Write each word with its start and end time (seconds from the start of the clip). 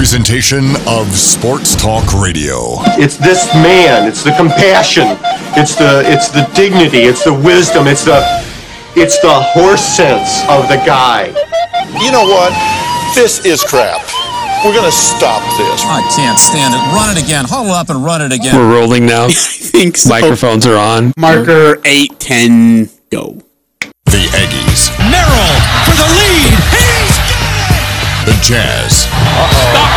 presentation 0.00 0.72
of 0.88 1.12
Sports 1.12 1.76
Talk 1.76 2.14
Radio. 2.14 2.80
It's 2.96 3.18
this 3.18 3.52
man. 3.52 4.08
It's 4.08 4.24
the 4.24 4.32
compassion. 4.32 5.04
It's 5.60 5.76
the 5.76 6.00
it's 6.06 6.30
the 6.30 6.48
dignity. 6.54 7.00
It's 7.04 7.22
the 7.22 7.34
wisdom. 7.34 7.86
It's 7.86 8.06
the 8.06 8.24
it's 8.96 9.20
the 9.20 9.34
horse 9.52 9.84
sense 9.84 10.40
of 10.48 10.68
the 10.72 10.80
guy. 10.88 11.26
You 12.00 12.10
know 12.10 12.24
what? 12.24 12.48
This 13.14 13.44
is 13.44 13.62
crap. 13.62 14.00
We're 14.64 14.74
gonna 14.74 14.90
stop 14.90 15.44
this. 15.60 15.84
I 15.84 16.00
can't 16.16 16.38
stand 16.38 16.72
it. 16.72 16.80
Run 16.96 17.14
it 17.14 17.22
again. 17.22 17.44
Huddle 17.46 17.72
up 17.72 17.90
and 17.90 18.02
run 18.02 18.22
it 18.22 18.32
again. 18.32 18.56
We're 18.56 18.72
rolling 18.72 19.04
now. 19.04 19.24
I 19.28 19.32
think 19.32 19.98
so. 19.98 20.08
Microphones 20.08 20.64
are 20.66 20.78
on. 20.78 21.12
Marker 21.18 21.76
eight 21.84 22.18
ten 22.18 22.88
go. 23.10 23.36
The 24.06 24.24
Aggies, 24.32 24.88
Merrill 25.12 25.60
for 25.84 25.92
the 25.92 26.08
lead. 26.08 26.56
He's 26.72 27.20
got 27.28 27.44
it. 27.44 28.26
the 28.26 28.36
Jazz, 28.42 29.04
Stockton, 29.04 29.76
open 29.76 29.89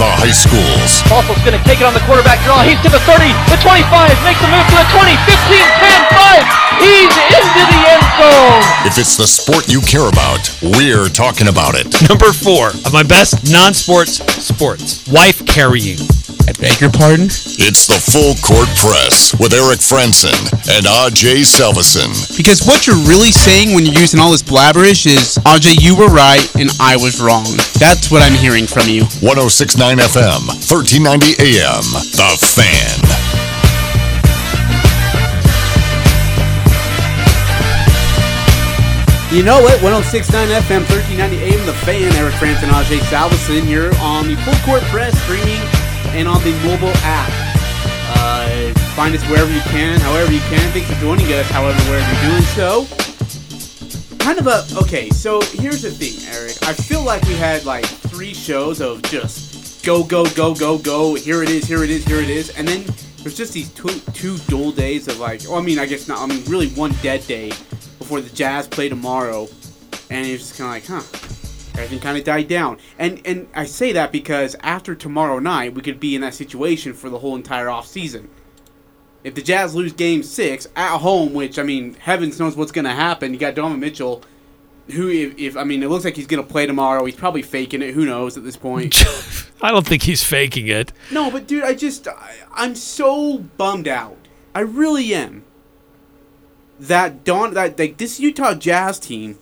the 0.00 0.08
high 0.08 0.32
schools, 0.32 1.04
Waffle's 1.12 1.44
going 1.44 1.52
to 1.52 1.64
take 1.68 1.84
it 1.84 1.86
on 1.86 1.92
the 1.92 2.00
quarterback 2.08 2.40
draw. 2.48 2.64
He's 2.64 2.80
to 2.80 2.88
the 2.88 3.04
30, 3.04 3.28
the 3.52 3.60
25, 3.60 3.84
makes 4.24 4.40
the 4.40 4.48
move 4.48 4.64
to 4.72 4.76
the 4.80 4.88
20, 4.96 5.12
15, 5.28 5.60
10, 5.76 6.00
5. 6.16 6.80
He's 6.80 7.12
into 7.36 7.62
the 7.68 7.80
end 7.84 8.04
zone. 8.16 8.64
If 8.88 8.96
it's 8.96 9.20
the 9.20 9.28
sport 9.28 9.68
you 9.68 9.84
care 9.84 10.08
about, 10.08 10.40
we're 10.64 11.12
talking 11.12 11.48
about 11.52 11.76
it. 11.76 11.92
Number 12.08 12.32
four 12.32 12.72
of 12.72 12.92
my 12.96 13.04
best 13.04 13.52
non-sports 13.52 14.24
sports. 14.40 15.04
Wife 15.12 15.44
carrying. 15.44 16.00
I 16.48 16.52
beg 16.58 16.80
your 16.80 16.90
pardon? 16.90 17.26
It's 17.62 17.86
the 17.86 18.00
Full 18.00 18.34
Court 18.42 18.66
Press 18.80 19.36
with 19.38 19.52
Eric 19.52 19.78
Frandsen 19.78 20.34
and 20.72 20.82
Aj 20.82 21.22
Salvesen. 21.44 22.10
Because 22.36 22.66
what 22.66 22.86
you're 22.86 22.98
really 23.06 23.30
saying 23.30 23.74
when 23.74 23.84
you're 23.84 24.00
using 24.00 24.18
all 24.18 24.32
this 24.32 24.42
blabberish 24.42 25.06
is, 25.06 25.38
Aj, 25.44 25.62
you 25.78 25.94
were 25.94 26.08
right 26.08 26.42
and 26.56 26.70
I 26.80 26.96
was 26.96 27.20
wrong. 27.20 27.46
That's 27.78 28.10
what 28.10 28.22
I'm 28.22 28.34
hearing 28.34 28.66
from 28.66 28.88
you. 28.88 29.04
1069 29.22 29.89
FM, 29.98 30.46
1390 30.70 31.34
AM. 31.42 31.82
The 32.14 32.36
Fan. 32.38 33.00
You 39.34 39.42
know 39.42 39.62
what? 39.62 39.82
1069 39.82 40.48
FM, 40.62 40.86
1390 40.90 41.38
AM, 41.42 41.66
The 41.66 41.72
Fan, 41.82 42.12
Eric 42.18 42.34
Frandsen 42.34 42.70
and 42.70 42.72
Ajay 42.72 42.98
Salvesen 43.10 43.64
here 43.64 43.90
on 43.98 44.28
the 44.28 44.36
Full 44.46 44.54
Court 44.66 44.82
Press 44.90 45.16
streaming 45.22 45.62
and 46.14 46.28
on 46.28 46.42
the 46.42 46.52
mobile 46.62 46.94
app. 47.02 47.30
Uh, 48.14 48.74
find 48.94 49.14
us 49.14 49.22
wherever 49.30 49.50
you 49.50 49.62
can, 49.70 49.98
however 50.00 50.32
you 50.32 50.40
can. 50.50 50.70
Thanks 50.72 50.88
for 50.88 51.00
joining 51.00 51.26
us, 51.32 51.48
however, 51.50 51.78
wherever 51.90 52.06
you're 52.14 52.30
doing 52.30 52.46
so. 52.54 52.86
Kind 54.18 54.38
of 54.38 54.46
a, 54.46 54.66
okay, 54.82 55.10
so 55.10 55.40
here's 55.40 55.82
the 55.82 55.90
thing, 55.90 56.18
Eric. 56.32 56.62
I 56.62 56.74
feel 56.74 57.02
like 57.02 57.22
we 57.22 57.34
had 57.34 57.64
like 57.64 57.86
three 57.86 58.34
shows 58.34 58.80
of 58.80 59.02
just 59.02 59.49
go, 59.82 60.02
go, 60.04 60.24
go, 60.30 60.54
go, 60.54 60.78
go, 60.78 61.14
here 61.14 61.42
it 61.42 61.48
is, 61.50 61.64
here 61.64 61.82
it 61.82 61.90
is, 61.90 62.04
here 62.04 62.20
it 62.20 62.30
is, 62.30 62.50
and 62.50 62.66
then 62.68 62.84
there's 63.22 63.36
just 63.36 63.52
these 63.52 63.72
two, 63.72 63.88
two 64.12 64.36
dull 64.48 64.72
days 64.72 65.08
of 65.08 65.18
like, 65.18 65.42
well, 65.44 65.56
I 65.56 65.62
mean, 65.62 65.78
I 65.78 65.86
guess 65.86 66.08
not, 66.08 66.18
I 66.20 66.26
mean, 66.26 66.44
really 66.44 66.68
one 66.68 66.92
dead 67.02 67.26
day 67.26 67.48
before 67.98 68.20
the 68.20 68.30
Jazz 68.30 68.68
play 68.68 68.88
tomorrow, 68.88 69.48
and 70.10 70.26
it's 70.26 70.48
just 70.48 70.58
kind 70.58 70.82
of 70.82 70.90
like, 70.90 71.02
huh, 71.04 71.80
everything 71.80 72.00
kind 72.00 72.18
of 72.18 72.24
died 72.24 72.48
down. 72.48 72.78
And 72.98 73.20
and 73.24 73.48
I 73.54 73.64
say 73.64 73.92
that 73.92 74.12
because 74.12 74.56
after 74.60 74.94
tomorrow 74.94 75.38
night, 75.38 75.74
we 75.74 75.82
could 75.82 76.00
be 76.00 76.14
in 76.14 76.20
that 76.22 76.34
situation 76.34 76.92
for 76.92 77.08
the 77.08 77.18
whole 77.18 77.36
entire 77.36 77.68
off 77.68 77.86
season. 77.86 78.28
If 79.22 79.34
the 79.34 79.42
Jazz 79.42 79.74
lose 79.74 79.92
Game 79.92 80.22
Six 80.22 80.66
at 80.76 80.98
home, 80.98 81.32
which 81.32 81.58
I 81.58 81.62
mean, 81.62 81.94
heavens 81.94 82.38
knows 82.38 82.56
what's 82.56 82.72
gonna 82.72 82.94
happen. 82.94 83.32
You 83.32 83.38
got 83.38 83.54
Donovan 83.54 83.80
Mitchell, 83.80 84.22
who 84.90 85.08
if, 85.08 85.38
if 85.38 85.56
I 85.56 85.64
mean, 85.64 85.82
it 85.82 85.88
looks 85.88 86.04
like 86.04 86.16
he's 86.16 86.26
gonna 86.26 86.42
play 86.42 86.66
tomorrow. 86.66 87.04
He's 87.04 87.16
probably 87.16 87.42
faking 87.42 87.82
it. 87.82 87.94
Who 87.94 88.04
knows 88.04 88.36
at 88.36 88.44
this 88.44 88.56
point? 88.56 88.96
I 89.62 89.70
don't 89.70 89.86
think 89.86 90.02
he's 90.02 90.24
faking 90.24 90.68
it. 90.68 90.92
No, 91.10 91.30
but 91.30 91.46
dude, 91.46 91.64
I 91.64 91.74
just 91.74 92.08
I, 92.08 92.36
I'm 92.52 92.74
so 92.74 93.38
bummed 93.38 93.88
out. 93.88 94.16
I 94.54 94.60
really 94.60 95.14
am. 95.14 95.44
That 96.78 97.24
Don 97.24 97.54
that 97.54 97.78
like 97.78 97.98
this 97.98 98.18
Utah 98.18 98.54
Jazz 98.54 98.98
team, 98.98 99.38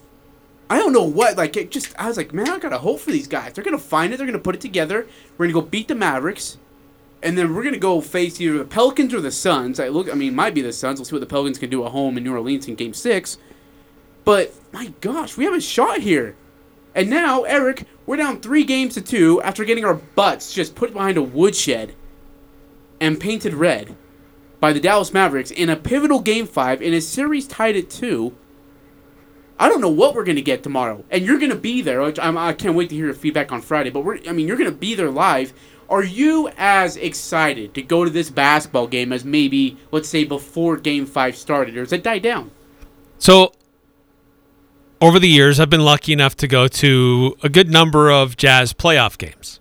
I 0.68 0.78
don't 0.78 0.92
know 0.92 1.04
what 1.04 1.36
like 1.36 1.56
it 1.56 1.70
just 1.70 1.94
I 1.98 2.08
was 2.08 2.16
like, 2.16 2.32
man, 2.32 2.48
I 2.48 2.58
got 2.58 2.72
a 2.72 2.78
hope 2.78 3.00
for 3.00 3.10
these 3.10 3.28
guys. 3.28 3.52
They're 3.52 3.64
gonna 3.64 3.78
find 3.78 4.12
it. 4.12 4.16
They're 4.16 4.26
gonna 4.26 4.38
put 4.38 4.54
it 4.54 4.60
together. 4.60 5.06
We're 5.36 5.46
gonna 5.46 5.60
go 5.60 5.66
beat 5.66 5.88
the 5.88 5.94
Mavericks, 5.94 6.58
and 7.22 7.38
then 7.38 7.54
we're 7.54 7.62
gonna 7.64 7.78
go 7.78 8.00
face 8.00 8.40
either 8.40 8.58
the 8.58 8.64
Pelicans 8.64 9.14
or 9.14 9.20
the 9.20 9.30
Suns. 9.30 9.78
I 9.78 9.88
look, 9.88 10.10
I 10.10 10.14
mean, 10.14 10.32
it 10.32 10.36
might 10.36 10.54
be 10.54 10.62
the 10.62 10.72
Suns. 10.72 10.98
We'll 10.98 11.06
see 11.06 11.14
what 11.14 11.20
the 11.20 11.26
Pelicans 11.26 11.58
can 11.58 11.70
do 11.70 11.84
at 11.84 11.92
home 11.92 12.18
in 12.18 12.24
New 12.24 12.32
Orleans 12.32 12.66
in 12.66 12.74
Game 12.74 12.92
Six. 12.92 13.38
But 14.28 14.52
my 14.72 14.92
gosh, 15.00 15.38
we 15.38 15.46
have 15.46 15.54
a 15.54 15.60
shot 15.60 16.00
here. 16.00 16.36
And 16.94 17.08
now, 17.08 17.44
Eric, 17.44 17.84
we're 18.04 18.18
down 18.18 18.42
three 18.42 18.62
games 18.62 18.92
to 18.92 19.00
two 19.00 19.40
after 19.40 19.64
getting 19.64 19.86
our 19.86 19.94
butts 19.94 20.52
just 20.52 20.74
put 20.74 20.92
behind 20.92 21.16
a 21.16 21.22
woodshed 21.22 21.94
and 23.00 23.18
painted 23.18 23.54
red 23.54 23.96
by 24.60 24.74
the 24.74 24.80
Dallas 24.80 25.14
Mavericks 25.14 25.50
in 25.50 25.70
a 25.70 25.76
pivotal 25.76 26.20
game 26.20 26.46
five 26.46 26.82
in 26.82 26.92
a 26.92 27.00
series 27.00 27.46
tied 27.46 27.74
at 27.74 27.88
two. 27.88 28.36
I 29.58 29.70
don't 29.70 29.80
know 29.80 29.88
what 29.88 30.14
we're 30.14 30.24
gonna 30.24 30.42
get 30.42 30.62
tomorrow, 30.62 31.06
and 31.10 31.24
you're 31.24 31.38
gonna 31.38 31.54
be 31.54 31.80
there. 31.80 32.02
I'm, 32.20 32.36
I 32.36 32.52
can't 32.52 32.76
wait 32.76 32.90
to 32.90 32.96
hear 32.96 33.06
your 33.06 33.14
feedback 33.14 33.50
on 33.50 33.62
Friday. 33.62 33.88
But 33.88 34.00
we're, 34.00 34.18
I 34.28 34.32
mean, 34.32 34.46
you're 34.46 34.58
gonna 34.58 34.72
be 34.72 34.94
there 34.94 35.10
live. 35.10 35.54
Are 35.88 36.04
you 36.04 36.50
as 36.58 36.98
excited 36.98 37.72
to 37.72 37.80
go 37.80 38.04
to 38.04 38.10
this 38.10 38.28
basketball 38.28 38.88
game 38.88 39.10
as 39.10 39.24
maybe, 39.24 39.78
let's 39.90 40.10
say, 40.10 40.24
before 40.24 40.76
Game 40.76 41.06
Five 41.06 41.34
started, 41.34 41.78
or 41.78 41.80
has 41.80 41.94
it 41.94 42.02
died 42.02 42.24
down? 42.24 42.50
So, 43.16 43.52
over 45.00 45.18
the 45.18 45.28
years, 45.28 45.60
I've 45.60 45.70
been 45.70 45.84
lucky 45.84 46.12
enough 46.12 46.36
to 46.36 46.48
go 46.48 46.68
to 46.68 47.36
a 47.42 47.48
good 47.48 47.70
number 47.70 48.10
of 48.10 48.36
Jazz 48.36 48.72
playoff 48.72 49.16
games. 49.16 49.60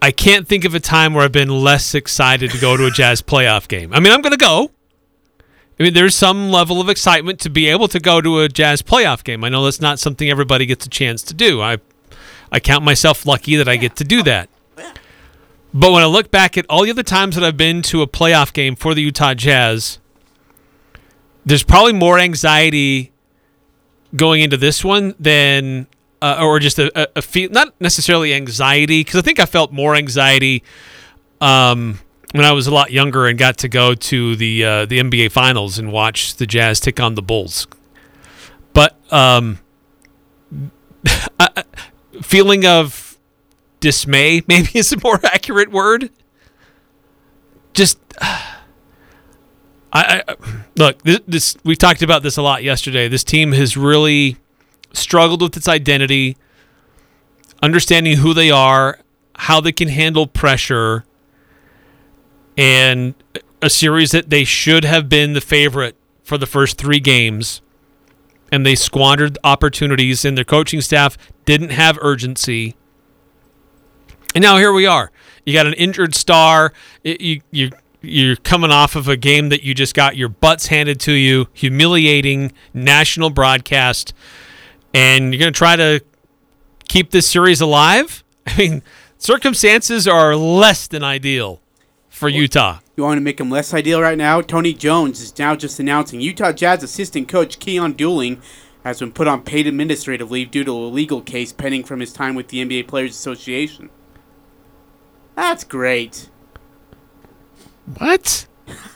I 0.00 0.10
can't 0.10 0.46
think 0.46 0.64
of 0.64 0.74
a 0.74 0.80
time 0.80 1.14
where 1.14 1.24
I've 1.24 1.32
been 1.32 1.48
less 1.48 1.94
excited 1.94 2.50
to 2.52 2.58
go 2.58 2.76
to 2.76 2.86
a 2.86 2.90
Jazz 2.90 3.22
playoff 3.22 3.66
game. 3.66 3.92
I 3.92 4.00
mean, 4.00 4.12
I'm 4.12 4.22
going 4.22 4.32
to 4.32 4.38
go. 4.38 4.70
I 5.78 5.82
mean, 5.82 5.94
there's 5.94 6.14
some 6.14 6.50
level 6.50 6.80
of 6.80 6.88
excitement 6.88 7.38
to 7.40 7.50
be 7.50 7.66
able 7.68 7.88
to 7.88 8.00
go 8.00 8.20
to 8.20 8.40
a 8.40 8.48
Jazz 8.48 8.82
playoff 8.82 9.24
game. 9.24 9.44
I 9.44 9.48
know 9.48 9.64
that's 9.64 9.80
not 9.80 9.98
something 9.98 10.30
everybody 10.30 10.64
gets 10.64 10.86
a 10.86 10.88
chance 10.88 11.22
to 11.24 11.34
do. 11.34 11.60
I, 11.60 11.78
I 12.50 12.60
count 12.60 12.84
myself 12.84 13.26
lucky 13.26 13.56
that 13.56 13.68
I 13.68 13.76
get 13.76 13.96
to 13.96 14.04
do 14.04 14.22
that. 14.22 14.48
But 15.74 15.92
when 15.92 16.02
I 16.02 16.06
look 16.06 16.30
back 16.30 16.56
at 16.56 16.64
all 16.70 16.84
the 16.84 16.90
other 16.90 17.02
times 17.02 17.34
that 17.34 17.44
I've 17.44 17.58
been 17.58 17.82
to 17.82 18.00
a 18.00 18.06
playoff 18.06 18.52
game 18.54 18.76
for 18.76 18.94
the 18.94 19.02
Utah 19.02 19.34
Jazz, 19.34 19.98
there's 21.46 21.62
probably 21.62 21.92
more 21.92 22.18
anxiety 22.18 23.12
going 24.14 24.42
into 24.42 24.56
this 24.56 24.84
one 24.84 25.14
than 25.18 25.86
uh, 26.20 26.38
or 26.42 26.58
just 26.58 26.78
a, 26.78 26.90
a, 27.00 27.08
a 27.16 27.22
feel 27.22 27.48
not 27.50 27.72
necessarily 27.80 28.34
anxiety 28.34 29.00
because 29.00 29.18
I 29.20 29.22
think 29.22 29.38
I 29.38 29.46
felt 29.46 29.72
more 29.72 29.94
anxiety 29.94 30.64
um, 31.40 32.00
when 32.32 32.44
I 32.44 32.52
was 32.52 32.66
a 32.66 32.74
lot 32.74 32.90
younger 32.90 33.26
and 33.26 33.38
got 33.38 33.58
to 33.58 33.68
go 33.68 33.94
to 33.94 34.36
the 34.36 34.64
uh, 34.64 34.86
the 34.86 34.98
NBA 34.98 35.30
Finals 35.30 35.78
and 35.78 35.92
watch 35.92 36.34
the 36.34 36.46
Jazz 36.46 36.80
take 36.80 36.98
on 36.98 37.14
the 37.14 37.22
Bulls. 37.22 37.68
But 38.72 38.98
um, 39.12 39.60
feeling 42.22 42.66
of 42.66 43.16
dismay 43.78 44.42
maybe 44.48 44.70
is 44.74 44.92
a 44.92 45.00
more 45.02 45.20
accurate 45.24 45.70
word. 45.70 46.10
Just. 47.72 47.98
I, 49.96 50.22
I 50.28 50.34
look 50.76 51.02
this, 51.02 51.20
this 51.26 51.56
we've 51.64 51.78
talked 51.78 52.02
about 52.02 52.22
this 52.22 52.36
a 52.36 52.42
lot 52.42 52.62
yesterday. 52.62 53.08
This 53.08 53.24
team 53.24 53.52
has 53.52 53.76
really 53.76 54.36
struggled 54.92 55.40
with 55.40 55.56
its 55.56 55.68
identity, 55.68 56.36
understanding 57.62 58.18
who 58.18 58.34
they 58.34 58.50
are, 58.50 58.98
how 59.36 59.60
they 59.60 59.72
can 59.72 59.88
handle 59.88 60.26
pressure, 60.26 61.04
and 62.56 63.14
a 63.62 63.70
series 63.70 64.10
that 64.10 64.28
they 64.28 64.44
should 64.44 64.84
have 64.84 65.08
been 65.08 65.32
the 65.32 65.40
favorite 65.40 65.96
for 66.22 66.36
the 66.36 66.46
first 66.46 66.76
three 66.76 67.00
games, 67.00 67.62
and 68.52 68.66
they 68.66 68.74
squandered 68.74 69.38
opportunities, 69.44 70.24
and 70.24 70.36
their 70.36 70.44
coaching 70.44 70.80
staff 70.80 71.16
didn't 71.46 71.70
have 71.70 71.98
urgency. 72.02 72.76
And 74.34 74.42
now 74.42 74.58
here 74.58 74.72
we 74.72 74.84
are. 74.84 75.10
You 75.46 75.54
got 75.54 75.66
an 75.66 75.74
injured 75.74 76.14
star. 76.14 76.74
You 77.02 77.40
you 77.50 77.70
you're 78.00 78.36
coming 78.36 78.70
off 78.70 78.96
of 78.96 79.08
a 79.08 79.16
game 79.16 79.48
that 79.48 79.62
you 79.62 79.74
just 79.74 79.94
got 79.94 80.16
your 80.16 80.28
butts 80.28 80.66
handed 80.66 81.00
to 81.00 81.12
you, 81.12 81.48
humiliating 81.52 82.52
national 82.72 83.30
broadcast, 83.30 84.14
and 84.94 85.32
you're 85.32 85.40
going 85.40 85.52
to 85.52 85.56
try 85.56 85.76
to 85.76 86.02
keep 86.88 87.10
this 87.10 87.28
series 87.28 87.60
alive? 87.60 88.24
I 88.46 88.56
mean, 88.56 88.82
circumstances 89.18 90.06
are 90.06 90.36
less 90.36 90.86
than 90.86 91.02
ideal 91.02 91.60
for 92.08 92.28
Utah. 92.28 92.78
You 92.96 93.02
want 93.02 93.18
to 93.18 93.22
make 93.22 93.36
them 93.36 93.50
less 93.50 93.74
ideal 93.74 94.00
right 94.00 94.16
now? 94.16 94.40
Tony 94.40 94.72
Jones 94.72 95.20
is 95.20 95.38
now 95.38 95.54
just 95.54 95.78
announcing 95.78 96.20
Utah 96.20 96.52
Jazz 96.52 96.82
assistant 96.82 97.28
coach 97.28 97.58
Keon 97.58 97.94
Dooling 97.94 98.40
has 98.84 99.00
been 99.00 99.12
put 99.12 99.26
on 99.26 99.42
paid 99.42 99.66
administrative 99.66 100.30
leave 100.30 100.50
due 100.50 100.64
to 100.64 100.70
a 100.70 100.86
legal 100.86 101.20
case 101.20 101.52
pending 101.52 101.84
from 101.84 102.00
his 102.00 102.12
time 102.12 102.34
with 102.34 102.48
the 102.48 102.64
NBA 102.64 102.86
Players 102.86 103.10
Association. 103.10 103.90
That's 105.34 105.64
great. 105.64 106.30
What? 107.98 108.46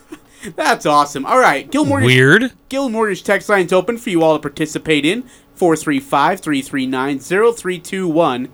That's 0.57 0.87
awesome. 0.87 1.27
All 1.27 1.39
right, 1.39 1.71
Gil 1.71 1.85
Mortgage, 1.85 2.07
Weird. 2.07 2.53
Gil 2.69 2.89
Mortgage 2.89 3.23
text 3.25 3.49
line's 3.49 3.73
open 3.73 3.99
for 3.99 4.11
you 4.11 4.23
all 4.23 4.37
to 4.37 4.41
participate 4.41 5.05
in. 5.05 5.25
435-339-0321. 5.57 8.49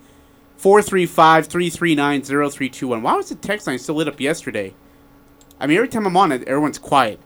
435-339-0321. 0.61 3.03
Why 3.03 3.15
was 3.15 3.29
the 3.29 3.35
text 3.37 3.67
line 3.67 3.79
still 3.79 3.97
lit 3.97 4.09
up 4.09 4.21
yesterday? 4.21 4.75
I 5.61 5.67
mean, 5.67 5.77
every 5.77 5.89
time 5.89 6.07
I'm 6.07 6.17
on 6.17 6.33
it, 6.33 6.43
everyone's 6.49 6.79
quiet. 6.79 7.21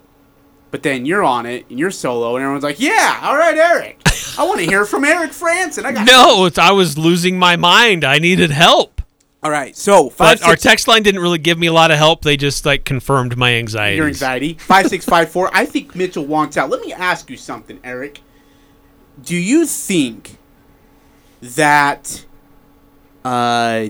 But 0.70 0.82
then 0.82 1.04
you're 1.06 1.24
on 1.24 1.46
it, 1.46 1.66
and 1.68 1.78
you're 1.78 1.90
solo, 1.90 2.36
and 2.36 2.42
everyone's 2.42 2.62
like, 2.62 2.78
yeah, 2.78 3.18
all 3.22 3.36
right, 3.36 3.56
Eric. 3.56 4.00
I 4.38 4.44
want 4.44 4.60
to 4.60 4.66
hear 4.66 4.84
from 4.84 5.04
Eric 5.04 5.32
Frandsen. 5.32 5.84
I 5.84 5.92
got 5.92 6.06
No, 6.10 6.44
it's, 6.44 6.58
I 6.58 6.70
was 6.72 6.96
losing 6.96 7.38
my 7.38 7.56
mind. 7.56 8.04
I 8.04 8.18
needed 8.18 8.50
help. 8.50 8.99
All 9.42 9.50
right, 9.50 9.74
so 9.74 10.10
five, 10.10 10.40
But 10.40 10.48
our 10.48 10.56
text 10.56 10.86
line 10.86 11.02
didn't 11.02 11.22
really 11.22 11.38
give 11.38 11.58
me 11.58 11.66
a 11.66 11.72
lot 11.72 11.90
of 11.90 11.96
help. 11.96 12.22
They 12.22 12.36
just 12.36 12.66
like 12.66 12.84
confirmed 12.84 13.38
my 13.38 13.54
anxiety. 13.54 13.96
your 13.96 14.06
anxiety. 14.06 14.54
Five 14.54 14.88
six 14.88 15.06
five 15.06 15.30
four. 15.30 15.50
I 15.54 15.64
think 15.64 15.96
Mitchell 15.96 16.26
wants 16.26 16.58
out. 16.58 16.68
Let 16.68 16.82
me 16.82 16.92
ask 16.92 17.30
you 17.30 17.38
something, 17.38 17.80
Eric. 17.82 18.20
Do 19.22 19.34
you 19.36 19.64
think 19.64 20.36
that 21.40 22.26
uh, 23.24 23.88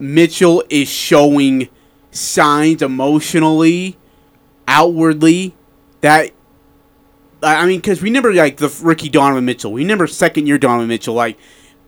Mitchell 0.00 0.64
is 0.68 0.88
showing 0.88 1.68
signs 2.10 2.82
emotionally, 2.82 3.96
outwardly, 4.66 5.54
that 6.00 6.32
I 7.42 7.66
mean, 7.66 7.78
because 7.78 8.02
we 8.02 8.08
remember 8.08 8.32
like 8.32 8.56
the 8.56 8.74
rookie 8.82 9.08
Donovan 9.08 9.44
Mitchell. 9.44 9.72
We 9.72 9.82
remember 9.82 10.06
second 10.06 10.46
year 10.46 10.58
Donovan 10.58 10.88
Mitchell, 10.88 11.14
like 11.14 11.38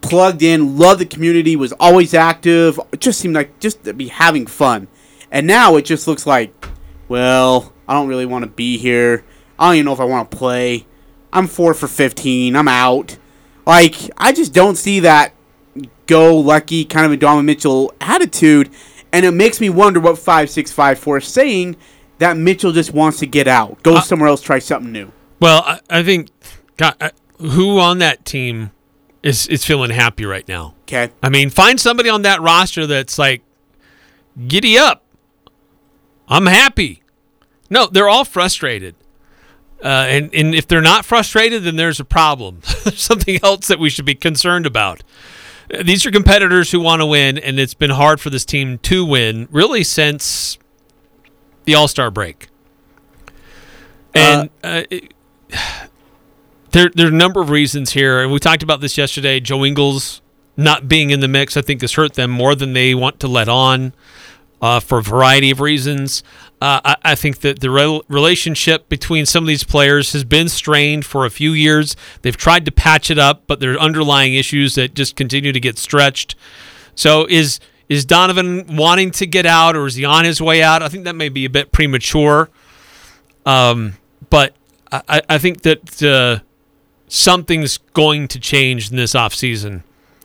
plugged 0.01 0.43
in, 0.43 0.79
loved 0.79 1.01
the 1.01 1.07
community, 1.07 1.57
was 1.57 1.73
always 1.73 2.15
active. 2.15 2.79
It 2.93 3.01
just 3.01 3.21
seemed 3.21 3.35
like 3.35 3.59
just 3.61 3.85
to 3.85 3.95
be 3.95 4.09
having 4.09 4.47
fun. 4.47 4.89
And 5.31 5.47
now 5.47 5.77
it 5.77 5.85
just 5.85 6.07
looks 6.07 6.27
like, 6.27 6.69
well, 7.09 7.73
I 7.89 7.95
don't 7.95 8.09
really 8.09 8.27
want 8.27 8.45
to 8.45 8.51
be 8.51 8.79
here. 8.79 9.25
I 9.59 9.69
don't 9.69 9.77
even 9.77 9.87
know 9.87 9.93
if 9.93 10.01
I 10.01 10.05
want 10.05 10.31
to 10.31 10.37
play. 10.37 10.87
I'm 11.33 11.47
four 11.47 11.75
for 11.75 11.89
fifteen. 11.89 12.55
I'm 12.55 12.69
out. 12.69 13.19
Like 13.67 13.97
I 14.17 14.33
just 14.33 14.53
don't 14.53 14.77
see 14.77 15.01
that 15.01 15.35
go 16.07 16.37
lucky 16.37 16.85
kind 16.85 17.07
of 17.07 17.13
a 17.13 17.17
Donovan 17.17 17.47
Mitchell 17.47 17.93
attitude, 18.01 18.71
and 19.13 19.25
it 19.25 19.33
makes 19.33 19.61
me 19.61 19.69
wonder 19.69 20.01
what 20.01 20.19
five 20.19 20.51
six 20.51 20.71
five 20.71 20.99
four 20.99 21.19
is 21.19 21.27
saying 21.27 21.77
that 22.19 22.37
Mitchell 22.37 22.73
just 22.73 22.93
wants 22.93 23.19
to 23.19 23.27
get 23.27 23.49
out, 23.49 23.83
go 23.83 23.97
uh, 23.97 24.01
somewhere 24.01 24.29
else, 24.29 24.41
try 24.41 24.59
something 24.59 24.93
new. 24.93 25.11
Well, 25.41 25.63
I, 25.67 25.81
I 25.91 26.03
think 26.05 26.31
God, 26.77 26.95
I, 27.01 27.11
who 27.39 27.79
on 27.81 27.99
that 27.99 28.25
team 28.25 28.71
is 29.25 29.49
is 29.49 29.65
feeling 29.65 29.91
happy 29.91 30.25
right 30.25 30.47
now. 30.47 30.75
Okay. 30.83 31.11
I 31.23 31.31
mean, 31.31 31.51
find 31.51 31.81
somebody 31.81 32.09
on 32.09 32.23
that 32.23 32.41
roster 32.41 32.87
that's 32.87 33.19
like, 33.19 33.43
giddy 34.47 34.79
up. 34.79 35.03
I'm 36.29 36.47
happy. 36.47 37.03
No, 37.71 37.87
they're 37.87 38.09
all 38.09 38.25
frustrated. 38.25 38.95
Uh, 39.83 40.07
and, 40.09 40.35
and 40.35 40.55
if 40.55 40.69
they're 40.69 40.81
not 40.81 41.05
frustrated, 41.05 41.65
then 41.65 41.77
there's 41.77 41.99
a 42.01 42.05
problem. 42.05 42.61
there's 42.85 43.01
something 43.01 43.39
else 43.43 43.67
that 43.69 43.79
we 43.79 43.91
should 43.91 44.05
be 44.05 44.15
concerned 44.15 44.67
about. 44.67 45.03
Uh, 45.73 45.83
These 45.83 46.07
are 46.07 46.11
competitors 46.11 46.71
who 46.71 46.81
want 46.81 47.01
to 47.01 47.07
win, 47.07 47.37
and 47.39 47.59
it's 47.59 47.75
been 47.75 47.91
hard 47.91 48.21
for 48.21 48.31
this 48.31 48.45
team 48.45 48.79
to 48.79 49.05
win 49.05 49.49
really 49.51 49.85
since 49.85 50.59
the 51.65 51.75
All 51.75 51.89
Star 51.89 52.11
break. 52.11 52.49
And 54.15 54.51
uh, 54.63 54.83
it- 54.91 55.13
there, 56.75 56.91
there 56.95 57.07
are 57.07 57.11
a 57.11 57.13
number 57.13 57.41
of 57.41 57.51
reasons 57.51 57.93
here, 57.93 58.23
and 58.23 58.33
we 58.33 58.39
talked 58.39 58.63
about 58.63 58.81
this 58.81 58.99
yesterday. 58.99 59.41
Joe 59.41 59.65
Ingles 59.65 60.21
not 60.57 60.89
being 60.89 61.11
in 61.11 61.21
the 61.21 61.29
mix, 61.29 61.57
I 61.57 61.63
think, 61.63 61.81
has 61.81 61.95
hurt 61.95 62.15
them 62.15 62.31
more 62.31 62.55
than 62.55 62.73
they 62.75 62.95
want 62.95 63.19
to 63.21 63.29
let 63.29 63.49
on 63.49 63.93
uh, 64.61 64.81
for 64.81 64.99
a 64.99 65.03
variety 65.03 65.51
of 65.51 65.61
reasons. 65.61 66.23
Uh, 66.61 66.81
I, 66.85 66.97
I 67.05 67.15
think 67.15 67.41
that 67.41 67.61
the 67.61 67.71
rel 67.71 68.03
relationship 68.09 68.89
between 68.89 69.27
some 69.27 69.45
of 69.45 69.49
these 69.49 69.65
players 69.65 70.13
has 70.13 70.25
been 70.25 70.49
strained 70.49 71.05
for 71.05 71.25
a 71.27 71.31
few 71.31 71.53
years. 71.53 71.97
They've 72.23 72.37
tried 72.37 72.65
to 72.67 72.73
patch 72.73 73.11
it 73.11 73.19
up, 73.19 73.43
but 73.47 73.61
there 73.61 73.73
are 73.75 73.79
underlying 73.81 74.35
issues 74.35 74.75
that 74.77 74.95
just 74.95 75.17
continue 75.17 75.53
to 75.53 75.61
get 75.61 75.79
stretched. 75.79 76.35
So 76.95 77.27
is 77.29 77.61
is 77.89 78.05
Donovan 78.07 78.77
wanting 78.77 79.11
to 79.13 79.27
get 79.27 79.45
out, 79.45 79.77
or 79.77 79.87
is 79.87 79.97
he 79.97 80.05
on 80.07 80.25
his 80.25 80.41
way 80.41 80.63
out? 80.63 80.83
I 80.83 80.89
think 80.89 81.05
that 81.05 81.15
may 81.15 81.29
be 81.29 81.45
a 81.45 81.51
bit 81.51 81.71
premature. 81.71 82.49
Um, 83.45 83.95
but 84.31 84.55
I, 84.91 85.03
I- 85.09 85.23
I 85.31 85.39
think 85.39 85.63
that 85.63 86.03
uh, 86.03 86.43
something's 87.15 87.79
going 87.79 88.27
to 88.29 88.41
change 88.41 88.91
in 88.91 88.97
this 88.97 89.15
offseason. 89.15 89.85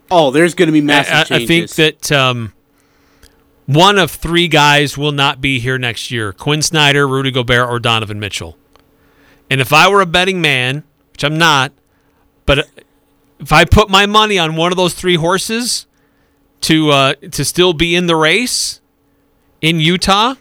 Oh, 0.09 0.31
there's 0.31 0.56
going 0.56 0.68
to 0.68 0.74
be 0.74 0.81
massive 0.81 1.13
I, 1.13 1.21
I 1.21 1.24
changes. 1.24 1.75
think 1.75 2.00
that 2.09 2.12
um, 2.12 2.53
one 3.68 4.00
of 4.00 4.09
three 4.09 4.47
guys 4.47 4.97
will 4.97 5.12
not 5.12 5.39
be 5.39 5.59
here 5.59 5.77
next 5.77 6.09
year: 6.09 6.33
Quin 6.33 6.62
Snyder, 6.62 7.07
Rudy 7.07 7.31
Gobert, 7.31 7.69
or 7.69 7.80
Donovan 7.80 8.19
Mitchell. 8.19 8.57
And 9.50 9.62
if 9.62 9.71
I 9.71 9.88
were 9.89 10.01
a 10.01 10.06
betting 10.06 10.41
man, 10.41 10.83
which 11.12 11.24
I'm 11.24 11.38
not, 11.38 11.71
but 12.45 12.68
if 13.39 13.51
I 13.51 13.65
put 13.65 13.89
my 13.89 14.06
money 14.06 14.39
on 14.39 14.56
one 14.56 14.71
of 14.71 14.77
those 14.77 14.94
three 14.94 15.15
horses 15.15 15.85
to 16.62 16.89
uh, 16.89 17.13
to 17.31 17.45
still 17.45 17.74
be 17.74 17.95
in 17.95 18.07
the 18.07 18.15
race 18.15 18.81
in 19.62 19.80
Utah, 19.80 20.35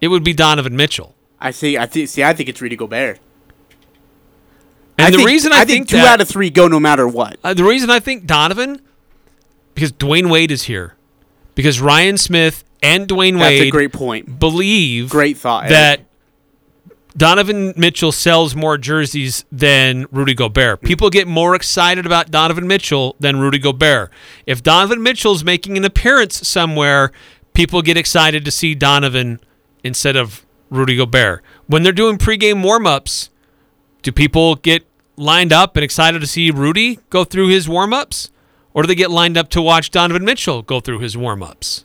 it 0.00 0.08
would 0.08 0.22
be 0.22 0.32
Donovan 0.32 0.76
Mitchell. 0.76 1.16
I 1.40 1.50
see. 1.50 1.76
I 1.76 1.86
think. 1.86 2.08
See, 2.08 2.22
I 2.22 2.32
think 2.32 2.48
it's 2.48 2.60
Rudy 2.60 2.76
Gobert. 2.76 3.18
And 5.02 5.08
I 5.08 5.10
the 5.10 5.16
think, 5.18 5.28
reason 5.28 5.52
I, 5.52 5.64
think, 5.64 5.88
two 5.88 5.96
that, 5.96 6.14
out 6.14 6.20
of 6.20 6.28
three 6.28 6.50
go 6.50 6.68
no 6.68 6.80
matter 6.80 7.06
what. 7.06 7.38
Uh, 7.44 7.54
the 7.54 7.64
reason 7.64 7.90
I 7.90 8.00
think 8.00 8.26
Donovan, 8.26 8.80
because 9.74 9.92
Dwyane 9.92 10.30
Wade 10.30 10.50
is 10.50 10.64
here, 10.64 10.94
because 11.54 11.80
Ryan 11.80 12.16
Smith 12.16 12.64
and 12.82 13.08
Dwyane 13.08 13.38
That's 13.38 13.60
Wade 13.60 13.68
a 13.68 13.70
great 13.70 13.92
point. 13.92 14.38
believe 14.38 15.10
Great 15.10 15.36
thought. 15.36 15.64
Eric. 15.64 15.70
that 15.70 16.00
Donovan 17.14 17.74
Mitchell 17.76 18.10
sells 18.10 18.56
more 18.56 18.78
jerseys 18.78 19.44
than 19.52 20.06
Rudy 20.10 20.32
Gobert. 20.34 20.80
Hmm. 20.80 20.86
People 20.86 21.10
get 21.10 21.28
more 21.28 21.54
excited 21.54 22.06
about 22.06 22.30
Donovan 22.30 22.66
Mitchell 22.66 23.16
than 23.20 23.38
Rudy 23.38 23.58
Gobert. 23.58 24.10
If 24.46 24.62
Donovan 24.62 25.02
Mitchell's 25.02 25.44
making 25.44 25.76
an 25.76 25.84
appearance 25.84 26.48
somewhere, 26.48 27.12
people 27.52 27.82
get 27.82 27.98
excited 27.98 28.44
to 28.46 28.50
see 28.50 28.74
Donovan 28.74 29.40
instead 29.84 30.16
of 30.16 30.46
Rudy 30.70 30.96
Gobert. 30.96 31.42
When 31.66 31.82
they're 31.82 31.92
doing 31.92 32.16
pregame 32.16 32.62
warm-ups, 32.62 33.28
do 34.00 34.10
people 34.10 34.54
get 34.54 34.86
lined 35.16 35.52
up 35.52 35.76
and 35.76 35.84
excited 35.84 36.20
to 36.20 36.26
see 36.26 36.50
Rudy 36.50 36.98
go 37.10 37.24
through 37.24 37.48
his 37.48 37.68
warm-ups? 37.68 38.30
Or 38.74 38.82
do 38.82 38.86
they 38.86 38.94
get 38.94 39.10
lined 39.10 39.36
up 39.36 39.50
to 39.50 39.60
watch 39.60 39.90
Donovan 39.90 40.24
Mitchell 40.24 40.62
go 40.62 40.80
through 40.80 41.00
his 41.00 41.16
warm-ups? 41.16 41.84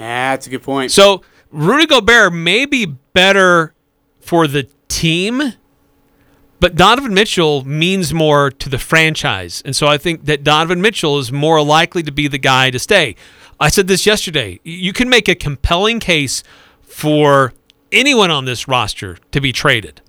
Ah, 0.00 0.32
that's 0.32 0.46
a 0.46 0.50
good 0.50 0.62
point. 0.62 0.90
So 0.90 1.22
Rudy 1.50 1.86
Gobert 1.86 2.32
may 2.32 2.66
be 2.66 2.86
better 2.86 3.74
for 4.20 4.46
the 4.46 4.68
team, 4.88 5.54
but 6.58 6.74
Donovan 6.74 7.12
Mitchell 7.12 7.64
means 7.66 8.14
more 8.14 8.50
to 8.50 8.68
the 8.68 8.78
franchise. 8.78 9.62
And 9.64 9.76
so 9.76 9.86
I 9.86 9.98
think 9.98 10.24
that 10.24 10.42
Donovan 10.42 10.80
Mitchell 10.80 11.18
is 11.18 11.30
more 11.30 11.62
likely 11.62 12.02
to 12.02 12.10
be 12.10 12.26
the 12.26 12.38
guy 12.38 12.70
to 12.70 12.78
stay. 12.78 13.14
I 13.60 13.68
said 13.68 13.86
this 13.86 14.06
yesterday. 14.06 14.60
You 14.64 14.92
can 14.92 15.08
make 15.08 15.28
a 15.28 15.34
compelling 15.34 16.00
case 16.00 16.42
for 16.80 17.52
anyone 17.92 18.30
on 18.30 18.46
this 18.46 18.66
roster 18.66 19.18
to 19.30 19.40
be 19.40 19.52
traded. 19.52 20.00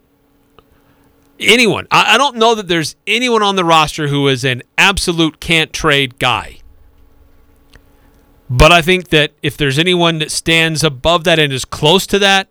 Anyone. 1.39 1.87
I, 1.91 2.15
I 2.15 2.17
don't 2.17 2.37
know 2.37 2.55
that 2.55 2.67
there's 2.67 2.95
anyone 3.05 3.43
on 3.43 3.55
the 3.55 3.65
roster 3.65 4.07
who 4.07 4.27
is 4.27 4.43
an 4.43 4.63
absolute 4.77 5.39
can't 5.39 5.73
trade 5.73 6.19
guy. 6.19 6.59
But 8.49 8.71
I 8.71 8.81
think 8.81 9.09
that 9.09 9.31
if 9.41 9.57
there's 9.57 9.79
anyone 9.79 10.19
that 10.19 10.31
stands 10.31 10.83
above 10.83 11.23
that 11.23 11.39
and 11.39 11.51
is 11.51 11.65
close 11.65 12.05
to 12.07 12.19
that, 12.19 12.47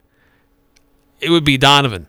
it 1.21 1.31
would 1.31 1.45
be 1.45 1.57
Donovan. 1.57 2.09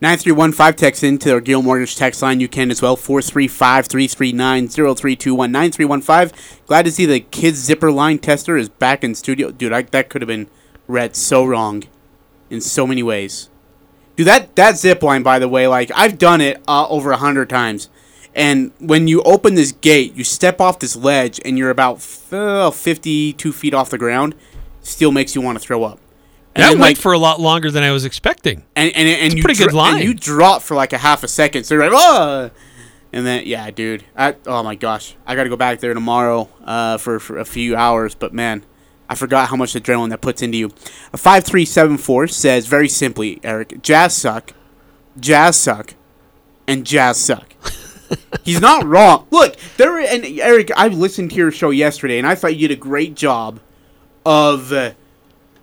9315 0.00 0.76
text 0.76 1.04
into 1.04 1.32
our 1.32 1.40
Gil 1.40 1.62
Mortgage 1.62 1.96
text 1.96 2.20
line. 2.20 2.40
You 2.40 2.48
can 2.48 2.70
as 2.70 2.82
well. 2.82 2.96
435 2.96 3.86
339 3.86 4.68
0321 4.68 5.52
9315. 5.52 6.66
Glad 6.66 6.84
to 6.84 6.90
see 6.90 7.06
the 7.06 7.20
kids 7.20 7.58
zipper 7.58 7.92
line 7.92 8.18
tester 8.18 8.56
is 8.56 8.68
back 8.68 9.04
in 9.04 9.14
studio. 9.14 9.50
Dude, 9.50 9.72
I, 9.72 9.82
that 9.82 10.08
could 10.08 10.20
have 10.20 10.28
been 10.28 10.48
read 10.86 11.16
so 11.16 11.44
wrong 11.44 11.84
in 12.50 12.60
so 12.60 12.86
many 12.86 13.02
ways. 13.02 13.48
Dude, 14.16 14.26
that, 14.26 14.54
that 14.56 14.78
zip 14.78 15.02
line, 15.02 15.22
by 15.22 15.38
the 15.38 15.48
way, 15.48 15.66
like, 15.66 15.90
I've 15.94 16.18
done 16.18 16.40
it 16.40 16.62
uh, 16.68 16.86
over 16.88 17.10
a 17.10 17.16
hundred 17.16 17.48
times. 17.50 17.88
And 18.34 18.72
when 18.80 19.06
you 19.06 19.22
open 19.22 19.54
this 19.54 19.72
gate, 19.72 20.14
you 20.14 20.24
step 20.24 20.60
off 20.60 20.80
this 20.80 20.96
ledge, 20.96 21.40
and 21.44 21.56
you're 21.56 21.70
about 21.70 22.06
uh, 22.32 22.70
52 22.70 23.52
feet 23.52 23.74
off 23.74 23.90
the 23.90 23.98
ground. 23.98 24.34
Still 24.82 25.12
makes 25.12 25.34
you 25.34 25.40
want 25.40 25.58
to 25.58 25.64
throw 25.64 25.84
up. 25.84 26.00
And 26.54 26.62
that 26.62 26.70
then, 26.70 26.78
went 26.78 26.90
like, 26.90 26.96
for 26.96 27.12
a 27.12 27.18
lot 27.18 27.40
longer 27.40 27.70
than 27.70 27.82
I 27.82 27.90
was 27.90 28.04
expecting. 28.04 28.62
and 28.76 28.94
and, 28.94 29.08
and 29.08 29.32
a 29.32 29.36
you 29.36 29.42
pretty 29.42 29.58
good 29.58 29.72
line. 29.72 29.96
And 29.96 30.04
you 30.04 30.14
drop 30.14 30.62
for 30.62 30.76
like 30.76 30.92
a 30.92 30.98
half 30.98 31.24
a 31.24 31.28
second, 31.28 31.64
so 31.64 31.74
you're 31.74 31.90
like, 31.90 31.92
oh, 31.94 32.50
and 33.12 33.26
then 33.26 33.42
yeah, 33.46 33.70
dude, 33.70 34.04
I, 34.16 34.36
oh 34.46 34.62
my 34.62 34.76
gosh, 34.76 35.16
I 35.26 35.34
got 35.34 35.44
to 35.44 35.48
go 35.48 35.56
back 35.56 35.80
there 35.80 35.94
tomorrow 35.94 36.48
uh, 36.64 36.98
for 36.98 37.18
for 37.18 37.38
a 37.38 37.44
few 37.44 37.74
hours, 37.74 38.14
but 38.14 38.32
man, 38.32 38.64
I 39.08 39.14
forgot 39.14 39.48
how 39.48 39.56
much 39.56 39.74
adrenaline 39.74 40.10
that 40.10 40.20
puts 40.20 40.42
into 40.42 40.58
you. 40.58 40.70
A 41.12 41.16
five 41.16 41.44
three 41.44 41.64
seven 41.64 41.98
four 41.98 42.26
says 42.26 42.66
very 42.66 42.88
simply, 42.88 43.40
Eric, 43.42 43.82
Jazz 43.82 44.16
suck, 44.16 44.52
Jazz 45.18 45.56
suck, 45.56 45.94
and 46.66 46.86
Jazz 46.86 47.18
suck. 47.18 47.54
He's 48.44 48.60
not 48.60 48.84
wrong. 48.84 49.26
Look, 49.30 49.56
there 49.76 49.98
and 49.98 50.24
Eric, 50.24 50.70
I 50.76 50.88
listened 50.88 51.30
to 51.30 51.36
your 51.36 51.50
show 51.50 51.70
yesterday, 51.70 52.18
and 52.18 52.26
I 52.26 52.34
thought 52.34 52.56
you 52.56 52.68
did 52.68 52.76
a 52.76 52.80
great 52.80 53.14
job 53.14 53.60
of. 54.24 54.72
Uh, 54.72 54.92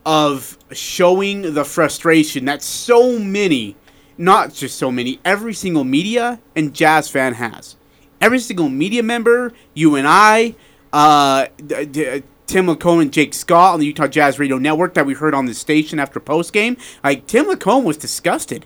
of 0.05 0.57
showing 0.71 1.53
the 1.53 1.63
frustration 1.63 2.45
that 2.45 2.61
so 2.61 3.19
many, 3.19 3.75
not 4.17 4.53
just 4.53 4.77
so 4.77 4.91
many, 4.91 5.19
every 5.23 5.53
single 5.53 5.83
media 5.83 6.39
and 6.55 6.73
jazz 6.73 7.09
fan 7.09 7.33
has. 7.33 7.75
Every 8.19 8.39
single 8.39 8.69
media 8.69 9.03
member, 9.03 9.53
you 9.73 9.95
and 9.95 10.07
I, 10.07 10.55
uh, 10.93 11.47
d- 11.65 11.85
d- 11.85 12.23
Tim 12.51 12.67
Lacombe 12.67 12.99
and 12.99 13.13
Jake 13.13 13.33
Scott 13.33 13.75
on 13.75 13.79
the 13.79 13.85
Utah 13.85 14.07
Jazz 14.07 14.37
Radio 14.37 14.57
Network 14.57 14.93
that 14.95 15.05
we 15.05 15.13
heard 15.13 15.33
on 15.33 15.45
the 15.45 15.53
station 15.53 15.99
after 15.99 16.19
post 16.19 16.51
game. 16.51 16.75
Like 17.01 17.25
Tim 17.25 17.47
Lacombe 17.47 17.85
was 17.85 17.95
disgusted 17.95 18.65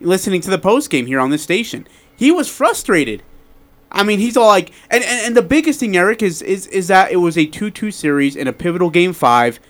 listening 0.00 0.40
to 0.40 0.50
the 0.50 0.58
post 0.58 0.90
game 0.90 1.06
here 1.06 1.20
on 1.20 1.30
this 1.30 1.44
station. 1.44 1.86
He 2.16 2.32
was 2.32 2.50
frustrated. 2.50 3.22
I 3.92 4.02
mean, 4.02 4.18
he's 4.18 4.36
all 4.36 4.48
like, 4.48 4.72
and, 4.90 5.04
and, 5.04 5.26
and 5.26 5.36
the 5.36 5.42
biggest 5.42 5.78
thing, 5.78 5.96
Eric, 5.96 6.20
is, 6.20 6.42
is 6.42 6.66
is 6.66 6.88
that 6.88 7.12
it 7.12 7.18
was 7.18 7.38
a 7.38 7.46
two-two 7.46 7.92
series 7.92 8.34
in 8.34 8.48
a 8.48 8.52
pivotal 8.52 8.90
game 8.90 9.12
five, 9.12 9.60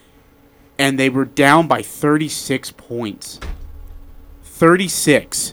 and 0.78 0.99
they 0.99 1.11
were 1.11 1.26
down 1.26 1.68
by 1.68 1.82
thirty-six 1.82 2.71
points. 2.71 3.38
Thirty-six. 4.44 5.52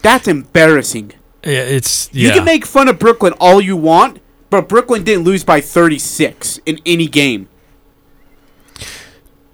That's 0.00 0.26
embarrassing. 0.26 1.12
Yeah, 1.44 1.60
it's 1.60 2.08
You 2.14 2.30
can 2.30 2.44
make 2.44 2.64
fun 2.64 2.88
of 2.88 2.98
Brooklyn 2.98 3.34
all 3.34 3.60
you 3.60 3.76
want, 3.76 4.20
but 4.50 4.68
Brooklyn 4.68 5.04
didn't 5.04 5.24
lose 5.24 5.44
by 5.44 5.60
thirty-six 5.60 6.60
in 6.66 6.80
any 6.86 7.06
game. 7.06 7.48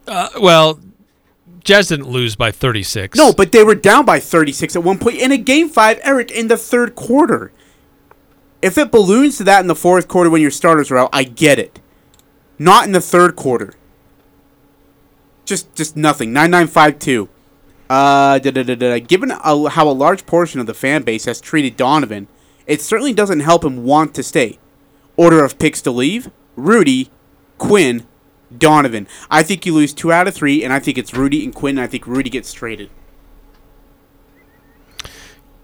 Uh, 0.07 0.29
well, 0.41 0.81
Jazz 1.65 1.89
didn't 1.89 2.09
lose 2.09 2.35
by 2.35 2.51
36. 2.51 3.17
No, 3.17 3.33
but 3.33 3.53
they 3.53 3.63
were 3.63 3.77
down 3.77 4.05
by 4.05 4.19
36 4.19 4.75
at 4.75 4.83
one 4.83 4.99
point 4.99 5.17
in 5.17 5.31
a 5.31 5.39
game 5.39 5.69
five, 5.69 6.01
Eric, 6.03 6.31
in 6.31 6.49
the 6.49 6.57
third 6.57 6.95
quarter. 6.95 7.53
If 8.61 8.79
it 8.79 8.91
balloons 8.91 9.39
to 9.39 9.45
that 9.45 9.61
in 9.61 9.67
the 9.67 9.75
fourth 9.75 10.09
quarter 10.09 10.31
when 10.31 10.43
your 10.43 10.51
starters 10.51 10.91
are 10.91 10.99
out, 10.99 11.11
I 11.13 11.25
get 11.25 11.59
it. 11.59 11.81
Not 12.59 12.85
in 12.87 12.93
the 12.93 13.01
third 13.01 13.37
quarter. 13.37 13.75
Just 15.45 15.75
just 15.75 15.97
nothing. 15.97 16.33
9952. 16.33 17.29
Uh, 17.91 18.39
da, 18.39 18.51
da, 18.51 18.63
da, 18.63 18.75
da. 18.75 18.99
Given 19.01 19.33
a, 19.33 19.69
how 19.69 19.89
a 19.89 19.91
large 19.91 20.27
portion 20.27 20.61
of 20.61 20.67
the 20.67 20.75
fan 20.75 21.03
base 21.03 21.25
has 21.25 21.41
treated 21.41 21.77
Donovan, 21.77 22.29
it 22.67 22.81
certainly 22.81 23.13
doesn't 23.13 23.41
help 23.41 23.65
him 23.65 23.85
want 23.85 24.15
to 24.15 24.23
stay. 24.23 24.59
Order 25.23 25.45
of 25.45 25.57
picks 25.57 25.81
to 25.83 25.93
leave 25.93 26.33
Rudy, 26.57 27.09
Quinn, 27.57 28.05
Donovan. 28.59 29.07
I 29.31 29.45
think 29.45 29.65
you 29.65 29.73
lose 29.73 29.95
two 29.95 30.11
out 30.11 30.27
of 30.27 30.35
three, 30.35 30.65
and 30.65 30.73
I 30.73 30.81
think 30.81 30.99
it's 30.99 31.15
Rudy 31.15 31.45
and 31.45 31.55
Quinn, 31.55 31.79
and 31.79 31.85
I 31.85 31.87
think 31.87 32.09
Rudy 32.09 32.29
gets 32.29 32.53
traded. 32.53 32.91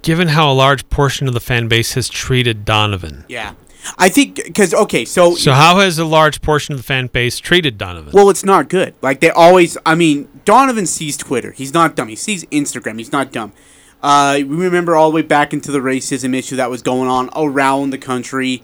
Given 0.02 0.28
how 0.28 0.48
a 0.48 0.54
large 0.54 0.88
portion 0.90 1.26
of 1.26 1.34
the 1.34 1.40
fan 1.40 1.66
base 1.66 1.94
has 1.94 2.08
treated 2.08 2.64
Donovan. 2.64 3.24
Yeah. 3.28 3.54
I 3.98 4.08
think, 4.08 4.36
because, 4.36 4.72
okay, 4.72 5.04
so. 5.04 5.34
So 5.34 5.52
how 5.52 5.80
has 5.80 5.98
a 5.98 6.04
large 6.04 6.40
portion 6.40 6.74
of 6.74 6.78
the 6.78 6.84
fan 6.84 7.08
base 7.08 7.40
treated 7.40 7.76
Donovan? 7.78 8.12
Well, 8.12 8.30
it's 8.30 8.44
not 8.44 8.68
good. 8.68 8.94
Like, 9.02 9.18
they 9.18 9.30
always, 9.30 9.76
I 9.84 9.96
mean, 9.96 10.28
Donovan 10.44 10.86
sees 10.86 11.16
Twitter. 11.16 11.50
He's 11.50 11.74
not 11.74 11.96
dumb. 11.96 12.06
He 12.06 12.16
sees 12.16 12.44
Instagram. 12.46 12.98
He's 12.98 13.10
not 13.10 13.32
dumb. 13.32 13.52
Uh, 14.00 14.36
we 14.36 14.44
remember 14.44 14.94
all 14.94 15.10
the 15.10 15.16
way 15.16 15.22
back 15.22 15.52
into 15.52 15.72
the 15.72 15.80
racism 15.80 16.32
issue 16.32 16.54
that 16.54 16.70
was 16.70 16.80
going 16.80 17.08
on 17.08 17.28
around 17.34 17.90
the 17.90 17.98
country. 17.98 18.62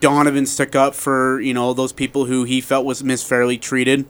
Donovan 0.00 0.46
stuck 0.46 0.74
up 0.74 0.94
for, 0.94 1.40
you 1.40 1.54
know, 1.54 1.72
those 1.72 1.92
people 1.92 2.26
who 2.26 2.44
he 2.44 2.60
felt 2.60 2.84
was 2.84 3.02
misfairly 3.02 3.58
treated. 3.58 4.06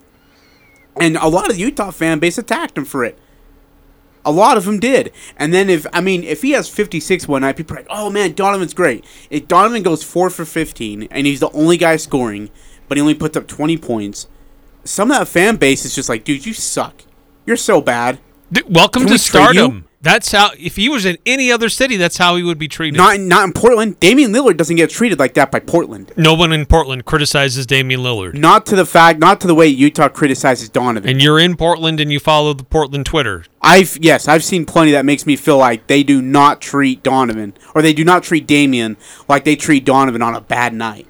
And 1.01 1.17
a 1.17 1.29
lot 1.29 1.51
of 1.51 1.57
the 1.57 1.63
Utah 1.63 1.91
fan 1.91 2.19
base 2.19 2.39
attacked 2.39 2.79
him 2.79 2.85
for 2.85 3.05
it. 3.05 3.19
A 4.25 4.33
lot 4.33 4.57
of 4.57 4.65
them 4.65 4.79
did. 4.81 5.13
And 5.37 5.53
then 5.53 5.69
if 5.69 5.87
I 5.93 6.01
mean 6.01 6.25
if 6.25 6.43
he 6.43 6.53
has 6.53 6.69
56 6.69 7.29
one 7.29 7.43
night, 7.43 7.57
people 7.57 7.77
are 7.77 7.81
like, 7.81 7.87
"Oh 7.91 8.09
man, 8.09 8.33
Donovan's 8.33 8.73
great." 8.73 9.05
If 9.29 9.49
Donovan 9.49 9.83
goes 9.83 10.03
4 10.03 10.31
for 10.31 10.45
15 10.45 11.09
and 11.11 11.27
he's 11.27 11.41
the 11.41 11.51
only 11.51 11.77
guy 11.77 11.97
scoring, 11.97 12.49
but 12.89 12.97
he 12.97 13.03
only 13.03 13.15
puts 13.15 13.37
up 13.37 13.47
20 13.47 13.77
points, 13.77 14.27
some 14.83 15.11
of 15.11 15.19
that 15.19 15.29
fan 15.29 15.57
base 15.57 15.85
is 15.85 15.95
just 15.95 16.09
like, 16.09 16.25
"Dude, 16.25 16.47
you 16.47 16.55
suck. 16.55 17.03
You're 17.45 17.57
so 17.57 17.83
bad." 17.83 18.19
Dude, 18.51 18.75
welcome 18.75 19.03
Can 19.03 19.09
to 19.09 19.15
we 19.15 19.19
stardom. 19.19 19.85
That's 20.05 20.31
how. 20.33 20.51
If 20.59 20.77
he 20.77 20.91
was 20.91 21.07
in 21.07 21.17
any 21.25 21.51
other 21.51 21.71
city, 21.71 21.97
that's 21.97 22.19
how 22.19 22.37
he 22.37 22.43
would 22.43 22.59
be 22.59 22.69
treated. 22.69 22.99
Not 22.99 23.15
in, 23.15 23.27
not 23.27 23.45
in 23.45 23.53
Portland. 23.55 23.99
Damian 24.01 24.33
Lillard 24.33 24.59
doesn't 24.59 24.77
get 24.77 24.91
treated 24.91 25.19
like 25.19 25.33
that 25.35 25.51
by 25.51 25.61
Portland. 25.61 26.13
no 26.19 26.35
one 26.35 26.53
in 26.53 26.67
Portland 26.67 27.07
criticizes 27.07 27.65
Damian 27.65 28.01
Lillard. 28.01 28.35
Not 28.35 28.67
to 28.67 28.77
the 28.77 28.85
fact, 28.85 29.19
not 29.19 29.41
to 29.41 29.47
the 29.47 29.55
way 29.55 29.67
Utah 29.67 30.11
criticizes 30.11 30.69
Donovan. 30.69 31.09
And 31.09 31.23
you're 31.23 31.39
in 31.39 31.57
Portland 31.57 32.01
and 32.01 32.13
you 32.13 32.21
follow 32.21 32.53
the 32.53 32.65
Portland 32.65 33.07
Twitter. 33.07 33.47
I've 33.63 33.97
yes, 33.99 34.29
I've 34.29 34.45
seen 34.45 34.67
plenty 34.67 34.91
that 34.93 35.07
makes 35.07 35.25
me 35.25 35.37
feel 35.37 35.57
like 35.57 35.87
they 35.87 36.03
do 36.03 36.21
not 36.21 36.61
treat 36.61 37.03
Donovan 37.03 37.55
or 37.75 37.81
they 37.81 37.95
do 37.95 38.05
not 38.05 38.23
treat 38.23 38.47
Damian 38.47 38.99
like 39.27 39.45
they 39.45 39.57
treat 39.57 39.87
Donovan 39.87 40.21
on 40.21 40.35
a 40.35 40.43
bad 40.43 40.75
night. 40.75 41.07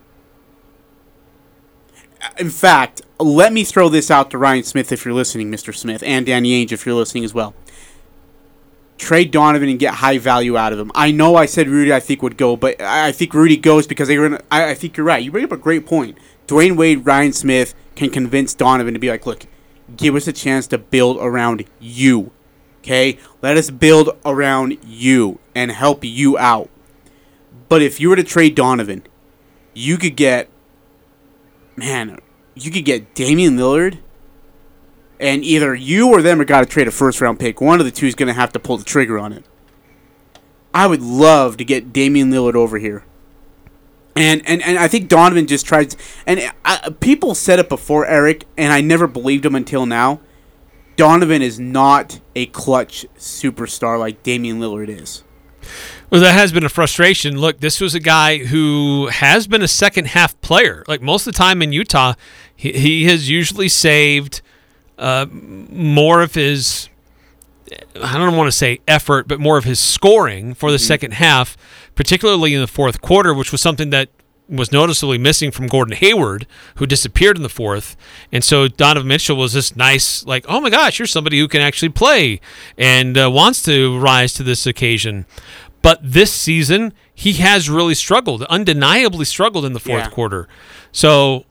In 2.38 2.48
fact, 2.48 3.02
let 3.18 3.52
me 3.52 3.64
throw 3.64 3.88
this 3.88 4.08
out 4.08 4.30
to 4.30 4.38
Ryan 4.38 4.62
Smith 4.62 4.92
if 4.92 5.04
you're 5.04 5.12
listening, 5.12 5.50
Mr. 5.50 5.74
Smith, 5.74 6.02
and 6.06 6.24
Danny 6.24 6.64
Ainge 6.64 6.70
if 6.70 6.86
you're 6.86 6.94
listening 6.94 7.24
as 7.24 7.34
well. 7.34 7.54
Trade 9.04 9.30
Donovan 9.30 9.68
and 9.68 9.78
get 9.78 9.92
high 9.92 10.16
value 10.16 10.56
out 10.56 10.72
of 10.72 10.78
him. 10.78 10.90
I 10.94 11.10
know 11.10 11.36
I 11.36 11.44
said 11.44 11.68
Rudy 11.68 11.92
I 11.92 12.00
think 12.00 12.22
would 12.22 12.38
go, 12.38 12.56
but 12.56 12.80
I 12.80 13.12
think 13.12 13.34
Rudy 13.34 13.58
goes 13.58 13.86
because 13.86 14.08
they're 14.08 14.30
gonna. 14.30 14.42
I, 14.50 14.70
I 14.70 14.74
think 14.74 14.96
you're 14.96 15.04
right. 15.04 15.22
You 15.22 15.30
bring 15.30 15.44
up 15.44 15.52
a 15.52 15.58
great 15.58 15.84
point. 15.84 16.16
Dwyane 16.46 16.74
Wade, 16.74 17.04
Ryan 17.04 17.34
Smith 17.34 17.74
can 17.96 18.08
convince 18.08 18.54
Donovan 18.54 18.94
to 18.94 19.00
be 19.00 19.10
like, 19.10 19.26
look, 19.26 19.44
give 19.94 20.14
us 20.14 20.26
a 20.26 20.32
chance 20.32 20.66
to 20.68 20.78
build 20.78 21.18
around 21.20 21.66
you. 21.78 22.32
Okay? 22.78 23.18
Let 23.42 23.58
us 23.58 23.68
build 23.68 24.08
around 24.24 24.78
you 24.82 25.38
and 25.54 25.70
help 25.70 26.02
you 26.02 26.38
out. 26.38 26.70
But 27.68 27.82
if 27.82 28.00
you 28.00 28.08
were 28.08 28.16
to 28.16 28.24
trade 28.24 28.54
Donovan, 28.54 29.02
you 29.74 29.98
could 29.98 30.16
get 30.16 30.48
man, 31.76 32.18
you 32.54 32.70
could 32.70 32.86
get 32.86 33.14
Damian 33.14 33.58
Lillard 33.58 33.98
and 35.24 35.42
either 35.42 35.74
you 35.74 36.10
or 36.10 36.20
them 36.20 36.38
are 36.38 36.44
got 36.44 36.60
to 36.60 36.66
trade 36.66 36.86
a 36.86 36.90
first 36.90 37.20
round 37.20 37.40
pick. 37.40 37.58
One 37.58 37.80
of 37.80 37.86
the 37.86 37.90
two 37.90 38.06
is 38.06 38.14
going 38.14 38.26
to 38.26 38.34
have 38.34 38.52
to 38.52 38.58
pull 38.58 38.76
the 38.76 38.84
trigger 38.84 39.18
on 39.18 39.32
it. 39.32 39.44
I 40.74 40.86
would 40.86 41.00
love 41.00 41.56
to 41.56 41.64
get 41.64 41.94
Damian 41.94 42.30
Lillard 42.30 42.54
over 42.54 42.78
here. 42.78 43.04
And, 44.14 44.42
and, 44.46 44.62
and 44.62 44.78
I 44.78 44.86
think 44.86 45.08
Donovan 45.08 45.46
just 45.46 45.64
tried. 45.64 45.96
And 46.26 46.52
I, 46.64 46.90
people 47.00 47.34
said 47.34 47.58
it 47.58 47.70
before, 47.70 48.06
Eric, 48.06 48.44
and 48.58 48.70
I 48.72 48.82
never 48.82 49.06
believed 49.06 49.46
him 49.46 49.54
until 49.54 49.86
now. 49.86 50.20
Donovan 50.96 51.40
is 51.40 51.58
not 51.58 52.20
a 52.36 52.46
clutch 52.46 53.06
superstar 53.16 53.98
like 53.98 54.22
Damian 54.22 54.60
Lillard 54.60 54.88
is. 54.88 55.24
Well, 56.10 56.20
that 56.20 56.34
has 56.34 56.52
been 56.52 56.64
a 56.64 56.68
frustration. 56.68 57.40
Look, 57.40 57.60
this 57.60 57.80
was 57.80 57.94
a 57.94 58.00
guy 58.00 58.38
who 58.38 59.08
has 59.08 59.46
been 59.46 59.62
a 59.62 59.68
second 59.68 60.08
half 60.08 60.38
player. 60.42 60.84
Like 60.86 61.00
most 61.00 61.26
of 61.26 61.32
the 61.32 61.38
time 61.38 61.62
in 61.62 61.72
Utah, 61.72 62.12
he, 62.54 62.72
he 62.72 63.04
has 63.06 63.30
usually 63.30 63.68
saved 63.68 64.42
uh, 64.98 65.26
more 65.30 66.22
of 66.22 66.34
his, 66.34 66.88
I 68.02 68.16
don't 68.18 68.36
want 68.36 68.48
to 68.48 68.52
say 68.56 68.80
effort, 68.86 69.26
but 69.28 69.40
more 69.40 69.58
of 69.58 69.64
his 69.64 69.80
scoring 69.80 70.54
for 70.54 70.70
the 70.70 70.78
second 70.78 71.14
half, 71.14 71.56
particularly 71.94 72.54
in 72.54 72.60
the 72.60 72.66
fourth 72.66 73.00
quarter, 73.00 73.32
which 73.34 73.52
was 73.52 73.60
something 73.60 73.90
that 73.90 74.08
was 74.48 74.70
noticeably 74.70 75.16
missing 75.16 75.50
from 75.50 75.66
Gordon 75.66 75.96
Hayward, 75.96 76.46
who 76.76 76.86
disappeared 76.86 77.36
in 77.38 77.42
the 77.42 77.48
fourth. 77.48 77.96
And 78.30 78.44
so 78.44 78.68
Donovan 78.68 79.08
Mitchell 79.08 79.36
was 79.36 79.54
this 79.54 79.74
nice, 79.74 80.24
like, 80.26 80.44
oh 80.48 80.60
my 80.60 80.68
gosh, 80.68 80.98
you're 80.98 81.06
somebody 81.06 81.38
who 81.38 81.48
can 81.48 81.62
actually 81.62 81.88
play 81.88 82.40
and 82.76 83.16
uh, 83.16 83.30
wants 83.30 83.62
to 83.62 83.98
rise 83.98 84.34
to 84.34 84.42
this 84.42 84.66
occasion. 84.66 85.24
But 85.80 85.98
this 86.02 86.30
season, 86.32 86.92
he 87.14 87.34
has 87.34 87.70
really 87.70 87.94
struggled, 87.94 88.42
undeniably 88.44 89.24
struggled 89.24 89.64
in 89.64 89.72
the 89.72 89.80
fourth 89.80 90.04
Yeah. 90.04 90.10
quarter. 90.10 90.48
So, 90.92 91.46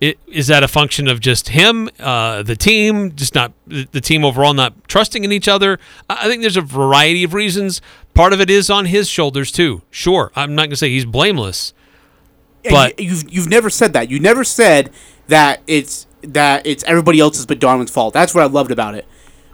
it, 0.00 0.18
is 0.26 0.46
that 0.46 0.62
a 0.62 0.68
function 0.68 1.08
of 1.08 1.20
just 1.20 1.48
him, 1.50 1.88
uh, 1.98 2.42
the 2.42 2.56
team, 2.56 3.14
just 3.16 3.34
not 3.34 3.52
the 3.66 4.00
team 4.00 4.24
overall 4.24 4.54
not 4.54 4.88
trusting 4.88 5.24
in 5.24 5.32
each 5.32 5.48
other? 5.48 5.78
I 6.08 6.28
think 6.28 6.42
there's 6.42 6.56
a 6.56 6.60
variety 6.62 7.24
of 7.24 7.34
reasons. 7.34 7.80
Part 8.14 8.32
of 8.32 8.40
it 8.40 8.50
is 8.50 8.70
on 8.70 8.86
his 8.86 9.08
shoulders 9.08 9.50
too. 9.52 9.82
Sure, 9.90 10.30
I'm 10.36 10.54
not 10.54 10.62
going 10.62 10.70
to 10.70 10.76
say 10.76 10.90
he's 10.90 11.04
blameless, 11.04 11.72
But- 12.68 12.98
you, 13.00 13.10
you've 13.10 13.32
you've 13.32 13.48
never 13.48 13.70
said 13.70 13.92
that. 13.94 14.10
You 14.10 14.20
never 14.20 14.44
said 14.44 14.90
that 15.28 15.60
it's 15.66 16.06
that 16.22 16.66
it's 16.66 16.82
everybody 16.84 17.20
else's 17.20 17.46
but 17.46 17.58
Darwin's 17.60 17.90
fault. 17.90 18.14
That's 18.14 18.34
what 18.34 18.42
I 18.42 18.46
loved 18.46 18.70
about 18.70 18.94
it. 18.94 19.06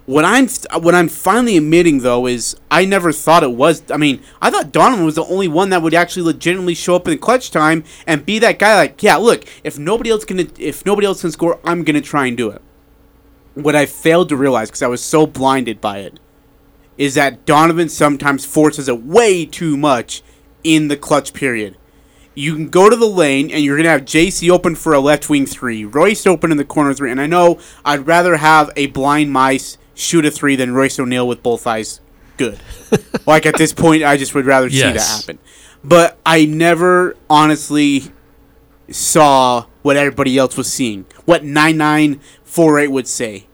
What 0.06 0.26
I'm 0.26 0.48
what 0.82 0.94
I'm 0.94 1.08
finally 1.08 1.56
admitting 1.56 2.00
though 2.00 2.26
is 2.26 2.56
I 2.70 2.84
never 2.84 3.10
thought 3.10 3.42
it 3.42 3.52
was. 3.52 3.82
I 3.90 3.96
mean, 3.96 4.22
I 4.42 4.50
thought 4.50 4.70
Donovan 4.70 5.06
was 5.06 5.14
the 5.14 5.24
only 5.24 5.48
one 5.48 5.70
that 5.70 5.80
would 5.80 5.94
actually 5.94 6.24
legitimately 6.24 6.74
show 6.74 6.94
up 6.94 7.08
in 7.08 7.18
clutch 7.18 7.50
time 7.50 7.84
and 8.06 8.26
be 8.26 8.38
that 8.40 8.58
guy. 8.58 8.74
Like, 8.74 9.02
yeah, 9.02 9.16
look, 9.16 9.44
if 9.64 9.78
nobody 9.78 10.10
else 10.10 10.26
can 10.26 10.40
if 10.58 10.84
nobody 10.84 11.06
else 11.06 11.22
can 11.22 11.30
score, 11.30 11.58
I'm 11.64 11.84
gonna 11.84 12.02
try 12.02 12.26
and 12.26 12.36
do 12.36 12.50
it. 12.50 12.60
What 13.54 13.74
I 13.74 13.86
failed 13.86 14.28
to 14.28 14.36
realize 14.36 14.68
because 14.68 14.82
I 14.82 14.88
was 14.88 15.02
so 15.02 15.26
blinded 15.26 15.80
by 15.80 15.98
it 15.98 16.20
is 16.98 17.14
that 17.14 17.46
Donovan 17.46 17.88
sometimes 17.88 18.44
forces 18.44 18.88
it 18.88 19.02
way 19.02 19.46
too 19.46 19.76
much 19.76 20.22
in 20.62 20.88
the 20.88 20.96
clutch 20.96 21.32
period. 21.32 21.76
You 22.34 22.54
can 22.54 22.68
go 22.68 22.90
to 22.90 22.96
the 22.96 23.06
lane 23.06 23.50
and 23.50 23.62
you're 23.62 23.76
going 23.76 23.84
to 23.84 23.90
have 23.90 24.02
JC 24.02 24.50
open 24.50 24.74
for 24.74 24.92
a 24.92 25.00
left 25.00 25.28
wing 25.28 25.46
three, 25.46 25.84
Royce 25.84 26.26
open 26.26 26.50
in 26.50 26.56
the 26.56 26.64
corner 26.64 26.92
three. 26.92 27.10
And 27.10 27.20
I 27.20 27.26
know 27.26 27.60
I'd 27.84 28.06
rather 28.06 28.36
have 28.36 28.70
a 28.74 28.86
blind 28.88 29.30
mice 29.30 29.78
shoot 29.94 30.24
a 30.26 30.30
three 30.30 30.56
than 30.56 30.74
Royce 30.74 30.98
O'Neale 30.98 31.26
with 31.26 31.42
both 31.42 31.66
eyes 31.66 32.00
good. 32.36 32.58
like 33.26 33.46
at 33.46 33.56
this 33.56 33.72
point, 33.72 34.02
I 34.02 34.16
just 34.16 34.34
would 34.34 34.46
rather 34.46 34.68
see 34.70 34.80
that 34.80 35.00
happen. 35.00 35.38
But 35.82 36.18
I 36.24 36.44
never 36.46 37.16
honestly 37.30 38.04
saw 38.90 39.66
what 39.82 39.96
everybody 39.96 40.36
else 40.38 40.56
was 40.56 40.72
seeing, 40.72 41.04
what 41.24 41.44
9948 41.44 42.88
would 42.88 43.08
say. 43.08 43.46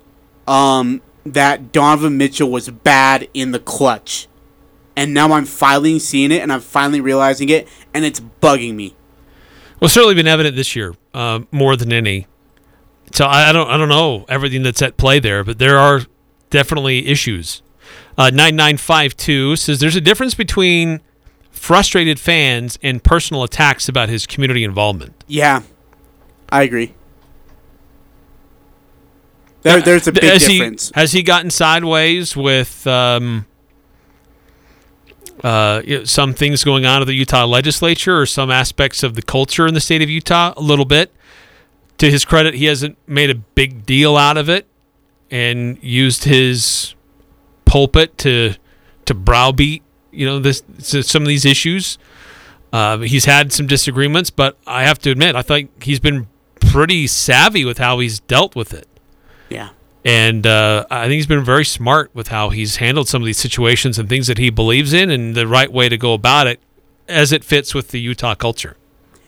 um, 0.47 1.03
that 1.27 1.71
Donovan 1.71 2.17
Mitchell 2.17 2.51
was 2.51 2.69
bad 2.71 3.29
in 3.35 3.53
the 3.53 3.59
clutch. 3.59 4.27
And 4.97 5.13
now 5.15 5.33
I'm 5.33 5.45
finally 5.45 5.99
seeing 5.99 6.33
it 6.33 6.43
and 6.43 6.53
I'm 6.53 6.61
finally 6.61 7.01
realizing 7.01 7.49
it 7.51 7.69
and 7.95 8.05
it's 8.05 8.21
bugging 8.21 8.75
me. 8.75 8.97
Well, 9.79 9.87
it's 9.87 9.95
certainly 9.95 10.15
been 10.15 10.27
evident 10.27 10.57
this 10.57 10.75
year 10.75 10.95
uh, 11.15 11.41
more 11.53 11.77
than 11.77 11.93
any. 11.93 12.27
So 13.13 13.27
I, 13.27 13.51
I 13.51 13.53
don't 13.53 13.69
I 13.69 13.77
don't 13.77 13.89
know 13.89 14.25
everything 14.29 14.63
that's 14.63 14.81
at 14.83 14.97
play 14.97 15.21
there, 15.21 15.45
but 15.45 15.59
there 15.59 15.79
are 15.79 16.01
definitely 16.51 17.07
issues. 17.07 17.63
Uh, 18.19 18.25
9952 18.25 19.57
says 19.57 19.81
there's 19.81 19.97
a 19.97 20.01
difference 20.01 20.35
between 20.35 21.01
frustrated 21.51 22.21
fans 22.21 22.79
and 22.83 23.03
personal 23.03 23.43
attacks 23.43 23.89
about 23.89 24.09
his 24.09 24.27
community 24.27 24.65
involvement. 24.65 25.25
Yeah. 25.27 25.63
I 26.51 26.63
agree. 26.63 26.95
There, 29.63 29.81
there's 29.81 30.09
a 30.09 30.13
big 30.13 30.25
has 30.25 30.47
difference. 30.47 30.89
He, 30.89 30.93
has 31.01 31.13
he 31.13 31.23
gotten 31.23 31.51
sideways 31.51 32.35
with 32.35 32.87
um, 32.87 33.47
uh, 35.45 35.83
some 36.05 36.33
things 36.33 36.65
going 36.65 36.87
on 36.87 37.03
at 37.03 37.07
the 37.07 37.15
Utah 37.15 37.45
legislature 37.45 38.19
or 38.19 38.27
some 38.27 38.51
aspects 38.51 39.03
of 39.03 39.15
the 39.15 39.23
culture 39.23 39.67
in 39.67 39.75
the 39.75 39.81
state 39.81 40.03
of 40.03 40.09
Utah? 40.09 40.55
A 40.57 40.63
little 40.63 40.87
bit. 40.87 41.13
To 41.99 42.11
his 42.11 42.25
credit, 42.25 42.55
he 42.55 42.65
hasn't 42.65 42.97
made 43.07 43.29
a 43.29 43.35
big 43.35 43.85
deal 43.85 44.17
out 44.17 44.39
of 44.39 44.49
it 44.49 44.67
and 45.31 45.83
used 45.83 46.25
his 46.25 46.95
pulpit 47.65 48.19
to 48.19 48.55
to 49.05 49.15
browbeat 49.15 49.83
you 50.13 50.27
know 50.27 50.39
this 50.39 50.63
some 50.81 51.23
of 51.23 51.29
these 51.29 51.45
issues. 51.45 51.99
Uh, 52.73 52.99
he's 52.99 53.25
had 53.25 53.53
some 53.53 53.67
disagreements, 53.67 54.31
but 54.31 54.57
I 54.67 54.85
have 54.85 55.01
to 55.01 55.11
admit, 55.11 55.35
I 55.35 55.43
think 55.43 55.83
he's 55.83 55.99
been 55.99 56.29
pretty 56.61 57.09
savvy 57.09 57.65
with 57.65 57.79
how 57.79 57.99
he's 57.99 58.21
dealt 58.21 58.55
with 58.55 58.73
it. 58.73 58.87
Yeah. 59.49 59.71
And 60.05 60.47
uh, 60.47 60.87
I 60.89 61.03
think 61.03 61.15
he's 61.15 61.27
been 61.27 61.45
very 61.45 61.65
smart 61.65 62.15
with 62.15 62.29
how 62.29 62.51
he's 62.51 62.77
handled 62.77 63.09
some 63.09 63.23
of 63.23 63.27
these 63.27 63.39
situations 63.39 63.99
and 63.99 64.09
things 64.09 64.29
that 64.29 64.39
he 64.39 64.51
believes 64.51 64.93
in 64.93 65.11
and 65.11 65.35
the 65.35 65.49
right 65.49 65.71
way 65.71 65.89
to 65.89 65.99
go 65.99 66.15
about 66.15 66.47
it 66.47 66.61
as 67.09 67.33
it 67.33 67.43
fits 67.43 67.75
with 67.75 67.89
the 67.89 67.99
Utah 67.99 68.37
culture. 68.37 68.77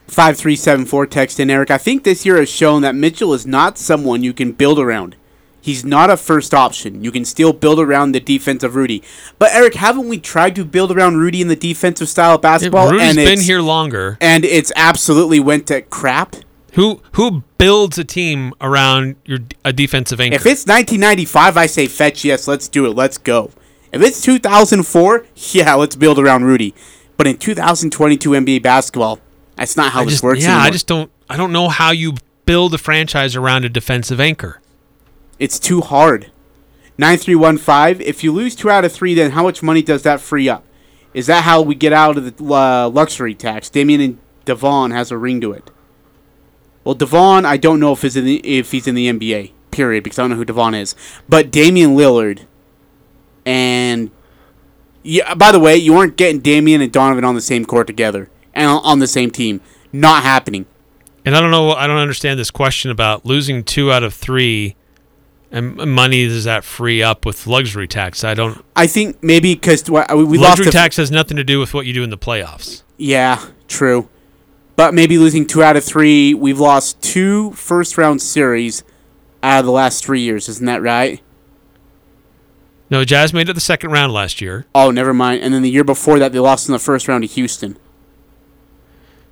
5374 0.06 1.06
text 1.06 1.40
in 1.40 1.50
Eric. 1.50 1.70
I 1.70 1.78
think 1.78 2.04
this 2.04 2.24
year 2.24 2.38
has 2.38 2.48
shown 2.48 2.82
that 2.82 2.94
Mitchell 2.94 3.34
is 3.34 3.46
not 3.46 3.76
someone 3.76 4.22
you 4.22 4.32
can 4.32 4.52
build 4.52 4.78
around. 4.78 5.16
He's 5.62 5.84
not 5.84 6.10
a 6.10 6.16
first 6.16 6.52
option. 6.52 7.04
You 7.04 7.12
can 7.12 7.24
still 7.24 7.52
build 7.52 7.78
around 7.78 8.12
the 8.12 8.20
defense 8.20 8.64
of 8.64 8.74
Rudy. 8.74 9.00
But 9.38 9.52
Eric, 9.52 9.74
haven't 9.74 10.08
we 10.08 10.18
tried 10.18 10.56
to 10.56 10.64
build 10.64 10.90
around 10.90 11.18
Rudy 11.18 11.40
in 11.40 11.46
the 11.46 11.54
defensive 11.54 12.08
style 12.08 12.34
of 12.34 12.42
basketball? 12.42 12.90
Rudy's 12.90 13.10
and 13.10 13.16
been 13.16 13.40
here 13.40 13.60
longer. 13.60 14.18
and 14.20 14.44
it's 14.44 14.72
absolutely 14.74 15.38
went 15.38 15.68
to 15.68 15.80
crap. 15.82 16.34
Who 16.72 17.00
who 17.12 17.44
builds 17.58 17.96
a 17.96 18.04
team 18.04 18.54
around 18.60 19.14
your 19.24 19.38
a 19.64 19.72
defensive 19.72 20.20
anchor? 20.20 20.34
If 20.34 20.46
it's 20.46 20.66
1995, 20.66 21.56
I 21.56 21.66
say 21.66 21.86
fetch 21.86 22.24
yes, 22.24 22.48
let's 22.48 22.66
do 22.66 22.86
it, 22.86 22.96
let's 22.96 23.18
go. 23.18 23.50
If 23.92 24.02
it's 24.02 24.20
2004, 24.22 25.26
yeah, 25.52 25.74
let's 25.74 25.94
build 25.94 26.18
around 26.18 26.44
Rudy. 26.44 26.74
But 27.18 27.26
in 27.26 27.36
2022 27.36 28.30
NBA 28.30 28.62
basketball, 28.62 29.20
that's 29.54 29.76
not 29.76 29.92
how 29.92 30.00
I 30.00 30.04
this 30.04 30.14
just, 30.14 30.24
works. 30.24 30.42
yeah, 30.42 30.58
I 30.58 30.70
just 30.70 30.86
don't 30.86 31.10
I 31.30 31.36
don't 31.36 31.52
know 31.52 31.68
how 31.68 31.92
you 31.92 32.14
build 32.46 32.74
a 32.74 32.78
franchise 32.78 33.36
around 33.36 33.64
a 33.64 33.68
defensive 33.68 34.18
anchor. 34.18 34.58
It's 35.42 35.58
too 35.58 35.80
hard. 35.80 36.30
9315, 36.98 38.06
if 38.06 38.22
you 38.22 38.30
lose 38.30 38.54
two 38.54 38.70
out 38.70 38.84
of 38.84 38.92
three, 38.92 39.12
then 39.12 39.32
how 39.32 39.42
much 39.42 39.60
money 39.60 39.82
does 39.82 40.04
that 40.04 40.20
free 40.20 40.48
up? 40.48 40.64
Is 41.14 41.26
that 41.26 41.42
how 41.42 41.60
we 41.60 41.74
get 41.74 41.92
out 41.92 42.16
of 42.16 42.36
the 42.36 42.44
uh, 42.44 42.88
luxury 42.88 43.34
tax? 43.34 43.68
Damian 43.68 44.00
and 44.00 44.18
Devon 44.44 44.92
has 44.92 45.10
a 45.10 45.18
ring 45.18 45.40
to 45.40 45.50
it. 45.50 45.68
Well, 46.84 46.94
Devon, 46.94 47.44
I 47.44 47.56
don't 47.56 47.80
know 47.80 47.90
if 47.90 48.02
he's 48.02 48.14
in 48.14 48.24
the 48.24 48.36
if 48.46 48.70
he's 48.70 48.86
in 48.86 48.94
the 48.94 49.08
NBA. 49.08 49.50
Period, 49.72 50.04
because 50.04 50.20
I 50.20 50.22
don't 50.22 50.30
know 50.30 50.36
who 50.36 50.44
Devon 50.44 50.74
is. 50.74 50.94
But 51.28 51.50
Damian 51.50 51.96
Lillard, 51.96 52.46
and 53.44 54.12
yeah. 55.02 55.34
By 55.34 55.50
the 55.50 55.58
way, 55.58 55.74
you 55.74 55.96
aren't 55.96 56.16
getting 56.16 56.40
Damian 56.40 56.80
and 56.80 56.92
Donovan 56.92 57.24
on 57.24 57.34
the 57.34 57.40
same 57.40 57.64
court 57.64 57.88
together 57.88 58.30
and 58.54 58.68
on- 58.68 59.00
the 59.00 59.08
same 59.08 59.32
team. 59.32 59.60
Not 59.92 60.22
happening. 60.22 60.66
And 61.24 61.36
I 61.36 61.40
don't 61.40 61.50
know 61.50 61.72
I 61.72 61.88
don't 61.88 61.98
understand 61.98 62.38
this 62.38 62.52
question 62.52 62.92
about 62.92 63.26
losing 63.26 63.64
2 63.64 63.90
out 63.90 64.04
of 64.04 64.14
3 64.14 64.76
and 65.52 65.76
money 65.76 66.26
does 66.26 66.44
that 66.44 66.64
free 66.64 67.02
up 67.02 67.24
with 67.26 67.46
luxury 67.46 67.86
tax? 67.86 68.24
I 68.24 68.34
don't 68.34 68.64
I 68.74 68.86
think 68.86 69.22
maybe 69.22 69.54
because 69.54 69.88
we, 69.88 70.00
we 70.24 70.38
lost 70.38 70.50
luxury 70.50 70.66
the- 70.66 70.72
tax 70.72 70.96
has 70.96 71.10
nothing 71.10 71.36
to 71.36 71.44
do 71.44 71.60
with 71.60 71.74
what 71.74 71.86
you 71.86 71.92
do 71.92 72.02
in 72.02 72.10
the 72.10 72.18
playoffs. 72.18 72.82
Yeah, 72.96 73.44
true. 73.68 74.08
But 74.74 74.94
maybe 74.94 75.18
losing 75.18 75.46
two 75.46 75.62
out 75.62 75.76
of 75.76 75.84
three, 75.84 76.32
we've 76.34 76.58
lost 76.58 77.00
two 77.02 77.52
first 77.52 77.98
round 77.98 78.22
series 78.22 78.82
out 79.42 79.60
of 79.60 79.66
the 79.66 79.72
last 79.72 80.04
three 80.04 80.20
years, 80.22 80.48
isn't 80.48 80.64
that 80.66 80.80
right? 80.82 81.20
No, 82.88 83.04
Jazz 83.04 83.32
made 83.32 83.48
it 83.48 83.54
the 83.54 83.60
second 83.60 83.90
round 83.90 84.12
last 84.12 84.40
year. 84.40 84.66
Oh, 84.74 84.90
never 84.90 85.14
mind. 85.14 85.42
And 85.42 85.52
then 85.54 85.62
the 85.62 85.70
year 85.70 85.84
before 85.84 86.18
that, 86.18 86.32
they 86.32 86.38
lost 86.38 86.68
in 86.68 86.72
the 86.72 86.78
first 86.78 87.08
round 87.08 87.22
to 87.24 87.28
Houston. 87.28 87.78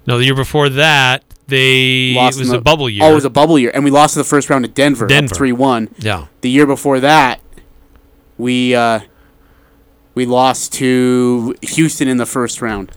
No, 0.06 0.18
the 0.18 0.24
year 0.24 0.35
before 0.35 0.68
that, 0.70 1.24
they 1.50 2.14
Lost 2.14 2.38
it 2.38 2.40
was 2.42 2.50
in 2.50 2.56
a 2.56 2.60
bubble 2.60 2.88
year. 2.88 3.04
Oh, 3.04 3.12
it 3.12 3.14
was 3.14 3.24
a 3.24 3.30
bubble 3.30 3.58
year, 3.58 3.70
and 3.74 3.84
we 3.84 3.90
lost 3.90 4.16
in 4.16 4.20
the 4.20 4.24
first 4.24 4.48
round 4.48 4.64
to 4.64 4.70
Denver, 4.70 5.06
Denver. 5.06 5.34
three 5.34 5.52
one. 5.52 5.88
yeah. 5.98 6.26
The 6.40 6.48
year 6.50 6.66
before 6.66 7.00
that, 7.00 7.40
we 8.38 8.74
uh, 8.74 9.00
we 10.14 10.24
lost 10.26 10.72
to 10.74 11.54
Houston 11.62 12.08
in 12.08 12.16
the 12.16 12.26
first 12.26 12.62
round. 12.62 12.92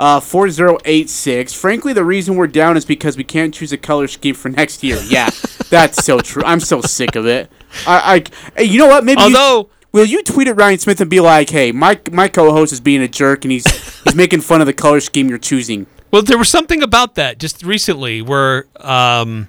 Uh, 0.00 0.20
4086. 0.20 1.52
Frankly, 1.54 1.92
the 1.92 2.04
reason 2.04 2.36
we're 2.36 2.46
down 2.46 2.76
is 2.76 2.84
because 2.84 3.16
we 3.16 3.24
can't 3.24 3.52
choose 3.52 3.72
a 3.72 3.76
color 3.76 4.06
scheme 4.06 4.34
for 4.36 4.48
next 4.48 4.84
year. 4.84 5.00
Yeah, 5.08 5.30
that's 5.70 6.04
so 6.04 6.20
true. 6.20 6.44
I'm 6.46 6.60
so 6.60 6.80
sick 6.80 7.16
of 7.16 7.26
it. 7.26 7.50
I, 7.84 8.22
I 8.54 8.58
hey, 8.60 8.64
you 8.64 8.78
know 8.78 8.86
what? 8.86 9.02
Maybe 9.04 9.20
you- 9.20 9.26
Although 9.26 9.70
will 9.90 10.04
you 10.04 10.22
tweet 10.22 10.46
at 10.46 10.54
Ryan 10.56 10.78
Smith 10.78 11.00
and 11.00 11.10
be 11.10 11.18
like, 11.20 11.50
"Hey, 11.50 11.72
my 11.72 11.98
my 12.12 12.28
co-host 12.28 12.72
is 12.72 12.80
being 12.80 13.02
a 13.02 13.08
jerk 13.08 13.44
and 13.44 13.50
he's 13.50 13.66
he's 14.04 14.14
making 14.22 14.40
fun 14.42 14.60
of 14.60 14.68
the 14.68 14.72
color 14.72 15.00
scheme 15.00 15.28
you're 15.28 15.36
choosing." 15.38 15.86
Well, 16.10 16.22
there 16.22 16.38
was 16.38 16.48
something 16.48 16.82
about 16.82 17.16
that 17.16 17.38
just 17.38 17.62
recently 17.62 18.22
where, 18.22 18.66
um, 18.76 19.48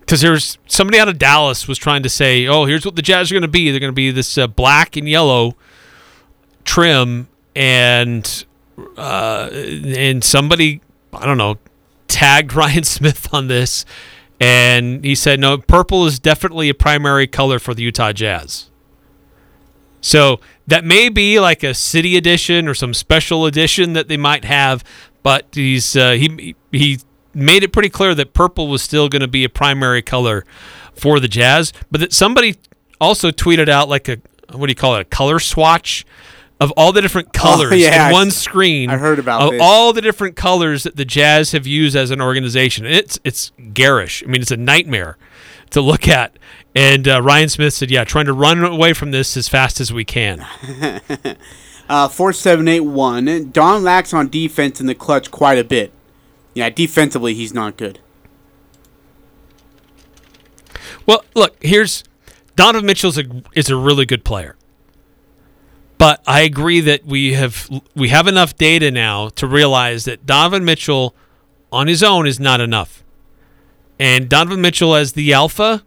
because 0.00 0.20
there's 0.20 0.58
somebody 0.66 0.98
out 0.98 1.08
of 1.08 1.18
Dallas 1.18 1.66
was 1.66 1.78
trying 1.78 2.02
to 2.02 2.08
say, 2.08 2.46
"Oh, 2.46 2.66
here's 2.66 2.84
what 2.84 2.94
the 2.94 3.02
Jazz 3.02 3.30
are 3.30 3.34
going 3.34 3.42
to 3.42 3.48
be. 3.48 3.70
They're 3.70 3.80
going 3.80 3.92
to 3.92 3.94
be 3.94 4.10
this 4.10 4.36
uh, 4.36 4.46
black 4.46 4.96
and 4.96 5.08
yellow 5.08 5.56
trim," 6.64 7.28
and 7.56 8.44
uh, 8.96 9.48
and 9.52 10.22
somebody 10.22 10.80
I 11.12 11.26
don't 11.26 11.38
know 11.38 11.58
tagged 12.06 12.52
Ryan 12.54 12.84
Smith 12.84 13.32
on 13.32 13.48
this, 13.48 13.84
and 14.38 15.02
he 15.04 15.14
said, 15.14 15.40
"No, 15.40 15.58
purple 15.58 16.06
is 16.06 16.18
definitely 16.18 16.68
a 16.68 16.74
primary 16.74 17.26
color 17.26 17.58
for 17.58 17.74
the 17.74 17.82
Utah 17.82 18.12
Jazz." 18.12 18.70
So 20.00 20.38
that 20.66 20.84
may 20.84 21.08
be 21.08 21.40
like 21.40 21.62
a 21.62 21.72
city 21.72 22.18
edition 22.18 22.68
or 22.68 22.74
some 22.74 22.92
special 22.92 23.46
edition 23.46 23.94
that 23.94 24.06
they 24.06 24.18
might 24.18 24.44
have, 24.44 24.84
but 25.24 25.46
he's 25.52 25.96
uh, 25.96 26.12
he 26.12 26.54
he 26.70 27.00
made 27.34 27.64
it 27.64 27.72
pretty 27.72 27.88
clear 27.88 28.14
that 28.14 28.32
purple 28.32 28.68
was 28.68 28.80
still 28.82 29.08
going 29.08 29.22
to 29.22 29.26
be 29.28 29.42
a 29.42 29.48
primary 29.48 30.02
color 30.02 30.44
for 30.94 31.18
the 31.18 31.26
Jazz, 31.26 31.72
but 31.90 32.00
that 32.00 32.12
somebody 32.12 32.54
also 33.00 33.32
tweeted 33.32 33.68
out 33.68 33.88
like 33.88 34.08
a 34.08 34.18
what 34.52 34.68
do 34.68 34.70
you 34.70 34.76
call 34.76 34.94
it 34.94 35.00
a 35.00 35.04
color 35.04 35.40
swatch 35.40 36.06
of 36.60 36.70
all 36.76 36.92
the 36.92 37.02
different 37.02 37.32
colors 37.32 37.72
Oh, 37.72 37.74
yeah, 37.74 38.06
in 38.06 38.12
one 38.12 38.30
screen. 38.30 38.88
I 38.88 38.96
heard 38.96 39.18
about 39.18 39.42
of 39.42 39.50
this. 39.50 39.60
all 39.60 39.92
the 39.92 40.00
different 40.00 40.36
colors 40.36 40.84
that 40.84 40.94
the 40.94 41.04
Jazz 41.04 41.50
have 41.50 41.66
used 41.66 41.96
as 41.96 42.12
an 42.12 42.20
organization. 42.20 42.86
It's 42.86 43.18
it's 43.24 43.50
garish. 43.72 44.22
I 44.22 44.26
mean, 44.26 44.40
it's 44.40 44.52
a 44.52 44.56
nightmare 44.56 45.18
to 45.70 45.80
look 45.80 46.06
at. 46.06 46.38
And 46.76 47.08
uh, 47.08 47.20
Ryan 47.22 47.48
Smith 47.48 47.74
said, 47.74 47.90
"Yeah, 47.90 48.04
trying 48.04 48.26
to 48.26 48.32
run 48.32 48.62
away 48.62 48.92
from 48.92 49.10
this 49.10 49.36
as 49.36 49.48
fast 49.48 49.80
as 49.80 49.92
we 49.92 50.04
can." 50.04 50.46
Uh, 51.88 52.08
4781. 52.08 53.50
Don 53.50 53.82
lacks 53.82 54.14
on 54.14 54.28
defense 54.28 54.80
in 54.80 54.86
the 54.86 54.94
clutch 54.94 55.30
quite 55.30 55.58
a 55.58 55.64
bit. 55.64 55.92
Yeah, 56.54 56.70
defensively, 56.70 57.34
he's 57.34 57.52
not 57.52 57.76
good. 57.76 57.98
Well, 61.06 61.24
look, 61.34 61.56
here's 61.62 62.04
Donovan 62.56 62.86
Mitchell's 62.86 63.18
a, 63.18 63.24
is 63.54 63.68
a 63.68 63.76
really 63.76 64.06
good 64.06 64.24
player. 64.24 64.56
But 65.98 66.22
I 66.26 66.40
agree 66.40 66.80
that 66.80 67.04
we 67.06 67.34
have 67.34 67.68
we 67.94 68.08
have 68.08 68.26
enough 68.26 68.56
data 68.56 68.90
now 68.90 69.28
to 69.30 69.46
realize 69.46 70.04
that 70.04 70.26
Donovan 70.26 70.64
Mitchell 70.64 71.14
on 71.70 71.86
his 71.86 72.02
own 72.02 72.26
is 72.26 72.40
not 72.40 72.60
enough. 72.60 73.04
And 73.98 74.28
Donovan 74.28 74.60
Mitchell 74.60 74.94
as 74.94 75.12
the 75.12 75.32
alpha 75.32 75.84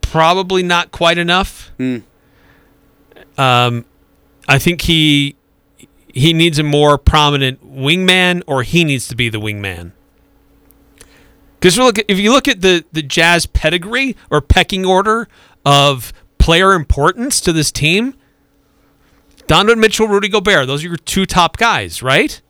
probably 0.00 0.62
not 0.62 0.90
quite 0.90 1.18
enough. 1.18 1.70
Um 3.38 3.84
I 4.48 4.58
think 4.58 4.82
he 4.82 5.36
he 6.12 6.32
needs 6.32 6.58
a 6.58 6.62
more 6.62 6.98
prominent 6.98 7.62
wingman 7.64 8.42
or 8.46 8.62
he 8.62 8.82
needs 8.82 9.06
to 9.08 9.16
be 9.16 9.28
the 9.28 9.38
wingman. 9.38 9.92
Because 11.60 11.76
look, 11.76 11.98
if 12.08 12.18
you 12.18 12.32
look 12.32 12.48
at 12.48 12.60
the 12.60 12.84
the 12.92 13.02
Jazz 13.02 13.46
pedigree 13.46 14.16
or 14.30 14.40
pecking 14.40 14.84
order 14.86 15.28
of 15.64 16.12
player 16.38 16.72
importance 16.72 17.40
to 17.42 17.52
this 17.52 17.70
team, 17.70 18.14
Donovan 19.46 19.80
Mitchell, 19.80 20.08
Rudy 20.08 20.28
Gobert, 20.28 20.66
those 20.66 20.84
are 20.84 20.88
your 20.88 20.96
two 20.96 21.26
top 21.26 21.56
guys, 21.56 22.02
right? 22.02 22.40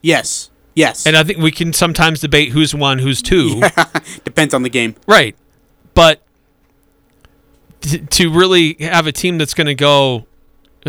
Yes. 0.00 0.50
Yes. 0.74 1.06
And 1.06 1.16
I 1.16 1.24
think 1.24 1.38
we 1.38 1.50
can 1.50 1.72
sometimes 1.72 2.20
debate 2.20 2.52
who's 2.52 2.74
one, 2.74 2.98
who's 2.98 3.22
two, 3.22 3.62
Depends 4.24 4.52
on 4.52 4.62
the 4.62 4.68
game. 4.68 4.94
right? 5.06 5.34
But 5.94 6.22
to 8.10 8.30
really 8.30 8.76
have 8.80 9.06
a 9.06 9.12
team 9.12 9.38
that's 9.38 9.54
going 9.54 9.66
to 9.68 9.74
go 9.74 10.26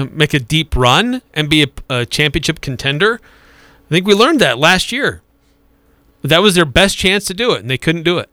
make 0.05 0.33
a 0.33 0.39
deep 0.39 0.75
run 0.75 1.21
and 1.33 1.49
be 1.49 1.63
a, 1.63 1.67
a 1.89 2.05
championship 2.05 2.61
contender. 2.61 3.19
I 3.85 3.89
think 3.89 4.05
we 4.05 4.13
learned 4.13 4.39
that 4.41 4.57
last 4.59 4.91
year. 4.91 5.21
That 6.21 6.41
was 6.41 6.55
their 6.55 6.65
best 6.65 6.97
chance 6.97 7.25
to 7.25 7.33
do 7.33 7.53
it, 7.53 7.61
and 7.61 7.69
they 7.69 7.77
couldn't 7.77 8.03
do 8.03 8.17
it. 8.17 8.29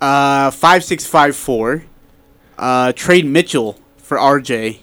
Uh, 0.00 0.50
five 0.50 0.82
six 0.82 1.06
five 1.06 1.36
four. 1.36 1.84
Uh, 2.58 2.92
trade 2.92 3.24
Mitchell 3.24 3.78
for 3.96 4.16
RJ 4.16 4.78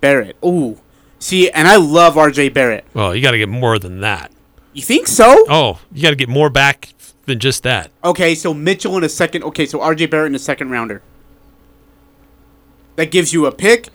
Barrett. 0.00 0.36
Ooh, 0.44 0.80
see, 1.18 1.50
and 1.50 1.66
I 1.66 1.76
love 1.76 2.14
RJ 2.14 2.52
Barrett. 2.52 2.84
Well, 2.94 3.14
you 3.14 3.22
got 3.22 3.30
to 3.32 3.38
get 3.38 3.48
more 3.48 3.78
than 3.78 4.00
that. 4.00 4.30
You 4.72 4.82
think 4.82 5.06
so? 5.06 5.44
Oh, 5.48 5.80
you 5.90 6.02
got 6.02 6.10
to 6.10 6.16
get 6.16 6.28
more 6.28 6.50
back 6.50 6.92
than 7.24 7.38
just 7.38 7.62
that. 7.62 7.90
Okay, 8.04 8.34
so 8.34 8.52
Mitchell 8.52 8.96
in 8.96 9.04
a 9.04 9.08
second. 9.08 9.42
Okay, 9.44 9.66
so 9.66 9.78
RJ 9.78 10.10
Barrett 10.10 10.30
in 10.30 10.34
a 10.34 10.38
second 10.38 10.70
rounder. 10.70 11.02
That 12.96 13.10
gives 13.10 13.32
you 13.32 13.46
a 13.46 13.52
pick 13.52 13.88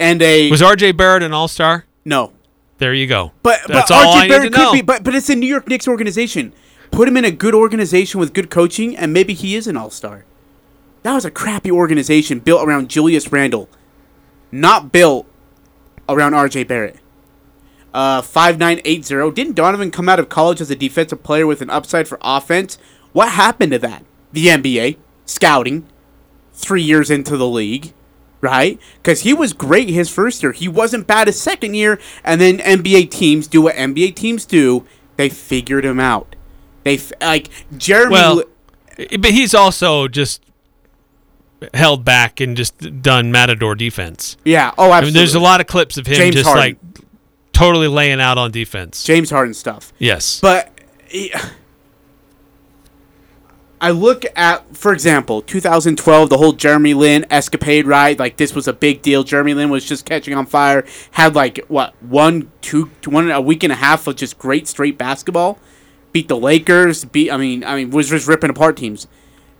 and 0.00 0.20
a 0.22 0.50
Was 0.50 0.62
R.J. 0.62 0.92
Barrett 0.92 1.22
an 1.22 1.32
All 1.32 1.46
Star? 1.48 1.84
no. 2.04 2.32
There 2.78 2.94
you 2.94 3.06
go. 3.06 3.32
But 3.42 3.60
that's 3.68 3.90
but 3.90 4.06
RJ 4.06 4.28
Barrett 4.30 4.52
could 4.54 4.58
know. 4.58 4.72
be. 4.72 4.80
But 4.80 5.04
but 5.04 5.14
it's 5.14 5.28
a 5.28 5.36
New 5.36 5.46
York 5.46 5.68
Knicks 5.68 5.86
organization. 5.86 6.54
Put 6.90 7.06
him 7.08 7.16
in 7.18 7.26
a 7.26 7.30
good 7.30 7.54
organization 7.54 8.18
with 8.18 8.32
good 8.32 8.48
coaching, 8.48 8.96
and 8.96 9.12
maybe 9.12 9.34
he 9.34 9.54
is 9.54 9.66
an 9.66 9.76
all 9.76 9.90
star. 9.90 10.24
That 11.02 11.12
was 11.12 11.26
a 11.26 11.30
crappy 11.30 11.70
organization 11.70 12.38
built 12.38 12.66
around 12.66 12.88
Julius 12.88 13.30
Randle, 13.30 13.68
not 14.50 14.92
built 14.92 15.26
around 16.08 16.32
RJ 16.32 16.66
Barrett. 16.68 16.96
Uh, 17.92 18.22
five 18.22 18.58
nine 18.58 18.80
eight 18.86 19.04
zero. 19.04 19.30
Didn't 19.30 19.56
Donovan 19.56 19.90
come 19.90 20.08
out 20.08 20.18
of 20.18 20.30
college 20.30 20.62
as 20.62 20.70
a 20.70 20.76
defensive 20.76 21.22
player 21.22 21.46
with 21.46 21.60
an 21.60 21.68
upside 21.68 22.08
for 22.08 22.18
offense? 22.22 22.78
What 23.12 23.32
happened 23.32 23.72
to 23.72 23.78
that? 23.80 24.04
The 24.32 24.46
NBA 24.46 24.96
scouting, 25.26 25.86
three 26.54 26.82
years 26.82 27.10
into 27.10 27.36
the 27.36 27.46
league, 27.46 27.92
right? 28.40 28.78
Because 28.96 29.20
he 29.22 29.32
was 29.34 29.52
great 29.52 29.88
his 29.90 30.08
first 30.08 30.42
year. 30.42 30.52
He 30.52 30.68
wasn't 30.68 31.06
bad 31.06 31.26
his 31.26 31.40
second 31.40 31.74
year, 31.74 32.00
and 32.24 32.40
then 32.40 32.58
NBA 32.58 33.10
teams 33.10 33.46
do 33.46 33.62
what 33.62 33.74
NBA 33.76 34.14
teams 34.14 34.44
do. 34.44 34.86
They 35.16 35.28
figured 35.28 35.84
him 35.84 36.00
out. 36.00 36.34
They 36.84 36.94
f- 36.96 37.12
like 37.20 37.50
Jeremy. 37.76 38.12
well, 38.12 38.42
but 39.18 39.30
he's 39.32 39.54
also 39.54 40.08
just 40.08 40.42
held 41.74 42.04
back 42.04 42.40
and 42.40 42.56
just 42.56 43.02
done 43.02 43.30
matador 43.30 43.74
defense. 43.74 44.36
yeah. 44.44 44.72
Oh, 44.78 44.84
I 44.90 44.98
absolutely. 44.98 45.06
mean, 45.06 45.14
there's 45.14 45.34
a 45.34 45.40
lot 45.40 45.60
of 45.60 45.66
clips 45.66 45.98
of 45.98 46.06
him 46.06 46.16
James 46.16 46.34
just 46.36 46.46
Harden. 46.48 46.62
like 46.62 47.04
totally 47.52 47.88
laying 47.88 48.20
out 48.20 48.38
on 48.38 48.50
defense. 48.50 49.04
James 49.04 49.28
Harden 49.30 49.52
stuff. 49.52 49.92
yes. 49.98 50.40
But 50.40 50.72
eh, 51.12 51.28
I 53.82 53.92
look 53.92 54.24
at, 54.36 54.76
for 54.76 54.92
example, 54.92 55.40
2012, 55.40 56.28
the 56.28 56.36
whole 56.36 56.52
Jeremy 56.52 56.92
Lin 56.92 57.24
escapade, 57.30 57.86
right? 57.86 58.18
Like 58.18 58.36
this 58.36 58.54
was 58.54 58.68
a 58.68 58.74
big 58.74 59.00
deal. 59.00 59.24
Jeremy 59.24 59.54
Lin 59.54 59.70
was 59.70 59.86
just 59.86 60.04
catching 60.04 60.34
on 60.34 60.44
fire. 60.44 60.84
Had 61.12 61.34
like 61.34 61.64
what 61.68 61.94
one, 62.02 62.52
two, 62.60 62.90
one 63.06 63.30
a 63.30 63.40
week 63.40 63.62
and 63.62 63.72
a 63.72 63.76
half 63.76 64.06
of 64.06 64.16
just 64.16 64.38
great 64.38 64.68
straight 64.68 64.98
basketball. 64.98 65.58
Beat 66.12 66.28
the 66.28 66.36
Lakers. 66.36 67.06
Beat, 67.06 67.30
I 67.30 67.38
mean, 67.38 67.64
I 67.64 67.76
mean, 67.76 67.90
was 67.90 68.10
just 68.10 68.28
ripping 68.28 68.50
apart 68.50 68.76
teams. 68.76 69.06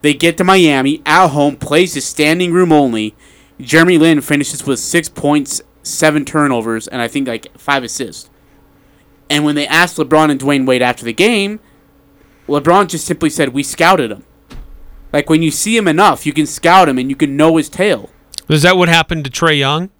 They 0.03 0.13
get 0.13 0.37
to 0.39 0.45
Miami 0.45 1.03
at 1.07 1.29
home, 1.29 1.57
plays 1.57 1.95
his 1.95 2.05
standing 2.05 2.53
room 2.53 2.73
only. 2.73 3.15
Jeremy 3.59 3.99
Lin 3.99 4.21
finishes 4.21 4.67
with 4.67 4.81
six 4.81 5.09
points, 5.09 5.63
seven 5.83 6.25
turnovers, 6.25 6.89
and 6.89 7.01
I 7.01 7.09
think 7.09 7.27
like 7.27 7.57
five 7.59 7.85
assists. 7.85 8.29
And 9.31 9.45
when 9.45 9.55
they 9.55 9.67
asked 9.67 9.97
LeBron 9.97 10.31
and 10.31 10.41
Dwyane 10.41 10.67
Wade 10.67 10.83
after 10.83 11.05
the 11.05 11.13
game, 11.13 11.61
LeBron 12.51 12.89
just 12.89 13.07
simply 13.07 13.31
said, 13.31 13.51
"We 13.51 13.63
scouted 13.63 14.11
him." 14.11 14.25
Like 15.13 15.29
when 15.29 15.43
you 15.43 15.51
see 15.51 15.77
him 15.77 15.89
enough, 15.89 16.25
you 16.27 16.33
can 16.33 16.47
scout 16.47 16.89
him 16.89 16.99
and 16.99 17.11
you 17.11 17.17
can 17.17 17.37
know 17.37 17.57
his 17.57 17.69
tail. 17.69 18.11
Is 18.49 18.63
that 18.63 18.77
what 18.77 18.89
happened 18.89 19.25
to 19.25 19.31
Trae 19.31 19.59
Young 19.59 19.91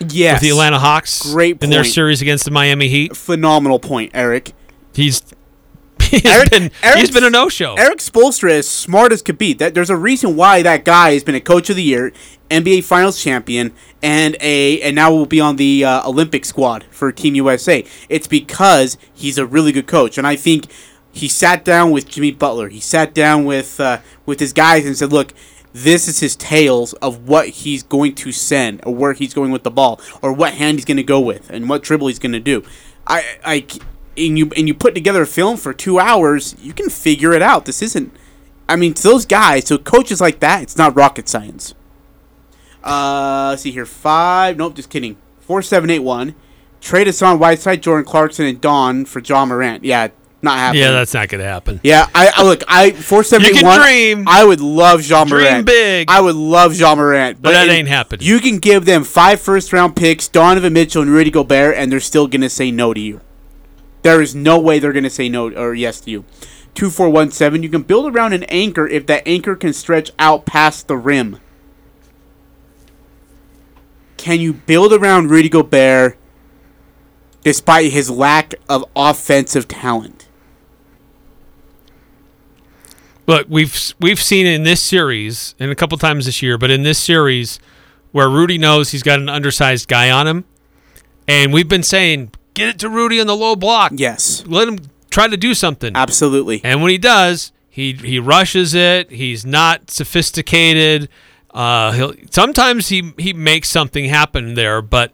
Yes, 0.00 0.36
with 0.36 0.42
the 0.42 0.50
Atlanta 0.50 0.78
Hawks 0.78 1.32
Great 1.32 1.62
in 1.62 1.70
their 1.70 1.84
series 1.84 2.20
against 2.22 2.44
the 2.44 2.50
Miami 2.50 2.88
Heat? 2.88 3.16
phenomenal 3.16 3.78
point, 3.78 4.10
Eric. 4.14 4.52
He's 4.94 5.22
he's 6.02 6.24
Eric- 6.24 6.50
been 6.50 6.62
he's 6.64 6.72
Eric's- 6.82 7.10
been 7.10 7.24
a 7.24 7.30
no 7.30 7.48
show. 7.48 7.74
Erik 7.74 7.98
Spoelstra 7.98 8.50
is 8.50 8.68
smart 8.68 9.12
as 9.12 9.22
could 9.22 9.38
be. 9.38 9.52
That 9.54 9.74
there's 9.74 9.90
a 9.90 9.96
reason 9.96 10.36
why 10.36 10.62
that 10.62 10.84
guy 10.84 11.12
has 11.14 11.24
been 11.24 11.34
a 11.34 11.40
coach 11.40 11.68
of 11.70 11.76
the 11.76 11.82
year, 11.82 12.12
NBA 12.50 12.84
Finals 12.84 13.22
champion, 13.22 13.72
and 14.02 14.36
a 14.40 14.80
and 14.82 14.94
now 14.96 15.10
will 15.10 15.26
be 15.26 15.40
on 15.40 15.56
the 15.56 15.84
uh, 15.84 16.08
Olympic 16.08 16.44
squad 16.44 16.84
for 16.90 17.10
Team 17.10 17.34
USA. 17.34 17.84
It's 18.10 18.26
because 18.26 18.96
he's 19.14 19.38
a 19.38 19.46
really 19.46 19.72
good 19.72 19.86
coach, 19.86 20.18
and 20.18 20.26
I 20.26 20.36
think 20.36 20.66
he 21.18 21.28
sat 21.28 21.64
down 21.64 21.90
with 21.90 22.08
Jimmy 22.08 22.32
Butler. 22.32 22.68
He 22.68 22.80
sat 22.80 23.14
down 23.14 23.44
with 23.44 23.78
uh, 23.78 23.98
with 24.26 24.40
his 24.40 24.52
guys 24.52 24.86
and 24.86 24.96
said, 24.96 25.12
"Look." 25.12 25.32
This 25.70 26.08
is 26.08 26.18
his 26.18 26.34
tales 26.34 26.94
of 26.94 27.28
what 27.28 27.46
he's 27.48 27.82
going 27.82 28.14
to 28.16 28.32
send, 28.32 28.80
or 28.84 28.94
where 28.94 29.12
he's 29.12 29.34
going 29.34 29.52
with 29.52 29.64
the 29.64 29.70
ball, 29.70 30.00
or 30.22 30.32
what 30.32 30.54
hand 30.54 30.78
he's 30.78 30.86
going 30.86 30.96
to 30.96 31.02
go 31.02 31.20
with, 31.20 31.50
and 31.50 31.68
what 31.68 31.82
dribble 31.82 32.08
he's 32.08 32.18
going 32.18 32.32
to 32.32 32.40
do. 32.40 32.64
I, 33.06 33.38
I, 33.44 33.66
and 34.16 34.38
you 34.38 34.50
and 34.56 34.66
you 34.66 34.72
put 34.74 34.94
together 34.94 35.22
a 35.22 35.26
film 35.26 35.58
for 35.58 35.74
two 35.74 35.98
hours, 35.98 36.56
you 36.58 36.72
can 36.72 36.88
figure 36.88 37.34
it 37.34 37.42
out. 37.42 37.66
This 37.66 37.82
isn't. 37.82 38.16
I 38.66 38.76
mean, 38.76 38.94
to 38.94 39.02
those 39.02 39.26
guys, 39.26 39.64
to 39.64 39.78
coaches 39.78 40.22
like 40.22 40.40
that, 40.40 40.62
it's 40.62 40.78
not 40.78 40.96
rocket 40.96 41.28
science. 41.28 41.74
Uh, 42.82 43.54
see 43.56 43.70
here, 43.70 43.86
five. 43.86 44.56
Nope, 44.56 44.74
just 44.74 44.88
kidding. 44.88 45.18
Four 45.38 45.60
seven 45.62 45.90
eight 45.90 46.00
one. 46.00 46.34
Trade 46.80 47.08
us 47.08 47.22
on 47.22 47.38
Whiteside, 47.38 47.82
Jordan 47.82 48.06
Clarkson, 48.06 48.46
and 48.46 48.60
Don 48.60 49.04
for 49.04 49.20
Ja 49.20 49.44
Morant. 49.44 49.84
Yeah, 49.84 50.08
not 50.40 50.56
happening. 50.58 50.82
yeah, 50.84 50.90
that's 50.92 51.12
not 51.14 51.28
going 51.28 51.40
to 51.42 51.48
happen. 51.48 51.80
Yeah, 51.82 52.08
I, 52.14 52.30
I 52.36 52.42
look. 52.44 52.62
I 52.68 52.92
four 52.92 53.24
seventy 53.24 53.62
one. 53.62 53.80
dream. 53.80 54.24
I 54.28 54.44
would 54.44 54.60
love 54.60 55.02
Jean 55.02 55.26
Dream 55.26 55.42
Morant. 55.42 55.66
big. 55.66 56.08
I 56.10 56.20
would 56.20 56.36
love 56.36 56.76
Ja 56.76 56.94
Morant, 56.94 57.42
But 57.42 57.52
that 57.52 57.68
it- 57.68 57.72
ain't 57.72 57.88
happening. 57.88 58.26
You 58.26 58.38
can 58.38 58.58
give 58.58 58.84
them 58.84 59.02
five 59.04 59.40
first 59.40 59.72
round 59.72 59.96
picks, 59.96 60.28
Donovan 60.28 60.72
Mitchell 60.72 61.02
and 61.02 61.10
Rudy 61.10 61.30
Gobert, 61.30 61.76
and 61.76 61.90
they're 61.90 61.98
still 62.00 62.26
gonna 62.28 62.48
say 62.50 62.70
no 62.70 62.94
to 62.94 63.00
you. 63.00 63.20
There 64.02 64.22
is 64.22 64.34
no 64.34 64.58
way 64.60 64.78
they're 64.78 64.92
gonna 64.92 65.10
say 65.10 65.28
no 65.28 65.50
or 65.50 65.74
yes 65.74 66.00
to 66.02 66.10
you. 66.10 66.24
Two 66.74 66.88
four 66.90 67.08
one 67.10 67.32
seven. 67.32 67.64
You 67.64 67.68
can 67.68 67.82
build 67.82 68.14
around 68.14 68.32
an 68.32 68.44
anchor 68.44 68.86
if 68.86 69.06
that 69.06 69.24
anchor 69.26 69.56
can 69.56 69.72
stretch 69.72 70.12
out 70.20 70.46
past 70.46 70.86
the 70.86 70.96
rim. 70.96 71.38
Can 74.16 74.40
you 74.40 74.52
build 74.52 74.92
around 74.92 75.30
Rudy 75.30 75.48
Gobert 75.48 76.16
despite 77.42 77.90
his 77.92 78.08
lack 78.10 78.54
of 78.68 78.84
offensive 78.94 79.66
talent? 79.66 80.27
Look, 83.28 83.46
we've 83.48 83.92
we've 84.00 84.20
seen 84.20 84.46
in 84.46 84.62
this 84.64 84.82
series 84.82 85.54
and 85.60 85.70
a 85.70 85.74
couple 85.76 85.96
times 85.98 86.24
this 86.26 86.42
year, 86.42 86.56
but 86.58 86.70
in 86.70 86.82
this 86.82 86.98
series 86.98 87.60
where 88.10 88.28
Rudy 88.28 88.56
knows 88.56 88.90
he's 88.90 89.02
got 89.02 89.20
an 89.20 89.28
undersized 89.28 89.86
guy 89.86 90.10
on 90.10 90.26
him, 90.26 90.44
and 91.28 91.52
we've 91.52 91.68
been 91.68 91.82
saying 91.82 92.30
get 92.54 92.68
it 92.70 92.78
to 92.80 92.88
Rudy 92.88 93.20
on 93.20 93.26
the 93.26 93.36
low 93.36 93.54
block. 93.54 93.92
Yes, 93.94 94.42
Let 94.46 94.66
him 94.66 94.78
try 95.10 95.28
to 95.28 95.36
do 95.36 95.52
something. 95.52 95.94
absolutely. 95.94 96.62
And 96.64 96.80
when 96.80 96.90
he 96.90 96.96
does, 96.96 97.52
he 97.68 97.92
he 97.92 98.18
rushes 98.18 98.72
it. 98.74 99.10
He's 99.10 99.44
not 99.44 99.90
sophisticated. 99.90 101.10
Uh, 101.52 101.92
he'll 101.92 102.14
sometimes 102.30 102.88
he 102.88 103.12
he 103.18 103.34
makes 103.34 103.68
something 103.68 104.06
happen 104.06 104.54
there, 104.54 104.80
but 104.80 105.12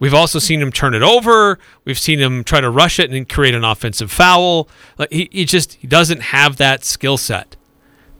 we've 0.00 0.12
also 0.14 0.40
seen 0.40 0.60
him 0.60 0.72
turn 0.72 0.94
it 0.94 1.02
over. 1.02 1.58
We've 1.84 1.98
seen 1.98 2.18
him 2.18 2.42
try 2.42 2.60
to 2.60 2.68
rush 2.70 2.98
it 2.98 3.10
and 3.12 3.28
create 3.28 3.54
an 3.54 3.62
offensive 3.62 4.10
foul. 4.10 4.68
Like 4.98 5.12
he, 5.12 5.28
he 5.30 5.44
just 5.44 5.74
he 5.74 5.86
doesn't 5.86 6.20
have 6.20 6.56
that 6.56 6.84
skill 6.84 7.16
set. 7.16 7.54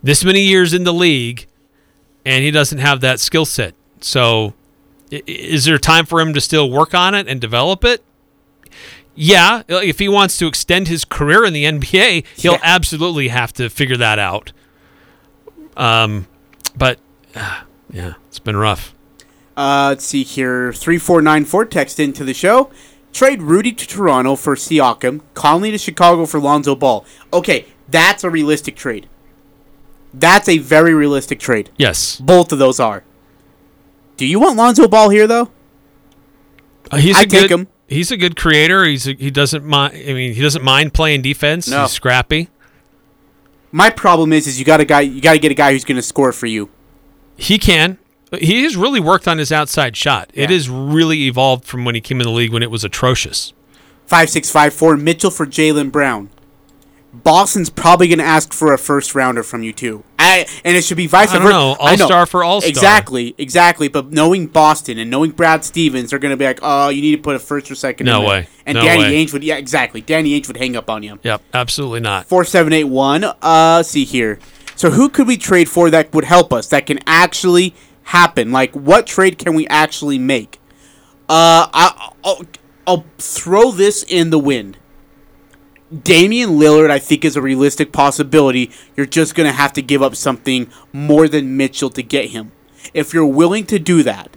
This 0.03 0.25
many 0.25 0.43
years 0.43 0.73
in 0.73 0.85
the 0.85 0.95
league, 0.95 1.47
and 2.25 2.45
he 2.45 2.51
doesn't 2.53 2.79
have 2.79 3.01
that 3.01 3.19
skill 3.21 3.45
set. 3.45 3.75
So, 4.01 4.55
is 5.11 5.65
there 5.65 5.77
time 5.79 6.07
for 6.07 6.21
him 6.21 6.33
to 6.35 6.41
still 6.41 6.71
work 6.71 6.95
on 6.95 7.15
it 7.15 7.27
and 7.29 7.41
develop 7.41 7.85
it? 7.85 8.03
Yeah, 9.15 9.63
if 9.69 9.99
he 9.99 10.09
wants 10.09 10.39
to 10.39 10.47
extend 10.47 10.89
his 10.89 11.05
career 11.05 11.45
in 11.45 11.53
the 11.53 11.65
NBA, 11.65 12.25
he'll 12.39 12.53
Yeah. 12.55 12.61
absolutely 12.63 13.29
have 13.29 13.53
to 13.55 13.69
figure 13.69 13.97
that 13.99 14.19
out. 14.19 14.53
Um, 15.77 16.27
but 16.77 16.99
uh, 17.35 17.63
yeah, 17.93 18.15
it's 18.29 18.39
been 18.39 18.57
rough. 18.57 18.95
Uh, 19.57 19.89
let's 19.91 20.05
see 20.05 20.23
here. 20.23 20.73
3494 20.73 21.65
text 21.67 22.01
into 22.01 22.25
the 22.25 22.35
show. 22.35 22.71
Trade 23.13 23.43
Rudy 23.43 23.73
to 23.73 23.87
Toronto 23.87 24.37
for 24.37 24.55
Siakam. 24.55 25.21
Conley 25.35 25.71
to 25.73 25.79
Chicago 25.79 26.27
for 26.27 26.39
Lonzo 26.41 26.75
Ball. 26.77 27.05
Okay, 27.33 27.67
that's 27.89 28.23
a 28.25 28.31
realistic 28.31 28.77
trade. 28.77 29.09
That's 30.15 30.49
a 30.49 30.59
very 30.59 30.95
realistic 30.95 31.39
trade. 31.39 31.71
Yes, 31.77 32.21
Both 32.21 32.53
of 32.53 32.59
those 32.59 32.81
are. 32.81 33.05
Do 34.17 34.27
you 34.27 34.41
want 34.41 34.57
Lonzo 34.57 34.87
Ball 34.89 35.09
here, 35.11 35.27
though? 35.27 35.51
Uh, 36.91 36.97
he's 36.99 37.17
a 37.17 37.21
I'd 37.21 37.31
take 37.31 37.49
good. 37.49 37.61
him. 37.61 37.69
He's 37.89 38.11
a 38.11 38.17
good 38.17 38.37
creator. 38.37 38.85
He's 38.85 39.07
a, 39.09 39.15
he 39.15 39.31
doesn't 39.31 39.65
mind. 39.65 39.95
I 39.95 40.13
mean, 40.13 40.35
he 40.35 40.43
doesn't 40.43 40.63
mind 40.65 40.95
playing 40.95 41.23
defense. 41.23 41.69
No. 41.69 41.83
He's 41.83 41.93
scrappy. 41.93 42.49
My 43.73 43.91
problem 43.91 44.33
is, 44.33 44.47
is 44.49 44.59
you 44.59 44.65
got 44.65 44.81
a 44.81 44.85
guy. 44.85 45.01
You 45.03 45.21
got 45.21 45.33
to 45.35 45.39
get 45.39 45.53
a 45.53 45.55
guy 45.55 45.73
who's 45.73 45.85
going 45.85 45.97
to 45.97 46.03
score 46.03 46.33
for 46.33 46.47
you. 46.47 46.71
He 47.37 47.59
can. 47.59 47.99
He 48.39 48.63
has 48.63 48.77
really 48.77 49.01
worked 49.01 49.27
on 49.27 49.39
his 49.39 49.51
outside 49.51 49.97
shot. 49.97 50.31
It 50.35 50.51
has 50.51 50.69
really 50.71 51.27
evolved 51.27 51.65
from 51.65 51.85
when 51.85 51.95
he 51.95 52.01
came 52.01 52.21
in 52.21 52.27
the 52.27 52.33
league 52.33 52.53
when 52.53 52.63
it 52.63 52.71
was 52.71 52.85
atrocious. 52.85 53.53
Five 54.07 54.31
six 54.31 54.51
five 54.51 54.73
four. 54.73 54.97
Mitchell 54.97 55.31
for 55.31 55.47
Jaylen 55.47 55.91
Brown. 55.91 56.31
Boston's 57.13 57.71
probably 57.71 58.07
going 58.07 58.21
to 58.21 58.25
ask 58.25 58.53
for 58.53 58.73
a 58.73 58.79
first 58.79 59.17
rounder 59.17 59.43
from 59.43 59.65
you 59.65 59.73
too. 59.73 60.05
I, 60.17 60.47
and 60.65 60.77
it 60.77 60.85
should 60.85 60.97
be 60.97 61.09
vice 61.09 61.31
I 61.31 61.35
don't 61.35 61.43
versa. 61.43 61.53
know. 61.55 61.77
I 61.81 61.91
All-star 61.93 62.25
for 62.27 62.45
all-star. 62.45 62.69
Exactly, 62.69 63.35
exactly. 63.37 63.89
But 63.89 64.13
knowing 64.13 64.47
Boston 64.47 64.97
and 64.99 65.11
knowing 65.11 65.33
Brad 65.33 65.65
Stevens, 65.65 66.11
they're 66.11 66.21
going 66.21 66.31
to 66.31 66.37
be 66.37 66.45
like, 66.45 66.61
"Oh, 66.63 66.89
you 66.89 67.03
need 67.03 67.17
to 67.17 67.23
put 67.23 67.35
a 67.35 67.41
first 67.41 67.69
or 67.69 67.75
second. 67.75 68.07
No 68.07 68.21
in 68.21 68.23
there." 68.23 68.31
way. 68.31 68.49
And 68.65 68.77
No 68.77 68.85
Danny 68.85 69.03
way. 69.03 69.25
Ainge 69.27 69.33
would, 69.33 69.43
yeah, 69.43 69.57
exactly. 69.57 70.03
Danny 70.03 70.41
Ainge 70.41 70.47
would 70.47 70.57
hang 70.59 70.77
up 70.77 70.89
on 70.89 71.03
you. 71.03 71.19
Yep, 71.25 71.43
absolutely 71.53 71.99
not. 72.01 72.27
Four 72.27 72.45
seven 72.45 72.73
eight 72.73 72.85
one. 72.85 73.25
Uh, 73.43 73.83
see 73.83 74.05
here. 74.05 74.39
So 74.77 74.91
who 74.91 75.09
could 75.09 75.27
we 75.27 75.37
trade 75.37 75.69
for 75.69 75.91
that 75.91 76.15
would 76.15 76.25
help 76.25 76.53
us? 76.53 76.69
That 76.69 76.87
can 76.87 77.01
actually 77.09 77.75
happen. 78.05 78.53
Like, 78.53 78.75
what 78.75 79.07
trade 79.07 79.39
can 79.39 79.55
we 79.55 79.67
actually 79.69 80.19
make? 80.19 80.61
Uh, 81.29 81.69
I, 81.73 82.13
I'll, 82.25 82.43
I'll 82.87 83.05
throw 83.19 83.71
this 83.71 84.03
in 84.03 84.31
the 84.31 84.39
wind. 84.39 84.79
Damian 85.91 86.51
Lillard, 86.51 86.91
I 86.91 86.99
think, 87.01 87.25
is 87.25 87.37
a 87.37 87.43
realistic 87.43 87.93
possibility. 87.93 88.71
You're 88.97 89.07
just 89.07 89.35
gonna 89.35 89.53
have 89.53 89.73
to 89.73 89.83
give 89.83 90.03
up 90.03 90.15
something 90.15 90.71
more 90.93 91.27
than 91.27 91.57
Mitchell 91.57 91.91
to 91.91 92.03
get 92.03 92.31
him. 92.31 92.53
If 92.95 93.13
you're 93.13 93.27
willing 93.27 93.67
to 93.67 93.79
do 93.79 94.03
that, 94.05 94.31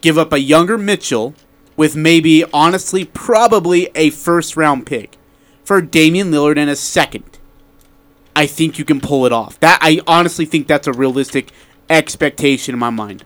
give 0.00 0.16
up 0.16 0.32
a 0.32 0.40
younger 0.40 0.78
Mitchell 0.78 1.34
with 1.76 1.96
maybe, 1.96 2.44
honestly, 2.52 3.04
probably 3.04 3.90
a 3.94 4.10
first 4.10 4.56
round 4.56 4.86
pick 4.86 5.16
for 5.64 5.80
Damian 5.80 6.30
Lillard 6.30 6.58
and 6.58 6.70
a 6.70 6.76
second. 6.76 7.38
I 8.36 8.46
think 8.46 8.78
you 8.78 8.84
can 8.84 9.00
pull 9.00 9.26
it 9.26 9.32
off. 9.32 9.58
That 9.60 9.78
I 9.80 10.00
honestly 10.06 10.44
think 10.44 10.66
that's 10.66 10.86
a 10.86 10.92
realistic 10.92 11.50
expectation 11.90 12.74
in 12.74 12.78
my 12.78 12.90
mind. 12.90 13.24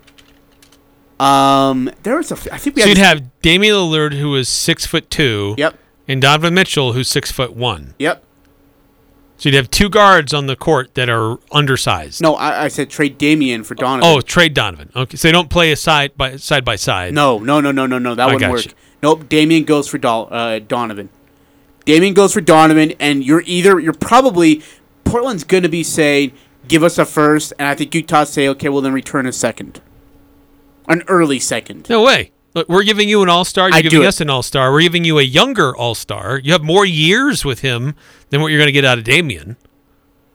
Um, 1.21 1.91
there 2.05 2.17
was 2.17 2.31
a. 2.31 2.55
I 2.55 2.59
think 2.59 2.77
we 2.77 2.83
So 2.83 2.89
had. 2.89 2.97
you'd 2.97 3.05
have 3.05 3.41
Damian 3.43 3.75
Lillard, 3.75 4.15
who 4.15 4.35
is 4.37 4.49
six 4.49 4.87
foot 4.87 5.11
two, 5.11 5.55
Yep. 5.59 5.77
and 6.07 6.23
Donovan 6.23 6.55
Mitchell, 6.55 6.93
who's 6.93 7.09
six 7.09 7.33
foot 7.33 7.55
one. 7.55 7.95
Yep. 7.99 8.23
So 9.37 9.49
you'd 9.49 9.57
have 9.57 9.71
two 9.71 9.89
guards 9.89 10.33
on 10.35 10.47
the 10.47 10.57
court 10.57 10.95
that 10.95 11.09
are 11.09 11.39
undersized. 11.53 12.21
No, 12.21 12.35
I, 12.35 12.65
I 12.65 12.69
said 12.69 12.91
trade 12.91 13.19
Damian 13.19 13.63
for 13.65 13.75
Donovan. 13.77 14.09
Oh, 14.09 14.21
trade 14.21 14.53
Donovan. 14.55 14.91
Okay, 14.95 15.17
so 15.17 15.29
they 15.29 15.33
don't 15.33 15.49
play 15.51 15.71
a 15.73 15.77
side 15.77 16.17
by 16.17 16.37
side 16.37 16.65
by 16.65 16.77
side. 16.77 17.15
No, 17.15 17.39
no, 17.39 17.61
no, 17.61 17.71
no, 17.73 17.87
no, 17.87 17.99
no. 17.99 18.15
That 18.15 18.29
I 18.29 18.33
wouldn't 18.35 18.53
work. 18.53 18.65
you. 18.67 18.73
Nope. 19.03 19.29
Damian 19.29 19.65
goes 19.65 19.89
for 19.89 19.99
Dol- 19.99 20.29
uh, 20.31 20.59
Donovan. 20.61 21.09
Damian 21.85 22.15
goes 22.15 22.33
for 22.35 22.41
Donovan, 22.41 22.93
and 23.01 23.25
you're 23.25 23.43
either 23.47 23.79
you're 23.81 23.93
probably 23.93 24.63
Portland's 25.05 25.43
going 25.45 25.63
to 25.65 25.69
be 25.69 25.83
saying 25.83 26.33
give 26.69 26.83
us 26.83 26.99
a 26.99 27.05
first, 27.05 27.53
and 27.59 27.67
I 27.67 27.75
think 27.75 27.95
Utah 27.95 28.25
say 28.25 28.49
okay, 28.49 28.69
well 28.69 28.81
then 28.81 28.93
return 28.93 29.27
a 29.27 29.33
second, 29.33 29.81
an 30.87 31.03
early 31.09 31.41
second. 31.41 31.89
No 31.89 32.03
way. 32.03 32.33
Look, 32.55 32.69
we're 32.69 32.83
giving 32.83 33.09
you 33.09 33.23
an 33.23 33.29
all 33.29 33.45
star. 33.45 33.69
You're 33.69 33.77
I 33.77 33.83
giving 33.83 34.07
us 34.07 34.21
an 34.21 34.31
all 34.31 34.43
star. 34.43 34.73
We're 34.73 34.81
giving 34.81 35.05
you 35.05 35.19
a 35.19 35.23
younger 35.23 35.77
all 35.77 35.95
star. 35.95 36.39
You 36.39 36.53
have 36.53 36.63
more 36.63 36.85
years 36.85 37.45
with 37.45 37.61
him 37.61 37.95
than 38.31 38.41
what 38.41 38.49
you're 38.49 38.59
going 38.59 38.69
to 38.69 38.73
get 38.73 38.85
out 38.85 38.99
of 38.99 39.05
Damian. 39.05 39.57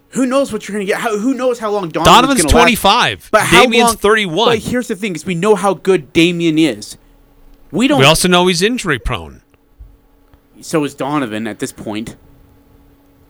Who 0.09 0.27
knows 0.27 0.53
what 0.53 0.67
you're 0.67 0.75
going 0.75 0.85
to 0.85 0.91
get? 0.91 1.01
How, 1.01 1.17
who 1.17 1.33
knows 1.33 1.57
how 1.57 1.71
long 1.71 1.89
Donovan's, 1.89 2.15
Donovan's 2.15 2.41
gonna 2.43 2.55
last? 2.55 2.81
25. 2.81 3.29
But 3.31 3.41
how 3.41 3.63
Damian's 3.63 3.89
long, 3.89 3.97
31. 3.97 4.47
But 4.47 4.59
here's 4.59 4.87
the 4.87 4.95
thing: 4.95 5.15
is 5.15 5.25
we 5.25 5.33
know 5.33 5.55
how 5.55 5.73
good 5.73 6.13
Damian 6.13 6.59
is. 6.59 6.97
We 7.71 7.87
don't. 7.87 7.99
We 7.99 8.05
also 8.05 8.27
know 8.27 8.45
he's 8.45 8.61
injury 8.61 8.99
prone. 8.99 9.41
so 10.61 10.83
is 10.83 10.93
Donovan 10.93 11.47
at 11.47 11.57
this 11.57 11.71
point. 11.71 12.15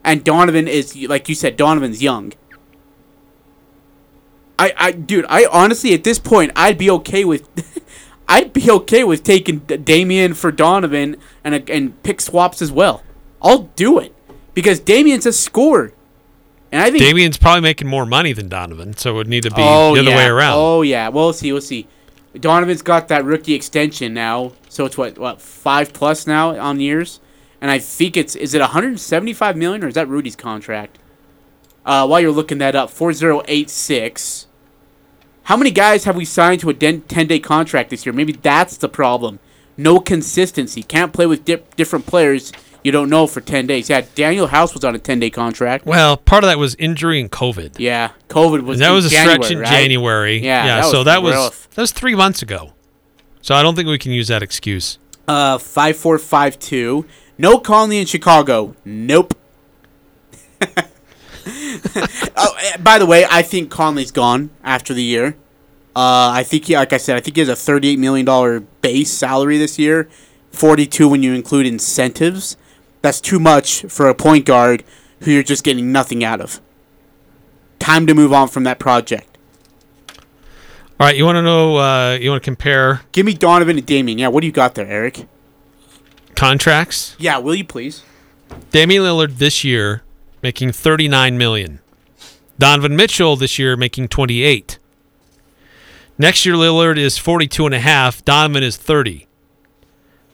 And 0.03 0.25
Donovan 0.25 0.67
is 0.67 0.95
like 1.07 1.29
you 1.29 1.35
said, 1.35 1.55
Donovan's 1.55 2.03
young. 2.03 2.33
I, 4.63 4.73
I, 4.77 4.91
dude, 4.91 5.25
I 5.27 5.45
honestly 5.51 5.93
at 5.93 6.03
this 6.03 6.19
point 6.19 6.51
I'd 6.55 6.77
be 6.77 6.89
okay 6.89 7.25
with, 7.25 7.49
I'd 8.27 8.53
be 8.53 8.71
okay 8.71 9.03
with 9.03 9.23
taking 9.23 9.59
D- 9.59 9.77
Damian 9.77 10.33
for 10.33 10.51
Donovan 10.51 11.17
and 11.43 11.69
and 11.69 12.01
pick 12.03 12.21
swaps 12.21 12.61
as 12.61 12.71
well. 12.71 13.03
I'll 13.41 13.63
do 13.75 13.99
it 13.99 14.15
because 14.53 14.79
Damian's 14.79 15.25
a 15.25 15.33
scorer, 15.33 15.91
and 16.71 16.81
I 16.81 16.91
think 16.91 17.03
Damian's 17.03 17.37
probably 17.37 17.61
making 17.61 17.89
more 17.89 18.05
money 18.05 18.31
than 18.31 18.47
Donovan, 18.47 18.95
so 18.95 19.11
it 19.11 19.13
would 19.15 19.27
need 19.27 19.43
to 19.43 19.51
be 19.51 19.61
oh, 19.61 19.95
the 19.95 20.01
other 20.01 20.11
yeah. 20.11 20.15
way 20.15 20.27
around. 20.27 20.53
Oh 20.55 20.81
yeah, 20.81 21.09
well, 21.09 21.25
we'll 21.25 21.33
see, 21.33 21.51
we'll 21.51 21.61
see. 21.61 21.87
Donovan's 22.39 22.81
got 22.81 23.09
that 23.09 23.25
rookie 23.25 23.53
extension 23.53 24.13
now, 24.13 24.53
so 24.69 24.85
it's 24.85 24.97
what 24.97 25.17
what 25.17 25.41
five 25.41 25.91
plus 25.91 26.25
now 26.25 26.57
on 26.57 26.79
years, 26.79 27.19
and 27.59 27.69
I 27.69 27.79
think 27.79 28.15
it's 28.15 28.35
is 28.37 28.53
it 28.53 28.61
175 28.61 29.57
million 29.57 29.83
or 29.83 29.89
is 29.89 29.95
that 29.95 30.07
Rudy's 30.07 30.37
contract? 30.37 30.99
Uh, 31.85 32.07
while 32.07 32.21
you're 32.21 32.31
looking 32.31 32.59
that 32.59 32.75
up, 32.75 32.89
4086. 32.89 34.47
How 35.43 35.57
many 35.57 35.71
guys 35.71 36.05
have 36.05 36.15
we 36.15 36.25
signed 36.25 36.61
to 36.61 36.69
a 36.69 36.73
10 36.73 37.03
day 37.27 37.39
contract 37.39 37.89
this 37.89 38.05
year? 38.05 38.13
Maybe 38.13 38.33
that's 38.33 38.77
the 38.77 38.89
problem. 38.89 39.39
No 39.75 39.99
consistency. 39.99 40.83
Can't 40.83 41.11
play 41.13 41.25
with 41.25 41.45
dip, 41.45 41.75
different 41.75 42.05
players 42.05 42.51
you 42.83 42.91
don't 42.91 43.09
know 43.09 43.27
for 43.27 43.41
10 43.41 43.65
days. 43.65 43.89
Yeah, 43.89 44.01
Danuel 44.01 44.49
House 44.49 44.73
was 44.73 44.83
on 44.83 44.93
a 44.93 44.99
10 44.99 45.19
day 45.19 45.29
contract. 45.29 45.85
Well, 45.85 46.17
part 46.17 46.43
of 46.43 46.49
that 46.49 46.59
was 46.59 46.75
injury 46.75 47.19
and 47.19 47.31
COVID. 47.31 47.79
Yeah, 47.79 48.11
COVID 48.29 48.61
was 48.61 48.79
that 48.79 48.89
in 48.89 48.93
was 48.95 49.05
a 49.05 49.09
January, 49.09 49.35
stretch 49.35 49.51
in 49.51 49.59
right? 49.59 49.67
January. 49.69 50.37
Yeah, 50.39 50.81
that 50.81 50.85
so 50.91 51.03
that 51.03 51.23
was 51.23 51.35
rough. 51.35 51.69
that 51.71 51.81
was 51.81 51.91
three 51.91 52.15
months 52.15 52.41
ago. 52.41 52.73
So 53.41 53.55
I 53.55 53.63
don't 53.63 53.75
think 53.75 53.87
we 53.87 53.97
can 53.97 54.11
use 54.11 54.27
that 54.27 54.43
excuse. 54.43 54.99
Uh, 55.27 55.57
five 55.57 55.97
four 55.97 56.17
five 56.19 56.59
two. 56.59 57.05
No 57.37 57.57
Conley 57.57 57.97
in 57.97 58.05
Chicago. 58.05 58.75
Nope. 58.85 59.33
oh, 62.35 62.55
eh, 62.61 62.77
by 62.77 62.97
the 62.97 63.05
way, 63.05 63.25
I 63.29 63.41
think 63.41 63.69
Conley's 63.69 64.11
gone 64.11 64.49
after 64.63 64.93
the 64.93 65.03
year. 65.03 65.35
Uh, 65.95 66.31
I 66.33 66.43
think 66.43 66.65
he, 66.65 66.75
like 66.75 66.93
I 66.93 66.97
said, 66.97 67.15
I 67.17 67.19
think 67.19 67.35
he 67.35 67.41
has 67.41 67.49
a 67.49 67.55
thirty-eight 67.55 67.99
million 67.99 68.25
dollar 68.25 68.61
base 68.61 69.11
salary 69.11 69.57
this 69.57 69.77
year, 69.77 70.09
forty-two 70.51 71.07
when 71.07 71.21
you 71.23 71.33
include 71.33 71.65
incentives. 71.65 72.57
That's 73.01 73.21
too 73.21 73.39
much 73.39 73.83
for 73.89 74.07
a 74.07 74.15
point 74.15 74.45
guard 74.45 74.83
who 75.21 75.31
you're 75.31 75.43
just 75.43 75.63
getting 75.63 75.91
nothing 75.91 76.23
out 76.23 76.41
of. 76.41 76.61
Time 77.79 78.07
to 78.07 78.13
move 78.13 78.31
on 78.31 78.47
from 78.47 78.63
that 78.63 78.79
project. 78.79 79.37
All 80.99 81.07
right, 81.07 81.17
you 81.17 81.25
want 81.25 81.35
to 81.35 81.41
know? 81.41 81.77
Uh, 81.77 82.17
you 82.19 82.29
want 82.29 82.41
to 82.41 82.45
compare 82.45 83.01
Give 83.11 83.25
me 83.25 83.33
Donovan 83.33 83.77
and 83.77 83.85
Damian. 83.85 84.17
Yeah, 84.17 84.29
what 84.29 84.41
do 84.41 84.47
you 84.47 84.53
got 84.53 84.75
there, 84.75 84.87
Eric? 84.87 85.27
contracts? 86.35 87.15
Yeah, 87.19 87.37
will 87.37 87.55
you 87.55 87.63
please? 87.63 88.03
Damian 88.71 89.03
Lillard 89.03 89.37
this 89.37 89.63
year 89.63 90.03
making 90.43 90.73
39 90.73 91.37
million. 91.37 91.79
Donovan 92.59 92.95
Mitchell 92.95 93.35
this 93.35 93.57
year 93.57 93.75
making 93.75 94.09
28. 94.09 94.77
Next 96.19 96.45
year 96.45 96.53
Lillard 96.55 96.97
is 96.99 97.17
42 97.17 97.65
and 97.65 97.73
a 97.73 97.79
half, 97.79 98.23
Donovan 98.23 98.61
is 98.61 98.77
30. 98.77 99.25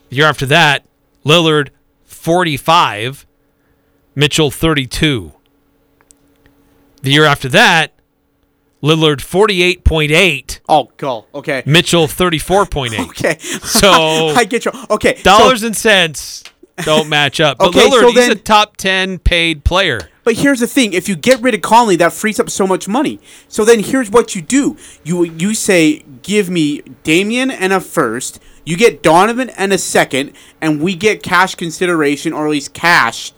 The 0.09 0.15
year 0.15 0.25
after 0.25 0.45
that, 0.47 0.83
Lillard 1.23 1.69
45, 2.03 3.25
Mitchell 4.15 4.51
32. 4.51 5.31
The 7.01 7.11
year 7.11 7.23
after 7.23 7.47
that, 7.49 7.93
Lillard 8.83 9.19
48.8, 9.21 10.59
Oh, 10.67 10.89
go. 10.97 11.25
Okay. 11.33 11.63
Mitchell 11.65 12.07
34.8. 12.07 12.99
Okay. 13.09 13.37
So- 13.39 14.29
I 14.35 14.43
get 14.43 14.65
you. 14.65 14.71
Okay. 14.89 15.15
so- 15.17 15.23
Dollars 15.23 15.63
and 15.63 15.75
cents 15.77 16.43
don't 16.83 17.09
match 17.09 17.39
up. 17.39 17.57
But 17.57 17.69
Okay, 17.69 17.81
Lillard, 17.87 17.99
so 17.99 18.07
he's 18.07 18.15
then- 18.15 18.31
a 18.31 18.35
top 18.35 18.77
10 18.77 19.19
paid 19.19 19.63
player. 19.63 20.09
but 20.23 20.35
here's 20.35 20.59
the 20.59 20.67
thing: 20.67 20.93
if 20.93 21.07
you 21.09 21.15
get 21.15 21.41
rid 21.41 21.53
of 21.55 21.61
Conley, 21.61 21.95
that 21.97 22.13
frees 22.13 22.39
up 22.39 22.49
so 22.49 22.65
much 22.67 22.87
money. 22.87 23.19
So 23.47 23.63
then 23.65 23.79
here's 23.79 24.09
what 24.09 24.35
you 24.35 24.41
do: 24.41 24.77
you 25.03 25.23
you 25.23 25.53
say, 25.53 26.03
"Give 26.21 26.49
me 26.49 26.81
Damian 27.03 27.51
and 27.51 27.73
a 27.73 27.79
first. 27.79 28.39
You 28.65 28.77
get 28.77 29.01
Donovan 29.01 29.49
and 29.51 29.73
a 29.73 29.77
second, 29.77 30.31
and 30.61 30.81
we 30.81 30.93
get 30.95 31.23
cash 31.23 31.55
consideration, 31.55 32.33
or 32.33 32.45
at 32.45 32.51
least 32.51 32.73
cash, 32.73 33.31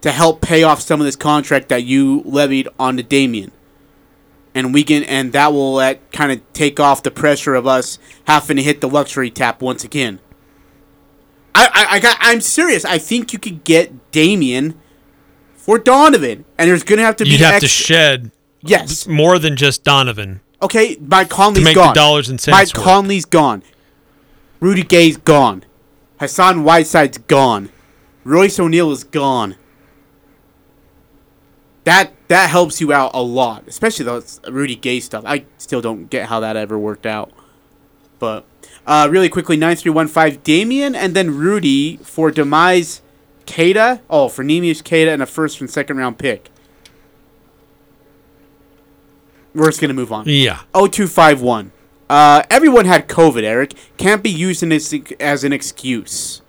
to 0.00 0.10
help 0.10 0.40
pay 0.40 0.62
off 0.64 0.80
some 0.80 1.00
of 1.00 1.04
this 1.04 1.16
contract 1.16 1.68
that 1.68 1.84
you 1.84 2.22
levied 2.24 2.66
on 2.78 2.88
onto 2.90 3.02
Damian." 3.02 3.52
And 4.54 4.74
we 4.74 4.82
can, 4.82 5.04
and 5.04 5.32
that 5.34 5.52
will 5.52 5.74
uh, 5.74 5.92
let 5.94 6.10
kind 6.12 6.32
of 6.32 6.40
take 6.52 6.80
off 6.80 7.02
the 7.04 7.12
pressure 7.12 7.54
of 7.54 7.66
us 7.66 7.98
having 8.24 8.56
to 8.56 8.62
hit 8.62 8.80
the 8.80 8.88
luxury 8.88 9.30
tap 9.30 9.62
once 9.62 9.84
again. 9.84 10.18
I, 11.58 11.70
I, 11.72 11.94
I 11.96 12.00
got, 12.00 12.16
I'm 12.20 12.40
serious. 12.40 12.84
I 12.84 12.98
think 12.98 13.32
you 13.32 13.38
could 13.38 13.64
get 13.64 14.10
Damian 14.12 14.78
for 15.54 15.78
Donovan, 15.78 16.44
and 16.56 16.70
there's 16.70 16.82
gonna 16.82 17.02
have 17.02 17.16
to 17.16 17.24
be 17.24 17.30
You'd 17.30 17.40
have 17.40 17.60
to 17.60 17.68
shed 17.68 18.30
yes. 18.62 19.06
more 19.06 19.38
than 19.38 19.56
just 19.56 19.84
Donovan. 19.84 20.40
Okay, 20.62 20.96
Mike 21.00 21.28
Conley's 21.28 21.58
To 21.58 21.64
make 21.64 21.74
the 21.74 21.92
dollars 21.92 22.28
and 22.28 22.40
cents 22.40 22.52
Mike 22.52 22.76
work. 22.76 22.84
Conley's 22.84 23.24
gone. 23.24 23.62
Rudy 24.60 24.82
Gay's 24.82 25.16
gone. 25.16 25.64
Hassan 26.18 26.64
Whiteside's 26.64 27.18
gone. 27.18 27.70
Royce 28.24 28.58
O'Neale 28.58 28.90
is 28.90 29.04
gone. 29.04 29.56
That 31.84 32.12
that 32.28 32.50
helps 32.50 32.80
you 32.80 32.92
out 32.92 33.12
a 33.14 33.22
lot, 33.22 33.66
especially 33.66 34.04
those 34.04 34.40
Rudy 34.48 34.76
Gay 34.76 35.00
stuff. 35.00 35.24
I 35.26 35.44
still 35.58 35.80
don't 35.80 36.10
get 36.10 36.28
how 36.28 36.40
that 36.40 36.56
ever 36.56 36.78
worked 36.78 37.06
out. 37.06 37.32
But 38.18 38.44
uh, 38.88 39.06
really 39.10 39.28
quickly, 39.28 39.56
nine 39.56 39.76
three 39.76 39.92
one 39.92 40.08
five 40.08 40.42
Damian, 40.42 40.94
and 40.94 41.14
then 41.14 41.36
Rudy 41.36 41.98
for 41.98 42.30
demise 42.30 43.02
Kada. 43.46 44.00
Oh, 44.08 44.28
for 44.28 44.42
Nemius 44.42 44.82
Kada 44.82 45.10
and 45.10 45.22
a 45.22 45.26
first 45.26 45.60
and 45.60 45.70
second 45.70 45.98
round 45.98 46.18
pick. 46.18 46.50
We're 49.54 49.66
just 49.66 49.80
gonna 49.80 49.92
move 49.92 50.10
on. 50.10 50.24
Yeah. 50.26 50.62
0251. 50.72 51.72
Uh, 52.08 52.42
everyone 52.48 52.86
had 52.86 53.08
COVID, 53.08 53.42
Eric. 53.42 53.74
Can't 53.98 54.22
be 54.22 54.30
used 54.30 54.62
in 54.62 54.70
this, 54.70 54.94
as 55.20 55.44
an 55.44 55.52
excuse. 55.52 56.40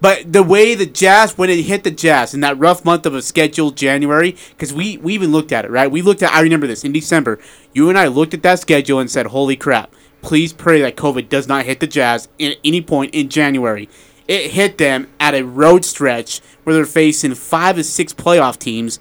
But 0.00 0.32
the 0.32 0.42
way 0.42 0.74
the 0.74 0.86
Jazz, 0.86 1.36
when 1.36 1.50
it 1.50 1.62
hit 1.62 1.84
the 1.84 1.90
Jazz 1.90 2.32
in 2.32 2.40
that 2.40 2.58
rough 2.58 2.84
month 2.84 3.04
of 3.04 3.14
a 3.14 3.22
schedule, 3.22 3.70
January, 3.70 4.36
because 4.50 4.72
we, 4.72 4.96
we 4.96 5.12
even 5.14 5.30
looked 5.30 5.52
at 5.52 5.64
it, 5.64 5.70
right? 5.70 5.90
We 5.90 6.02
looked 6.02 6.22
at, 6.22 6.32
I 6.32 6.40
remember 6.40 6.66
this, 6.66 6.82
in 6.82 6.92
December, 6.92 7.38
you 7.72 7.88
and 7.88 7.98
I 7.98 8.06
looked 8.08 8.34
at 8.34 8.42
that 8.42 8.58
schedule 8.58 8.98
and 8.98 9.10
said, 9.10 9.26
holy 9.26 9.54
crap, 9.54 9.94
please 10.22 10.52
pray 10.52 10.80
that 10.80 10.96
COVID 10.96 11.28
does 11.28 11.46
not 11.48 11.64
hit 11.66 11.80
the 11.80 11.86
Jazz 11.86 12.28
at 12.40 12.56
any 12.64 12.80
point 12.80 13.14
in 13.14 13.28
January. 13.28 13.88
It 14.28 14.52
hit 14.52 14.78
them 14.78 15.08
at 15.20 15.34
a 15.34 15.42
road 15.42 15.84
stretch 15.84 16.40
where 16.64 16.74
they're 16.74 16.86
facing 16.86 17.34
five 17.34 17.76
or 17.76 17.82
six 17.82 18.14
playoff 18.14 18.58
teams. 18.58 18.98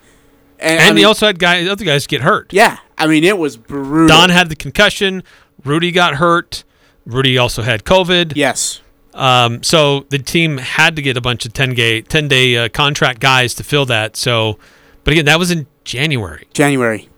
And 0.60 0.80
I 0.82 0.92
they 0.94 1.04
also 1.04 1.28
had 1.28 1.40
guys, 1.40 1.68
other 1.70 1.86
guys 1.86 2.06
get 2.08 2.22
hurt. 2.22 2.52
Yeah, 2.52 2.78
I 2.98 3.08
mean, 3.08 3.24
it 3.24 3.38
was 3.38 3.56
brutal. 3.58 4.08
Don 4.08 4.30
had 4.30 4.50
the 4.50 4.56
concussion. 4.56 5.24
Rudy 5.64 5.92
got 5.92 6.16
hurt. 6.16 6.64
Rudy 7.06 7.38
also 7.38 7.62
had 7.62 7.84
COVID. 7.84 8.34
Yes. 8.36 8.82
Um, 9.14 9.62
so 9.64 10.06
the 10.10 10.20
team 10.20 10.58
had 10.58 10.96
to 10.96 11.02
get 11.02 11.18
a 11.18 11.22
bunch 11.22 11.46
of 11.46 11.54
10 11.54 11.74
day, 11.76 12.02
10 12.02 12.28
day 12.28 12.58
uh, 12.58 12.70
contract 12.70 13.20
guys 13.20 13.54
to 13.56 13.64
fill 13.64 13.86
that. 13.88 14.16
So, 14.16 14.58
but 15.04 15.12
again, 15.14 15.26
that 15.26 15.40
was 15.40 15.52
in 15.52 15.68
January. 15.84 16.48
January. 16.54 17.10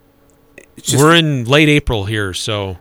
Just- 0.77 0.97
We're 1.01 1.15
in 1.15 1.45
late 1.45 1.69
April 1.69 2.05
here, 2.05 2.33
so 2.33 2.77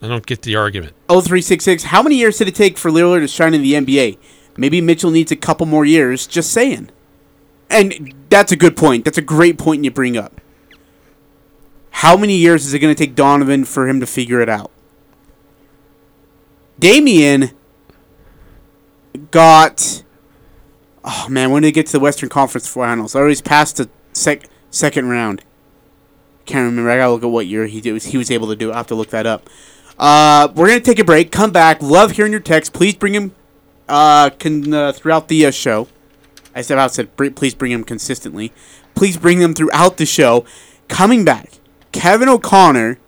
I 0.00 0.08
don't 0.08 0.26
get 0.26 0.42
the 0.42 0.56
argument. 0.56 0.94
0366. 1.08 1.84
How 1.84 2.02
many 2.02 2.16
years 2.16 2.38
did 2.38 2.48
it 2.48 2.54
take 2.54 2.78
for 2.78 2.90
Lillard 2.90 3.20
to 3.20 3.28
shine 3.28 3.54
in 3.54 3.62
the 3.62 3.74
NBA? 3.74 4.18
Maybe 4.56 4.80
Mitchell 4.80 5.10
needs 5.10 5.32
a 5.32 5.36
couple 5.36 5.66
more 5.66 5.84
years. 5.84 6.26
Just 6.26 6.52
saying. 6.52 6.90
And 7.70 8.14
that's 8.30 8.52
a 8.52 8.56
good 8.56 8.76
point. 8.76 9.04
That's 9.04 9.18
a 9.18 9.22
great 9.22 9.58
point 9.58 9.84
you 9.84 9.90
bring 9.90 10.16
up. 10.16 10.40
How 11.90 12.16
many 12.16 12.36
years 12.36 12.64
is 12.64 12.74
it 12.74 12.78
going 12.78 12.94
to 12.94 12.98
take 12.98 13.14
Donovan 13.14 13.64
for 13.64 13.88
him 13.88 14.00
to 14.00 14.06
figure 14.06 14.40
it 14.40 14.48
out? 14.48 14.70
Damian 16.78 17.50
got. 19.30 20.04
Oh 21.04 21.26
man, 21.28 21.50
when 21.50 21.62
did 21.62 21.68
he 21.68 21.72
get 21.72 21.86
to 21.86 21.92
the 21.92 22.00
Western 22.00 22.28
Conference 22.28 22.68
Finals? 22.68 23.16
Or 23.16 23.28
he's 23.28 23.42
past 23.42 23.78
the 23.78 23.88
sec- 24.12 24.48
second 24.70 25.08
round. 25.08 25.42
Can't 26.46 26.64
remember. 26.66 26.90
I 26.90 26.96
gotta 26.96 27.12
look 27.12 27.22
at 27.24 27.30
what 27.30 27.46
year 27.46 27.66
he 27.66 27.80
did, 27.80 28.00
he 28.02 28.16
was 28.16 28.30
able 28.30 28.48
to 28.48 28.56
do. 28.56 28.70
it. 28.70 28.74
I 28.74 28.76
have 28.78 28.86
to 28.88 28.94
look 28.94 29.10
that 29.10 29.26
up. 29.26 29.48
Uh, 29.98 30.48
we're 30.54 30.68
gonna 30.68 30.80
take 30.80 30.98
a 30.98 31.04
break. 31.04 31.32
Come 31.32 31.50
back. 31.50 31.82
Love 31.82 32.12
hearing 32.12 32.32
your 32.32 32.40
text. 32.40 32.72
Please 32.72 32.94
bring 32.94 33.14
him 33.14 33.34
uh, 33.88 34.30
can, 34.30 34.72
uh, 34.72 34.92
throughout 34.92 35.28
the 35.28 35.46
uh, 35.46 35.50
show. 35.50 35.88
I 36.54 36.62
said 36.62 36.78
I 36.78 36.86
said 36.86 37.16
please 37.16 37.54
bring 37.54 37.72
them 37.72 37.84
consistently. 37.84 38.52
Please 38.94 39.16
bring 39.16 39.38
them 39.40 39.54
throughout 39.54 39.96
the 39.96 40.06
show. 40.06 40.44
Coming 40.88 41.24
back, 41.24 41.52
Kevin 41.92 42.28
O'Connor 42.28 42.98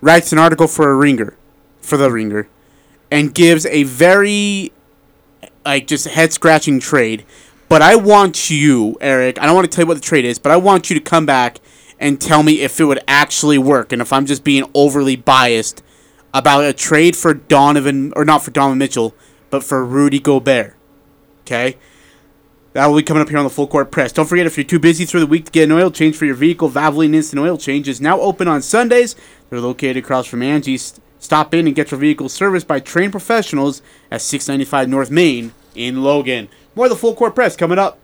writes 0.00 0.32
an 0.32 0.38
article 0.38 0.66
for 0.66 0.90
a 0.90 0.94
Ringer, 0.94 1.36
for 1.80 1.96
the 1.96 2.10
Ringer, 2.10 2.48
and 3.10 3.34
gives 3.34 3.66
a 3.66 3.82
very 3.84 4.72
like 5.64 5.86
just 5.86 6.06
head 6.06 6.32
scratching 6.32 6.80
trade. 6.80 7.24
But 7.68 7.82
I 7.82 7.96
want 7.96 8.50
you, 8.50 8.96
Eric. 9.00 9.40
I 9.40 9.46
don't 9.46 9.54
want 9.56 9.70
to 9.70 9.74
tell 9.74 9.84
you 9.84 9.88
what 9.88 9.94
the 9.94 10.00
trade 10.00 10.24
is, 10.24 10.38
but 10.38 10.52
I 10.52 10.56
want 10.56 10.90
you 10.90 10.94
to 10.94 11.00
come 11.00 11.26
back 11.26 11.58
and 11.98 12.20
tell 12.20 12.42
me 12.42 12.60
if 12.60 12.78
it 12.78 12.84
would 12.84 13.00
actually 13.08 13.58
work, 13.58 13.90
and 13.92 14.00
if 14.00 14.12
I'm 14.12 14.26
just 14.26 14.44
being 14.44 14.64
overly 14.74 15.16
biased 15.16 15.82
about 16.38 16.64
a 16.64 16.72
trade 16.72 17.16
for 17.16 17.32
Donovan, 17.32 18.12
or 18.14 18.24
not 18.24 18.42
for 18.42 18.50
Donovan 18.50 18.78
Mitchell, 18.78 19.14
but 19.48 19.64
for 19.64 19.84
Rudy 19.84 20.20
Gobert. 20.20 20.76
Okay? 21.42 21.78
That 22.74 22.86
will 22.88 22.96
be 22.98 23.02
coming 23.02 23.22
up 23.22 23.30
here 23.30 23.38
on 23.38 23.44
the 23.44 23.50
Full 23.50 23.66
Court 23.66 23.90
Press. 23.90 24.12
Don't 24.12 24.26
forget, 24.26 24.44
if 24.44 24.58
you're 24.58 24.64
too 24.64 24.78
busy 24.78 25.06
through 25.06 25.20
the 25.20 25.26
week 25.26 25.46
to 25.46 25.50
get 25.50 25.64
an 25.64 25.72
oil 25.72 25.90
change 25.90 26.14
for 26.14 26.26
your 26.26 26.34
vehicle, 26.34 26.68
Valvoline 26.68 27.14
Instant 27.14 27.40
Oil 27.40 27.56
Change 27.56 27.88
is 27.88 28.02
now 28.02 28.20
open 28.20 28.48
on 28.48 28.60
Sundays. 28.60 29.16
They're 29.48 29.60
located 29.60 29.96
across 29.96 30.26
from 30.26 30.42
Angie's. 30.42 31.00
Stop 31.18 31.54
in 31.54 31.66
and 31.66 31.74
get 31.74 31.90
your 31.90 31.98
vehicle 31.98 32.28
serviced 32.28 32.68
by 32.68 32.80
trained 32.80 33.12
professionals 33.12 33.80
at 34.10 34.20
695 34.20 34.90
North 34.90 35.10
Main 35.10 35.54
in 35.74 36.02
Logan. 36.02 36.50
More 36.74 36.84
of 36.84 36.90
the 36.90 36.96
Full 36.96 37.14
Court 37.14 37.34
Press 37.34 37.56
coming 37.56 37.78
up. 37.78 37.98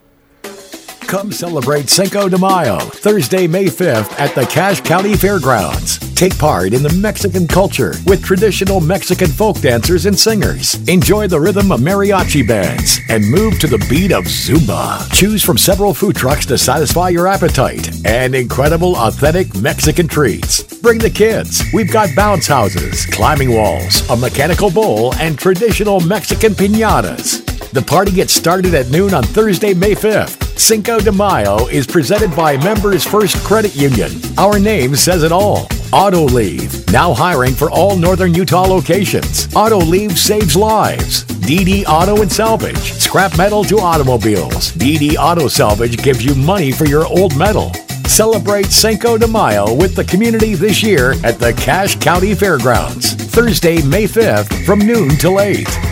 Come 1.13 1.31
celebrate 1.31 1.91
Cinco 1.91 2.27
de 2.27 2.39
Mayo, 2.39 2.79
Thursday, 2.79 3.47
May 3.47 3.67
5th 3.67 4.19
at 4.19 4.35
the 4.35 4.47
Cache 4.47 4.81
County 4.81 5.15
Fairgrounds. 5.15 5.99
Take 6.15 6.39
part 6.39 6.73
in 6.73 6.83
the 6.83 6.93
Mexican 6.95 7.47
culture 7.47 7.93
with 8.07 8.25
traditional 8.25 8.81
Mexican 8.81 9.29
folk 9.29 9.59
dancers 9.59 10.07
and 10.07 10.19
singers. 10.19 10.77
Enjoy 10.89 11.27
the 11.27 11.39
rhythm 11.39 11.71
of 11.71 11.81
mariachi 11.81 12.49
bands 12.49 12.99
and 13.11 13.31
move 13.31 13.59
to 13.59 13.67
the 13.67 13.85
beat 13.91 14.11
of 14.11 14.25
Zumba. 14.25 15.07
Choose 15.13 15.45
from 15.45 15.59
several 15.59 15.93
food 15.93 16.17
trucks 16.17 16.47
to 16.47 16.57
satisfy 16.57 17.11
your 17.11 17.29
appetite 17.29 17.91
and 18.07 18.35
incredible 18.35 18.97
authentic 18.97 19.55
Mexican 19.57 20.09
treats. 20.09 20.63
Bring 20.79 20.97
the 20.97 21.11
kids. 21.11 21.63
We've 21.75 21.93
got 21.93 22.17
bounce 22.17 22.47
houses, 22.47 23.05
climbing 23.05 23.55
walls, 23.55 24.09
a 24.09 24.17
mechanical 24.17 24.71
bull, 24.71 25.15
and 25.17 25.39
traditional 25.39 26.01
Mexican 26.01 26.55
pinatas. 26.55 27.45
The 27.73 27.83
party 27.83 28.13
gets 28.13 28.33
started 28.33 28.73
at 28.73 28.89
noon 28.89 29.13
on 29.13 29.25
Thursday, 29.25 29.75
May 29.75 29.95
5th. 29.95 30.42
Cinco 30.57 31.01
de 31.01 31.11
Mayo 31.11 31.67
is 31.67 31.87
presented 31.87 32.35
by 32.37 32.57
Members 32.59 33.05
First 33.05 33.37
Credit 33.45 33.75
Union. 33.75 34.13
Our 34.39 34.59
name 34.59 34.95
says 34.95 35.23
it 35.23 35.33
all. 35.33 35.67
Autoliv, 35.93 36.91
now 36.93 37.13
hiring 37.13 37.55
for 37.55 37.71
all 37.71 37.97
northern 37.97 38.33
Utah 38.33 38.63
locations. 38.63 39.49
Autoliv 39.49 40.13
saves 40.13 40.55
lives. 40.55 41.25
DD 41.25 41.85
Auto 41.87 42.23
and 42.23 42.31
Salvage, 42.31 42.93
scrap 42.93 43.37
metal 43.37 43.65
to 43.65 43.79
automobiles. 43.79 44.73
DD 44.73 45.17
Auto 45.17 45.49
Salvage 45.49 45.99
gives 46.03 46.25
you 46.25 46.35
money 46.35 46.71
for 46.71 46.87
your 46.87 47.07
old 47.07 47.37
metal. 47.37 47.73
Celebrate 48.07 48.67
Cinco 48.67 49.19
de 49.19 49.27
Mayo 49.27 49.75
with 49.75 49.97
the 49.97 50.05
community 50.05 50.55
this 50.55 50.83
year 50.83 51.13
at 51.25 51.39
the 51.39 51.53
Cache 51.55 51.97
County 51.97 52.35
Fairgrounds. 52.35 53.15
Thursday, 53.15 53.83
May 53.83 54.05
5th 54.05 54.65
from 54.65 54.79
noon 54.81 55.11
till 55.17 55.41
8. 55.41 55.92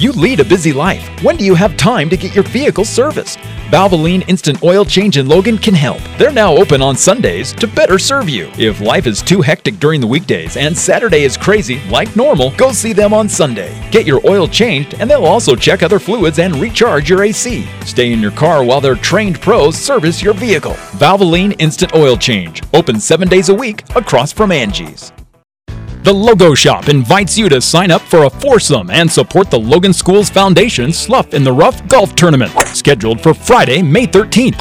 You 0.00 0.12
lead 0.12 0.40
a 0.40 0.46
busy 0.46 0.72
life. 0.72 1.06
When 1.22 1.36
do 1.36 1.44
you 1.44 1.54
have 1.54 1.76
time 1.76 2.08
to 2.08 2.16
get 2.16 2.34
your 2.34 2.44
vehicle 2.44 2.86
serviced? 2.86 3.36
Valvoline 3.68 4.26
Instant 4.30 4.62
Oil 4.62 4.82
Change 4.82 5.18
in 5.18 5.28
Logan 5.28 5.58
can 5.58 5.74
help. 5.74 6.00
They're 6.16 6.32
now 6.32 6.56
open 6.56 6.80
on 6.80 6.96
Sundays 6.96 7.52
to 7.56 7.66
better 7.66 7.98
serve 7.98 8.26
you. 8.26 8.50
If 8.56 8.80
life 8.80 9.06
is 9.06 9.20
too 9.20 9.42
hectic 9.42 9.78
during 9.78 10.00
the 10.00 10.06
weekdays 10.06 10.56
and 10.56 10.74
Saturday 10.74 11.24
is 11.24 11.36
crazy, 11.36 11.80
like 11.90 12.16
normal, 12.16 12.50
go 12.52 12.72
see 12.72 12.94
them 12.94 13.12
on 13.12 13.28
Sunday. 13.28 13.78
Get 13.90 14.06
your 14.06 14.26
oil 14.26 14.48
changed 14.48 14.94
and 14.94 15.10
they'll 15.10 15.26
also 15.26 15.54
check 15.54 15.82
other 15.82 15.98
fluids 15.98 16.38
and 16.38 16.56
recharge 16.56 17.10
your 17.10 17.22
AC. 17.22 17.68
Stay 17.84 18.10
in 18.14 18.20
your 18.20 18.32
car 18.32 18.64
while 18.64 18.80
their 18.80 18.94
trained 18.94 19.38
pros 19.42 19.76
service 19.76 20.22
your 20.22 20.32
vehicle. 20.32 20.76
Valvoline 20.96 21.54
Instant 21.58 21.94
Oil 21.94 22.16
Change. 22.16 22.62
Open 22.72 22.98
seven 22.98 23.28
days 23.28 23.50
a 23.50 23.54
week 23.54 23.84
across 23.94 24.32
from 24.32 24.50
Angie's. 24.50 25.12
The 26.02 26.14
Logo 26.14 26.54
Shop 26.54 26.88
invites 26.88 27.36
you 27.36 27.50
to 27.50 27.60
sign 27.60 27.90
up 27.90 28.00
for 28.00 28.24
a 28.24 28.30
foursome 28.30 28.88
and 28.88 29.10
support 29.10 29.50
the 29.50 29.60
Logan 29.60 29.92
Schools 29.92 30.30
Foundation 30.30 30.94
Slough 30.94 31.34
in 31.34 31.44
the 31.44 31.52
Rough 31.52 31.86
Golf 31.88 32.14
Tournament, 32.14 32.52
scheduled 32.68 33.20
for 33.20 33.34
Friday, 33.34 33.82
May 33.82 34.06
13th. 34.06 34.58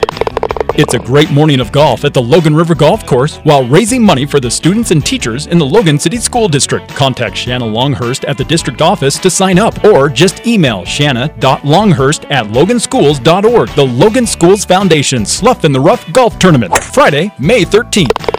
It's 0.78 0.96
a 0.96 1.00
great 1.00 1.32
morning 1.32 1.62
of 1.62 1.72
golf 1.72 2.04
at 2.04 2.14
the 2.14 2.22
Logan 2.22 2.54
River 2.54 2.76
Golf 2.76 3.06
Course 3.06 3.38
while 3.38 3.66
raising 3.66 4.04
money 4.04 4.26
for 4.26 4.42
the 4.42 4.52
students 4.52 4.92
and 4.92 5.06
teachers 5.06 5.48
in 5.48 5.58
the 5.58 5.66
Logan 5.66 5.98
City 5.98 6.18
School 6.18 6.50
District. 6.50 6.90
Contact 6.90 7.38
Shanna 7.38 7.66
Longhurst 7.66 8.26
at 8.26 8.38
the 8.38 8.44
district 8.44 8.82
office 8.82 9.18
to 9.20 9.30
sign 9.30 9.58
up 9.58 9.86
or 9.86 10.10
just 10.10 10.46
email 10.46 10.84
shanna.longhurst 10.84 12.26
at 12.26 12.48
loganschools.org. 12.48 13.70
The 13.70 13.86
Logan 13.86 14.28
Schools 14.28 14.66
Foundation 14.66 15.26
Slough 15.26 15.64
in 15.64 15.72
the 15.72 15.80
Rough 15.80 16.12
Golf 16.12 16.38
Tournament, 16.38 16.78
Friday, 16.84 17.32
May 17.40 17.64
13th. 17.64 18.39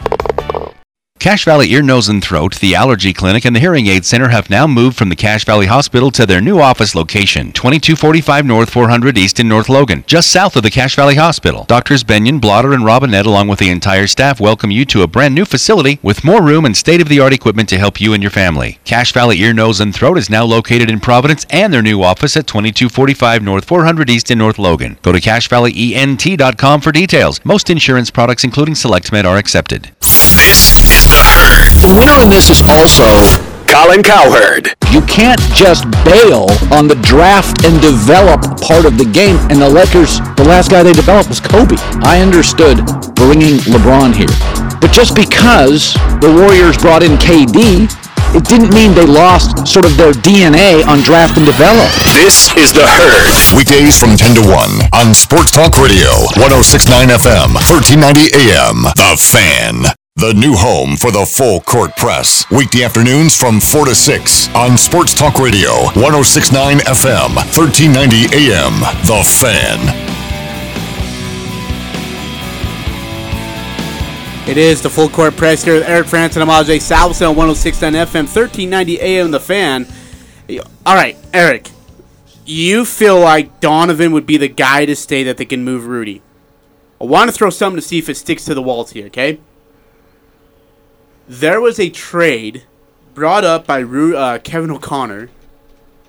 Cache 1.20 1.44
Valley 1.44 1.70
Ear, 1.70 1.83
Nose, 1.83 2.09
and 2.09 2.24
Throat, 2.24 2.59
the 2.61 2.74
Allergy 2.74 3.12
Clinic, 3.12 3.44
and 3.44 3.54
the 3.54 3.61
Hearing 3.61 3.88
Aid 3.88 4.06
Center 4.06 4.30
have 4.30 4.48
now 4.48 4.66
moved 4.66 4.96
from 4.96 5.11
the 5.11 5.14
Cache 5.14 5.44
Valley 5.44 5.66
Hospital 5.66 6.11
to 6.12 6.24
their 6.24 6.40
new 6.40 6.61
office 6.61 6.94
location, 6.94 7.52
2245 7.52 8.46
North 8.46 8.70
400 8.70 9.18
East 9.18 9.38
in 9.38 9.46
North 9.46 9.68
Logan, 9.68 10.02
just 10.06 10.30
south 10.30 10.56
of 10.56 10.62
the 10.62 10.70
Cache 10.70 10.96
Valley 10.96 11.16
Hospital. 11.16 11.66
Doctors 11.68 12.02
Benyon, 12.02 12.38
Blotter, 12.38 12.72
and 12.72 12.87
Robinette, 12.87 13.26
along 13.26 13.48
with 13.48 13.59
the 13.59 13.68
entire 13.68 14.06
staff, 14.06 14.40
welcome 14.40 14.70
you 14.70 14.87
to 14.87 15.02
a 15.02 15.06
brand 15.06 15.35
new 15.35 15.44
facility 15.44 15.98
with 16.02 16.24
more 16.24 16.42
room 16.42 16.64
and 16.64 16.74
state 16.74 17.02
of 17.02 17.11
the 17.11 17.20
art 17.20 17.35
equipment 17.35 17.68
to 17.68 17.78
help 17.78 18.00
you 18.00 18.14
and 18.14 18.22
your 18.22 18.30
family. 18.30 18.78
Cache 18.87 19.12
Valley 19.12 19.38
Ear, 19.42 19.52
Nose, 19.52 19.80
and 19.80 19.94
Throat 19.94 20.16
is 20.16 20.30
now 20.30 20.46
located 20.46 20.88
in 20.88 21.00
Providence 21.00 21.44
and 21.50 21.70
their 21.70 21.83
new 21.83 22.02
office 22.02 22.35
at 22.35 22.46
2245 22.46 23.42
North 23.42 23.66
400 23.66 24.09
East 24.09 24.30
in 24.30 24.38
North 24.38 24.59
Logan. 24.59 24.96
Go 25.02 25.12
to 25.12 25.20
CacheValleyENT.com 25.20 26.80
for 26.80 26.92
details. 26.92 27.44
Most 27.44 27.68
insurance 27.68 28.11
products, 28.11 28.42
including 28.42 28.72
SelectMed, 28.72 29.26
are 29.26 29.36
accepted. 29.36 29.90
The 31.11 31.96
winner 31.98 32.22
in 32.22 32.30
this 32.30 32.50
is 32.50 32.62
also 32.68 33.02
Colin 33.66 34.02
Cowherd. 34.02 34.70
You 34.92 35.00
can't 35.02 35.40
just 35.54 35.90
bail 36.04 36.46
on 36.70 36.86
the 36.86 36.98
draft 37.02 37.64
and 37.64 37.80
develop 37.80 38.42
part 38.62 38.84
of 38.84 38.98
the 38.98 39.04
game. 39.04 39.34
And 39.50 39.61
the 39.61 39.68
Lakers, 39.68 40.20
the 40.36 40.44
last 40.46 40.70
guy 40.70 40.82
they 40.82 40.92
developed 40.92 41.28
was 41.28 41.40
Kobe. 41.40 41.74
I 42.06 42.20
understood 42.20 42.86
bringing 43.18 43.58
LeBron 43.66 44.14
here. 44.14 44.30
But 44.78 44.92
just 44.92 45.16
because 45.16 45.94
the 46.22 46.30
Warriors 46.30 46.78
brought 46.78 47.02
in 47.02 47.18
KD, 47.18 47.90
it 48.36 48.44
didn't 48.46 48.70
mean 48.74 48.94
they 48.94 49.06
lost 49.06 49.66
sort 49.66 49.84
of 49.84 49.96
their 49.96 50.12
DNA 50.12 50.86
on 50.86 51.00
draft 51.02 51.36
and 51.36 51.46
develop. 51.46 51.90
This 52.14 52.54
is 52.54 52.70
The 52.72 52.86
Herd. 52.86 53.56
Weekdays 53.56 53.98
from 53.98 54.16
10 54.16 54.38
to 54.38 54.42
1 54.46 54.94
on 54.94 55.14
Sports 55.14 55.50
Talk 55.50 55.74
Radio, 55.78 56.14
1069 56.38 57.18
FM, 57.18 57.58
1390 57.58 58.30
AM. 58.30 58.86
The 58.94 59.18
Fan. 59.18 59.99
The 60.21 60.35
new 60.35 60.53
home 60.55 60.99
for 60.99 61.11
the 61.11 61.25
full 61.25 61.62
court 61.62 61.97
press. 61.97 62.45
Weekday 62.51 62.85
afternoons 62.85 63.35
from 63.35 63.59
4 63.59 63.87
to 63.87 63.95
6 63.95 64.55
on 64.55 64.77
Sports 64.77 65.14
Talk 65.14 65.39
Radio, 65.39 65.71
1069 65.97 66.81
FM, 66.81 67.37
1390 67.57 68.29
AM. 68.37 68.81
The 69.09 69.25
Fan. 69.25 69.81
It 74.47 74.59
is 74.59 74.83
the 74.83 74.91
full 74.91 75.09
court 75.09 75.39
press 75.39 75.64
here 75.64 75.77
with 75.77 75.89
Eric 75.89 76.07
Frandsen 76.07 76.43
and 76.43 76.51
Ajay 76.51 76.77
Salvesen 76.77 77.31
on 77.31 77.37
1069 77.37 77.95
FM, 77.95 78.29
1390 78.29 79.01
AM. 79.01 79.31
The 79.31 79.41
fan. 79.41 79.87
All 80.85 80.97
right, 80.97 81.16
Eric. 81.33 81.71
You 82.45 82.85
feel 82.85 83.18
like 83.18 83.61
Donovan 83.61 84.12
would 84.12 84.27
be 84.27 84.37
the 84.37 84.49
guy 84.49 84.85
to 84.85 84.95
stay 84.95 85.23
that 85.23 85.39
they 85.39 85.47
can 85.47 85.64
move 85.64 85.87
Rudy. 85.87 86.21
I 87.01 87.05
want 87.05 87.31
to 87.31 87.33
throw 87.35 87.49
something 87.49 87.81
to 87.81 87.87
see 87.87 87.97
if 87.97 88.11
it 88.11 88.18
sticks 88.18 88.45
to 88.45 88.53
the 88.53 88.61
walls 88.61 88.91
here, 88.91 89.07
okay? 89.07 89.41
There 91.31 91.61
was 91.61 91.78
a 91.78 91.91
trade 91.91 92.64
brought 93.14 93.45
up 93.45 93.64
by 93.64 93.78
Ru- 93.78 94.16
uh, 94.16 94.39
Kevin 94.41 94.72
O'Connor. 94.72 95.31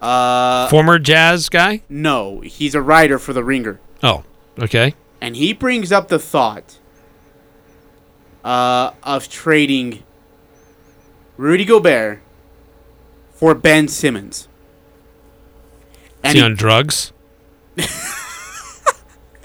Uh, 0.02 0.68
Former 0.68 0.98
Jazz 0.98 1.48
guy? 1.48 1.84
no, 1.88 2.40
he's 2.40 2.74
a 2.74 2.82
writer 2.82 3.20
for 3.20 3.32
The 3.32 3.44
Ringer. 3.44 3.80
Oh, 4.02 4.24
okay. 4.58 4.96
And 5.22 5.36
he 5.36 5.54
brings 5.54 5.92
up 5.92 6.08
the 6.08 6.18
thought 6.18 6.80
uh, 8.44 8.94
of 9.04 9.30
trading 9.30 10.02
Rudy 11.38 11.66
Gobert 11.66 12.20
for 13.30 13.54
Ben 13.54 13.88
Simmons. 13.88 14.48
Is 16.24 16.34
he 16.34 16.42
on 16.42 16.56
drugs? 16.56 17.14
and, 17.78 17.86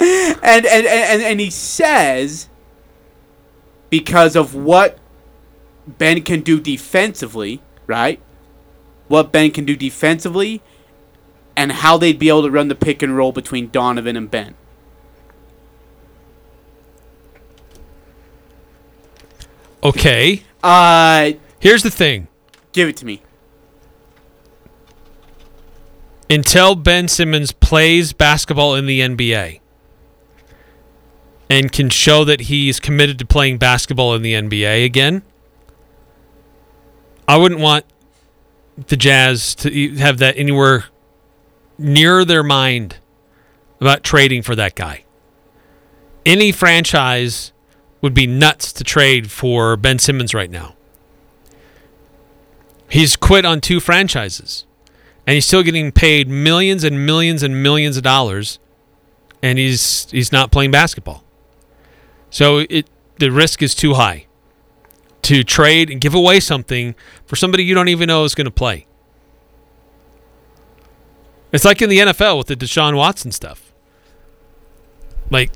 and, 0.01 0.87
and, 0.87 1.22
and 1.22 1.39
he 1.39 1.51
says 1.51 2.49
because 3.91 4.37
of 4.37 4.55
what 4.55 4.99
Ben 5.87 6.22
can 6.22 6.41
do 6.41 6.61
defensively, 6.61 7.61
right? 7.87 8.20
What 9.09 9.30
Ben 9.32 9.51
can 9.53 9.64
do 9.64 9.76
defensively 9.76 10.62
and 11.57 11.72
how 11.72 11.97
they'd 11.97 12.18
be 12.18 12.28
able 12.28 12.43
to 12.43 12.51
run 12.51 12.68
the 12.68 12.74
pick 12.74 13.03
and 13.03 13.16
roll 13.16 13.32
between 13.32 13.70
Donovan 13.70 14.16
and 14.16 14.30
Ben. 14.30 14.55
Okay. 19.82 20.43
Uh 20.62 21.32
Here's 21.61 21.82
the 21.82 21.91
thing. 21.91 22.28
give 22.72 22.89
it 22.89 22.97
to 22.99 23.07
me. 23.07 23.22
Until 26.28 26.74
Ben 26.74 27.07
Simmons 27.07 27.53
plays 27.53 28.12
basketball 28.12 28.74
in 28.74 28.87
the 28.87 29.01
NBA 29.01 29.61
and 31.49 31.70
can 31.70 31.89
show 31.89 32.24
that 32.24 32.43
he's 32.43 32.80
committed 32.80 33.18
to 33.20 33.24
playing 33.26 33.59
basketball 33.59 34.14
in 34.14 34.22
the 34.22 34.32
NBA 34.34 34.84
again, 34.84 35.22
I 37.29 37.37
wouldn't 37.37 37.61
want 37.61 37.85
the 38.87 38.97
Jazz 38.97 39.55
to 39.57 39.95
have 39.97 40.18
that 40.18 40.37
anywhere 40.37 40.87
near 41.79 42.24
their 42.24 42.43
mind 42.43 42.97
about 43.81 44.03
trading 44.03 44.43
for 44.43 44.55
that 44.55 44.74
guy. 44.74 45.05
Any 46.24 46.53
franchise 46.53 47.53
would 48.01 48.14
be 48.14 48.27
nuts 48.27 48.72
to 48.74 48.85
trade 48.85 49.31
for 49.31 49.77
Ben 49.77 49.99
Simmons 49.99 50.35
right 50.35 50.51
now. 50.51 50.74
He's 52.89 53.16
quit 53.16 53.45
on 53.45 53.61
two 53.61 53.81
franchises 53.81 54.64
and 55.27 55.35
he's 55.35 55.47
still 55.47 55.62
getting 55.62 55.91
paid 55.91 56.29
millions 56.29 56.85
and 56.85 57.05
millions 57.05 57.43
and 57.43 57.62
millions 57.62 57.97
of 57.97 58.03
dollars 58.03 58.59
and 59.43 59.59
he's 59.59 60.09
he's 60.11 60.31
not 60.31 60.53
playing 60.53 60.70
basketball. 60.70 61.24
So 62.31 62.59
it 62.70 62.89
the 63.18 63.31
risk 63.31 63.62
is 63.62 63.74
too 63.74 63.95
high 63.95 64.26
to 65.27 65.43
trade 65.43 65.91
and 65.91 66.01
give 66.01 66.14
away 66.14 66.39
something 66.39 66.95
for 67.24 67.35
somebody 67.35 67.64
you 67.64 67.74
don't 67.74 67.89
even 67.89 68.07
know 68.07 68.22
is 68.22 68.37
going 68.37 68.45
to 68.45 68.51
play. 68.51 68.87
It's 71.51 71.64
like 71.64 71.83
in 71.83 71.89
the 71.89 71.99
NFL 71.99 72.39
with 72.39 72.47
the 72.47 72.55
Deshaun 72.55 72.97
Watson 72.97 73.33
stuff. 73.33 73.72
Like 75.29 75.51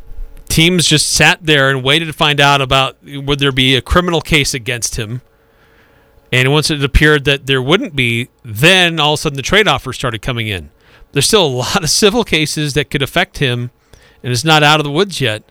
teams 0.48 0.86
just 0.86 1.12
sat 1.12 1.38
there 1.40 1.70
and 1.70 1.84
waited 1.84 2.06
to 2.06 2.12
find 2.12 2.40
out 2.40 2.60
about 2.60 2.96
would 3.04 3.38
there 3.38 3.52
be 3.52 3.76
a 3.76 3.80
criminal 3.80 4.20
case 4.20 4.54
against 4.54 4.96
him. 4.96 5.22
And 6.32 6.50
once 6.50 6.68
it 6.70 6.82
appeared 6.82 7.24
that 7.26 7.46
there 7.46 7.62
wouldn't 7.62 7.94
be, 7.94 8.28
then 8.42 8.98
all 8.98 9.14
of 9.14 9.20
a 9.20 9.22
sudden 9.22 9.36
the 9.36 9.42
trade 9.42 9.68
offers 9.68 9.94
started 9.94 10.20
coming 10.20 10.48
in. 10.48 10.70
There's 11.12 11.28
still 11.28 11.46
a 11.46 11.48
lot 11.62 11.84
of 11.84 11.90
civil 11.90 12.24
cases 12.24 12.74
that 12.74 12.90
could 12.90 13.02
affect 13.02 13.38
him, 13.38 13.70
and 14.24 14.32
it's 14.32 14.44
not 14.44 14.64
out 14.64 14.80
of 14.80 14.84
the 14.84 14.90
woods 14.90 15.20
yet. 15.20 15.44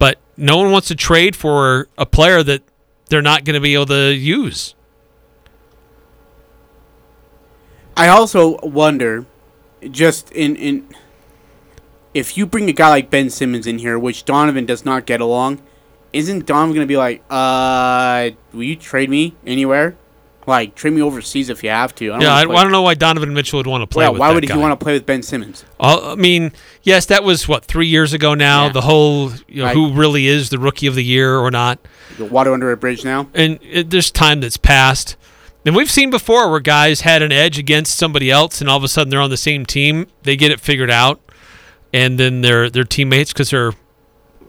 But 0.00 0.18
no 0.36 0.56
one 0.56 0.72
wants 0.72 0.88
to 0.88 0.96
trade 0.96 1.36
for 1.36 1.86
a 1.96 2.06
player 2.06 2.42
that 2.42 2.62
they're 3.10 3.20
not 3.20 3.44
going 3.44 3.54
to 3.54 3.60
be 3.60 3.74
able 3.74 3.86
to 3.86 4.14
use. 4.14 4.74
I 7.96 8.08
also 8.08 8.56
wonder, 8.62 9.26
just 9.90 10.32
in 10.32 10.56
in, 10.56 10.88
if 12.14 12.38
you 12.38 12.46
bring 12.46 12.70
a 12.70 12.72
guy 12.72 12.88
like 12.88 13.10
Ben 13.10 13.28
Simmons 13.28 13.66
in 13.66 13.78
here, 13.78 13.98
which 13.98 14.24
Donovan 14.24 14.64
does 14.64 14.86
not 14.86 15.04
get 15.04 15.20
along, 15.20 15.60
isn't 16.12 16.46
Donovan 16.46 16.74
gonna 16.74 16.86
be 16.86 16.96
like, 16.96 17.22
uh, 17.28 18.30
will 18.54 18.62
you 18.62 18.76
trade 18.76 19.10
me 19.10 19.34
anywhere? 19.46 19.96
Like 20.46 20.74
trade 20.74 20.94
me 20.94 21.02
overseas 21.02 21.48
if 21.50 21.62
you 21.62 21.70
have 21.70 21.94
to. 21.96 22.12
I 22.12 22.20
yeah, 22.20 22.34
I, 22.34 22.40
I 22.40 22.62
don't 22.62 22.72
know 22.72 22.82
why 22.82 22.94
Donovan 22.94 23.34
Mitchell 23.34 23.58
would 23.58 23.66
want 23.66 23.82
to 23.82 23.86
play 23.86 24.04
Yeah, 24.04 24.10
with 24.10 24.20
why 24.20 24.32
would 24.32 24.46
guy. 24.46 24.54
he 24.54 24.60
want 24.60 24.78
to 24.78 24.82
play 24.82 24.94
with 24.94 25.04
Ben 25.06 25.22
Simmons? 25.22 25.64
Uh, 25.78 26.12
I 26.12 26.14
mean, 26.14 26.52
yes, 26.82 27.06
that 27.06 27.22
was 27.22 27.46
what 27.46 27.64
three 27.66 27.86
years 27.86 28.12
ago 28.14 28.34
now. 28.34 28.66
Yeah. 28.66 28.72
The 28.72 28.80
whole 28.80 29.32
you 29.48 29.58
know, 29.60 29.64
Right. 29.66 29.76
who 29.76 29.92
really 29.92 30.26
is 30.26 30.48
the 30.48 30.58
rookie 30.58 30.86
of 30.86 30.94
the 30.94 31.04
year 31.04 31.36
or 31.38 31.50
not, 31.50 31.78
The 32.16 32.24
water 32.24 32.52
under 32.54 32.72
a 32.72 32.76
bridge 32.76 33.04
now. 33.04 33.28
and 33.34 33.58
it, 33.62 33.90
there's 33.90 34.10
time 34.10 34.40
that's 34.40 34.56
passed. 34.56 35.16
And 35.66 35.76
we've 35.76 35.90
seen 35.90 36.08
before 36.08 36.50
where 36.50 36.58
guys 36.58 37.02
had 37.02 37.20
an 37.20 37.32
edge 37.32 37.58
against 37.58 37.96
somebody 37.98 38.30
else, 38.30 38.62
and 38.62 38.70
all 38.70 38.78
of 38.78 38.82
a 38.84 38.88
sudden 38.88 39.10
they're 39.10 39.20
on 39.20 39.28
the 39.30 39.36
same 39.36 39.66
team. 39.66 40.06
They 40.22 40.34
get 40.34 40.50
it 40.50 40.58
figured 40.58 40.90
out, 40.90 41.20
and 41.92 42.18
then 42.18 42.40
their 42.40 42.70
their 42.70 42.84
teammates 42.84 43.32
because 43.34 43.50
their 43.50 43.72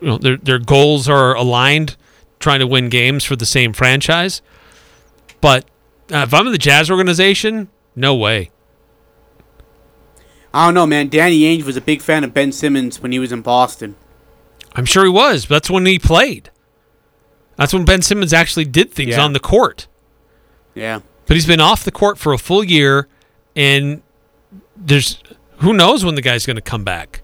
you 0.01 0.07
know 0.07 0.17
their 0.17 0.37
their 0.37 0.57
goals 0.59 1.09
are 1.09 1.35
aligned, 1.35 1.97
trying 2.39 2.61
to 2.61 2.65
win 2.67 2.87
games 2.87 3.25
for 3.25 3.35
the 3.35 3.45
same 3.45 3.73
franchise. 3.73 4.41
But 5.41 5.65
uh, 6.11 6.23
if 6.27 6.33
I'm 6.33 6.45
in 6.45 6.51
the 6.51 6.57
Jazz 6.57 6.89
organization, 6.91 7.69
no 7.95 8.15
way. 8.15 8.51
I 10.53 10.65
don't 10.65 10.73
know, 10.73 10.85
man. 10.85 11.07
Danny 11.07 11.41
Ainge 11.41 11.63
was 11.63 11.77
a 11.77 11.81
big 11.81 12.01
fan 12.01 12.23
of 12.23 12.33
Ben 12.33 12.51
Simmons 12.51 13.01
when 13.01 13.11
he 13.11 13.19
was 13.19 13.31
in 13.31 13.41
Boston. 13.41 13.95
I'm 14.75 14.85
sure 14.85 15.03
he 15.03 15.09
was. 15.09 15.45
But 15.45 15.55
that's 15.55 15.69
when 15.69 15.85
he 15.85 15.97
played. 15.97 16.49
That's 17.55 17.73
when 17.73 17.85
Ben 17.85 18.01
Simmons 18.01 18.33
actually 18.33 18.65
did 18.65 18.91
things 18.91 19.11
Yeah. 19.11 19.21
on 19.23 19.33
the 19.33 19.39
court. 19.39 19.87
Yeah. 20.75 21.01
But 21.25 21.35
he's 21.35 21.45
been 21.45 21.61
off 21.61 21.83
the 21.83 21.91
court 21.91 22.17
for 22.17 22.33
a 22.33 22.37
full 22.37 22.63
year, 22.63 23.07
and 23.55 24.01
there's 24.75 25.21
who 25.57 25.73
knows 25.73 26.03
when 26.03 26.15
the 26.15 26.21
guy's 26.21 26.45
going 26.45 26.55
to 26.55 26.61
come 26.61 26.83
back. 26.83 27.20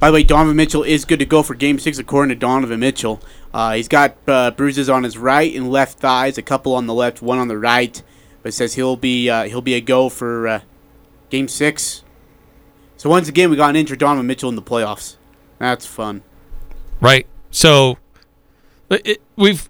By 0.00 0.08
the 0.08 0.14
way, 0.14 0.22
Donovan 0.22 0.56
Mitchell 0.56 0.82
is 0.82 1.04
good 1.04 1.18
to 1.18 1.26
go 1.26 1.42
for 1.42 1.54
Game 1.54 1.78
Six, 1.78 1.98
according 1.98 2.30
to 2.30 2.34
Donovan 2.34 2.80
Mitchell. 2.80 3.20
Uh, 3.52 3.74
he's 3.74 3.86
got 3.86 4.16
uh, 4.26 4.50
bruises 4.50 4.88
on 4.88 5.04
his 5.04 5.18
right 5.18 5.54
and 5.54 5.70
left 5.70 5.98
thighs, 5.98 6.38
a 6.38 6.42
couple 6.42 6.74
on 6.74 6.86
the 6.86 6.94
left, 6.94 7.20
one 7.20 7.38
on 7.38 7.48
the 7.48 7.58
right. 7.58 8.02
But 8.42 8.54
says 8.54 8.74
he'll 8.74 8.96
be 8.96 9.28
uh, 9.28 9.44
he'll 9.44 9.60
be 9.60 9.74
a 9.74 9.80
go 9.82 10.08
for 10.08 10.48
uh, 10.48 10.60
Game 11.28 11.48
Six. 11.48 12.02
So 12.96 13.10
once 13.10 13.28
again, 13.28 13.50
we 13.50 13.56
got 13.56 13.70
an 13.70 13.76
injured 13.76 13.98
Donovan 13.98 14.26
Mitchell 14.26 14.48
in 14.48 14.56
the 14.56 14.62
playoffs. 14.62 15.16
That's 15.58 15.84
fun. 15.84 16.22
Right. 17.02 17.26
So 17.50 17.98
it, 18.90 19.20
we've 19.36 19.68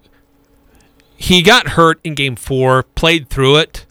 he 1.17 1.43
got 1.43 1.71
hurt 1.71 1.99
in 2.05 2.15
game 2.15 2.37
four, 2.37 2.85
played 2.85 3.29
through 3.29 3.57
it, 3.57 3.85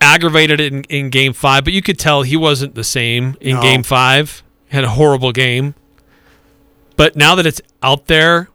aggravated 0.00 0.60
in, 0.60 0.82
in 0.84 1.10
game 1.10 1.32
five, 1.32 1.64
but 1.64 1.72
you 1.72 1.82
could 1.82 1.98
tell 1.98 2.22
he 2.22 2.36
wasn't 2.36 2.74
the 2.74 2.84
same 2.84 3.36
in 3.40 3.56
No. 3.56 3.62
game 3.62 3.82
five. 3.82 4.42
Had 4.68 4.84
a 4.84 4.90
horrible 4.90 5.32
game. 5.32 5.74
But 6.96 7.16
now 7.16 7.34
that 7.34 7.46
it's 7.46 7.60
out 7.82 8.06
there, 8.06 8.48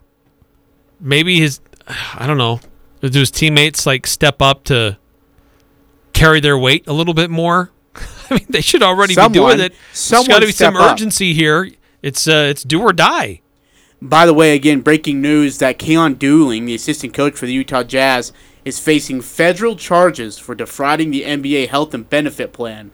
maybe 1.00 1.40
his 1.40 1.60
I 2.14 2.26
don't 2.26 2.38
know. 2.38 2.60
Do 3.00 3.18
his 3.20 3.30
teammates 3.30 3.86
like 3.86 4.06
step 4.06 4.42
up 4.42 4.64
to 4.64 4.98
carry 6.12 6.40
their 6.40 6.58
weight 6.58 6.86
a 6.88 6.92
little 6.92 7.14
bit 7.14 7.30
more? 7.30 7.70
I 8.30 8.34
mean, 8.34 8.46
they 8.48 8.60
should 8.60 8.82
already 8.82 9.14
be 9.14 9.28
doing 9.28 9.60
it. 9.60 9.72
There's 9.72 9.78
someone 9.92 10.28
got 10.28 10.40
to 10.40 10.46
be 10.46 10.52
some 10.52 10.74
step 10.74 10.82
up. 10.82 10.92
urgency 10.92 11.32
here. 11.32 11.70
It's 12.02 12.26
uh, 12.26 12.46
it's 12.50 12.62
do 12.64 12.80
or 12.82 12.92
die. 12.92 13.42
By 14.02 14.26
the 14.26 14.34
way, 14.34 14.54
again, 14.54 14.80
breaking 14.80 15.20
news 15.22 15.58
that 15.58 15.78
Keon 15.78 16.16
Dooling, 16.16 16.66
the 16.66 16.74
assistant 16.74 17.14
coach 17.14 17.34
for 17.34 17.46
the 17.46 17.52
Utah 17.52 17.82
Jazz, 17.82 18.32
is 18.66 18.80
facing 18.80 19.20
federal 19.20 19.76
charges 19.76 20.40
for 20.40 20.52
defrauding 20.56 21.12
the 21.12 21.22
NBA 21.22 21.68
health 21.68 21.94
and 21.94 22.10
benefit 22.10 22.52
plan. 22.52 22.90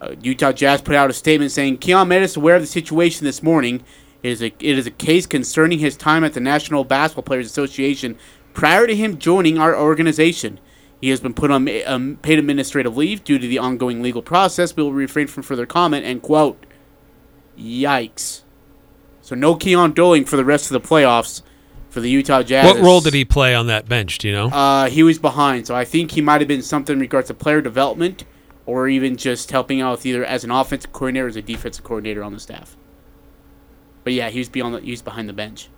Uh, 0.00 0.16
Utah 0.20 0.50
Jazz 0.50 0.82
put 0.82 0.96
out 0.96 1.08
a 1.08 1.12
statement 1.12 1.52
saying 1.52 1.78
Keon 1.78 2.08
made 2.08 2.24
us 2.24 2.36
aware 2.36 2.56
of 2.56 2.60
the 2.60 2.66
situation 2.66 3.24
this 3.24 3.40
morning. 3.40 3.84
It 4.24 4.30
is 4.30 4.42
a 4.42 4.46
it 4.46 4.76
is 4.76 4.84
a 4.84 4.90
case 4.90 5.24
concerning 5.24 5.78
his 5.78 5.96
time 5.96 6.24
at 6.24 6.34
the 6.34 6.40
National 6.40 6.82
Basketball 6.82 7.22
Players 7.22 7.46
Association 7.46 8.18
prior 8.52 8.88
to 8.88 8.96
him 8.96 9.18
joining 9.18 9.58
our 9.58 9.78
organization. 9.78 10.58
He 11.00 11.10
has 11.10 11.20
been 11.20 11.34
put 11.34 11.52
on 11.52 11.68
um, 11.86 12.18
paid 12.22 12.40
administrative 12.40 12.96
leave 12.96 13.22
due 13.22 13.38
to 13.38 13.46
the 13.46 13.58
ongoing 13.60 14.02
legal 14.02 14.22
process. 14.22 14.74
We 14.74 14.82
will 14.82 14.92
refrain 14.92 15.28
from 15.28 15.44
further 15.44 15.66
comment. 15.66 16.04
And 16.04 16.20
quote, 16.20 16.66
"Yikes." 17.56 18.42
So 19.22 19.36
no 19.36 19.54
Keon 19.54 19.92
Dooling 19.92 20.26
for 20.26 20.36
the 20.36 20.44
rest 20.44 20.68
of 20.68 20.82
the 20.82 20.88
playoffs 20.88 21.42
for 21.96 22.02
the 22.02 22.10
Utah 22.10 22.42
Jazz. 22.42 22.66
What 22.66 22.82
role 22.84 23.00
did 23.00 23.14
he 23.14 23.24
play 23.24 23.54
on 23.54 23.68
that 23.68 23.88
bench? 23.88 24.18
Do 24.18 24.28
you 24.28 24.34
know? 24.34 24.48
Uh, 24.48 24.90
he 24.90 25.02
was 25.02 25.18
behind, 25.18 25.66
so 25.66 25.74
I 25.74 25.86
think 25.86 26.10
he 26.10 26.20
might 26.20 26.42
have 26.42 26.46
been 26.46 26.60
something 26.60 26.92
in 26.92 27.00
regards 27.00 27.28
to 27.28 27.34
player 27.34 27.62
development, 27.62 28.24
or 28.66 28.86
even 28.86 29.16
just 29.16 29.50
helping 29.50 29.80
out 29.80 29.92
with 29.92 30.04
either 30.04 30.22
as 30.22 30.44
an 30.44 30.50
offensive 30.50 30.92
coordinator 30.92 31.24
or 31.24 31.28
as 31.30 31.36
a 31.36 31.42
defensive 31.42 31.82
coordinator 31.84 32.22
on 32.22 32.34
the 32.34 32.38
staff. 32.38 32.76
But 34.04 34.12
yeah, 34.12 34.28
he 34.28 34.38
was 34.38 34.50
beyond 34.50 34.74
the, 34.74 34.80
he 34.82 34.90
was 34.90 35.00
behind 35.00 35.26
the 35.26 35.32
bench. 35.32 35.70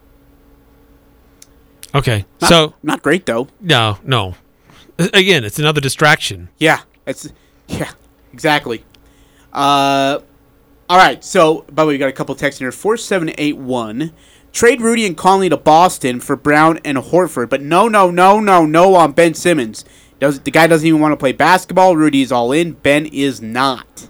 Okay, 1.95 2.25
Not- 2.41 2.49
so 2.51 2.75
not 2.83 3.01
great 3.01 3.25
though. 3.25 3.47
No, 3.61 3.99
no. 4.03 4.35
Again, 4.99 5.45
it's 5.45 5.61
another 5.61 5.81
distraction. 5.81 6.49
Yeah, 6.59 6.81
it's 7.07 7.33
yeah, 7.69 7.93
exactly. 8.33 8.85
Uh, 9.53 10.19
all 10.91 10.99
right. 10.99 11.23
So, 11.23 11.65
by 11.71 11.85
the 11.85 11.89
way, 11.89 11.95
we 11.95 11.99
got 11.99 12.09
a 12.09 12.13
couple 12.13 12.35
texts 12.35 12.61
in 12.61 12.65
here. 12.65 12.73
Four 12.73 12.97
seven 12.97 13.31
eight 13.39 13.57
one. 13.57 14.13
Trade 14.59 14.81
Rudy 14.81 15.07
and 15.07 15.17
Conley 15.17 15.49
to 15.51 15.57
Boston 15.57 16.19
for 16.19 16.35
Brown 16.35 16.81
and 16.85 16.99
Horford, 16.99 17.49
but 17.49 17.63
no, 17.63 17.87
no, 17.87 18.11
no, 18.11 18.41
no, 18.41 18.67
no 18.67 18.97
on 18.97 19.13
Ben 19.13 19.33
Simmons. 19.33 19.85
Does 20.19 20.41
the 20.41 20.51
guy 20.51 20.67
doesn't 20.67 20.85
even 20.85 21.01
want 21.01 21.13
to 21.13 21.17
play 21.17 21.31
basketball? 21.31 21.95
Rudy 21.95 22.23
is 22.23 22.33
all 22.33 22.51
in. 22.51 22.73
Ben 22.73 23.07
is 23.07 23.41
not. 23.41 24.09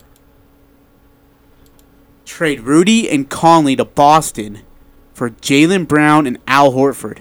Trade 2.25 2.61
Rudy 2.61 3.11
and 3.11 3.29
Conley 3.29 3.77
to 3.77 3.85
Boston 3.85 4.61
for 5.13 5.29
Jaylen 5.29 5.87
Brown 5.87 6.27
and 6.27 6.39
Al 6.47 6.73
Horford. 6.73 7.19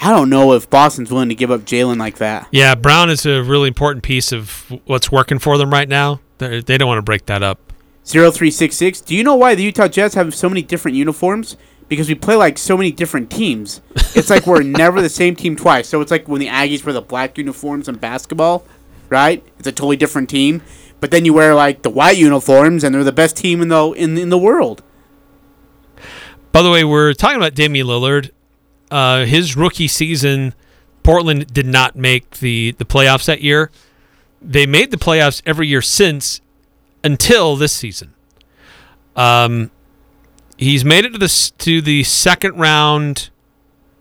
I 0.00 0.12
don't 0.12 0.30
know 0.30 0.54
if 0.54 0.70
Boston's 0.70 1.10
willing 1.10 1.28
to 1.28 1.34
give 1.34 1.50
up 1.50 1.60
Jaylen 1.66 1.98
like 1.98 2.16
that. 2.16 2.48
Yeah, 2.52 2.74
Brown 2.74 3.10
is 3.10 3.26
a 3.26 3.42
really 3.42 3.68
important 3.68 4.02
piece 4.02 4.32
of 4.32 4.72
what's 4.86 5.12
working 5.12 5.38
for 5.38 5.58
them 5.58 5.70
right 5.70 5.90
now. 5.90 6.22
They're, 6.38 6.62
they 6.62 6.78
don't 6.78 6.88
want 6.88 7.00
to 7.00 7.02
break 7.02 7.26
that 7.26 7.42
up. 7.42 7.69
0366. 8.12 9.00
Do 9.02 9.14
you 9.14 9.24
know 9.24 9.34
why 9.34 9.54
the 9.54 9.62
Utah 9.62 9.88
Jazz 9.88 10.14
have 10.14 10.34
so 10.34 10.48
many 10.48 10.62
different 10.62 10.96
uniforms? 10.96 11.56
Because 11.88 12.08
we 12.08 12.14
play 12.14 12.36
like 12.36 12.56
so 12.58 12.76
many 12.76 12.92
different 12.92 13.30
teams. 13.30 13.80
It's 14.14 14.30
like 14.30 14.46
we're 14.46 14.62
never 14.64 15.00
the 15.00 15.08
same 15.08 15.34
team 15.34 15.56
twice. 15.56 15.88
So 15.88 16.00
it's 16.00 16.10
like 16.10 16.28
when 16.28 16.40
the 16.40 16.46
Aggies 16.46 16.84
wear 16.84 16.92
the 16.92 17.02
black 17.02 17.36
uniforms 17.36 17.88
in 17.88 17.96
basketball, 17.96 18.64
right? 19.08 19.44
It's 19.58 19.66
a 19.66 19.72
totally 19.72 19.96
different 19.96 20.30
team. 20.30 20.62
But 21.00 21.10
then 21.10 21.24
you 21.24 21.32
wear 21.32 21.54
like 21.54 21.82
the 21.82 21.90
white 21.90 22.18
uniforms 22.18 22.84
and 22.84 22.94
they're 22.94 23.04
the 23.04 23.12
best 23.12 23.36
team 23.36 23.62
in 23.62 23.68
the 23.68 23.90
in, 23.92 24.16
in 24.18 24.28
the 24.28 24.38
world. 24.38 24.82
By 26.52 26.62
the 26.62 26.70
way, 26.70 26.84
we're 26.84 27.14
talking 27.14 27.36
about 27.36 27.54
Damian 27.54 27.86
Lillard. 27.86 28.30
Uh, 28.90 29.24
his 29.24 29.56
rookie 29.56 29.88
season, 29.88 30.54
Portland 31.02 31.52
did 31.52 31.66
not 31.66 31.94
make 31.94 32.38
the, 32.38 32.72
the 32.72 32.84
playoffs 32.84 33.26
that 33.26 33.40
year. 33.40 33.70
They 34.42 34.66
made 34.66 34.90
the 34.90 34.96
playoffs 34.96 35.42
every 35.46 35.68
year 35.68 35.82
since 35.82 36.40
until 37.02 37.56
this 37.56 37.72
season. 37.72 38.14
Um, 39.16 39.70
he's 40.56 40.84
made 40.84 41.04
it 41.04 41.12
to 41.12 41.18
the 41.18 41.52
to 41.58 41.80
the 41.80 42.04
second 42.04 42.58
round 42.58 43.30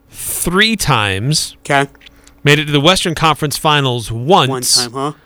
three 0.10 0.76
times. 0.76 1.56
Okay. 1.60 1.88
Made 2.44 2.60
it 2.60 2.66
to 2.66 2.72
the 2.72 2.80
Western 2.80 3.16
Conference 3.16 3.58
Finals 3.58 4.12
once. 4.12 4.50
One 4.50 4.92
time, 4.92 5.14
huh? 5.14 5.20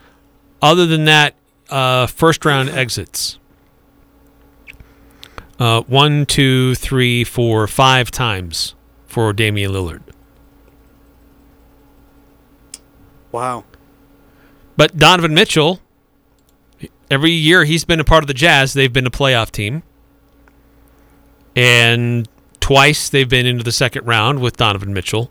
Other 0.60 0.86
than 0.86 1.04
that, 1.04 1.34
uh, 1.70 2.06
first 2.06 2.44
round 2.44 2.70
exits. 2.70 3.38
Uh, 5.58 5.82
one, 5.82 6.26
two, 6.26 6.74
three, 6.74 7.22
four, 7.22 7.66
five 7.68 8.10
times 8.10 8.74
for 9.06 9.32
Damian 9.32 9.70
Lillard. 9.70 10.02
Wow. 13.30 13.64
But 14.76 14.96
Donovan 14.96 15.34
Mitchell, 15.34 15.80
every 17.14 17.30
year 17.30 17.64
he's 17.64 17.84
been 17.84 18.00
a 18.00 18.04
part 18.04 18.22
of 18.22 18.28
the 18.28 18.34
Jazz, 18.34 18.74
they've 18.74 18.92
been 18.92 19.06
a 19.06 19.10
playoff 19.10 19.50
team. 19.50 19.82
And 21.56 22.28
twice 22.60 23.08
they've 23.08 23.28
been 23.28 23.46
into 23.46 23.62
the 23.62 23.72
second 23.72 24.06
round 24.06 24.40
with 24.40 24.56
Donovan 24.56 24.92
Mitchell. 24.92 25.30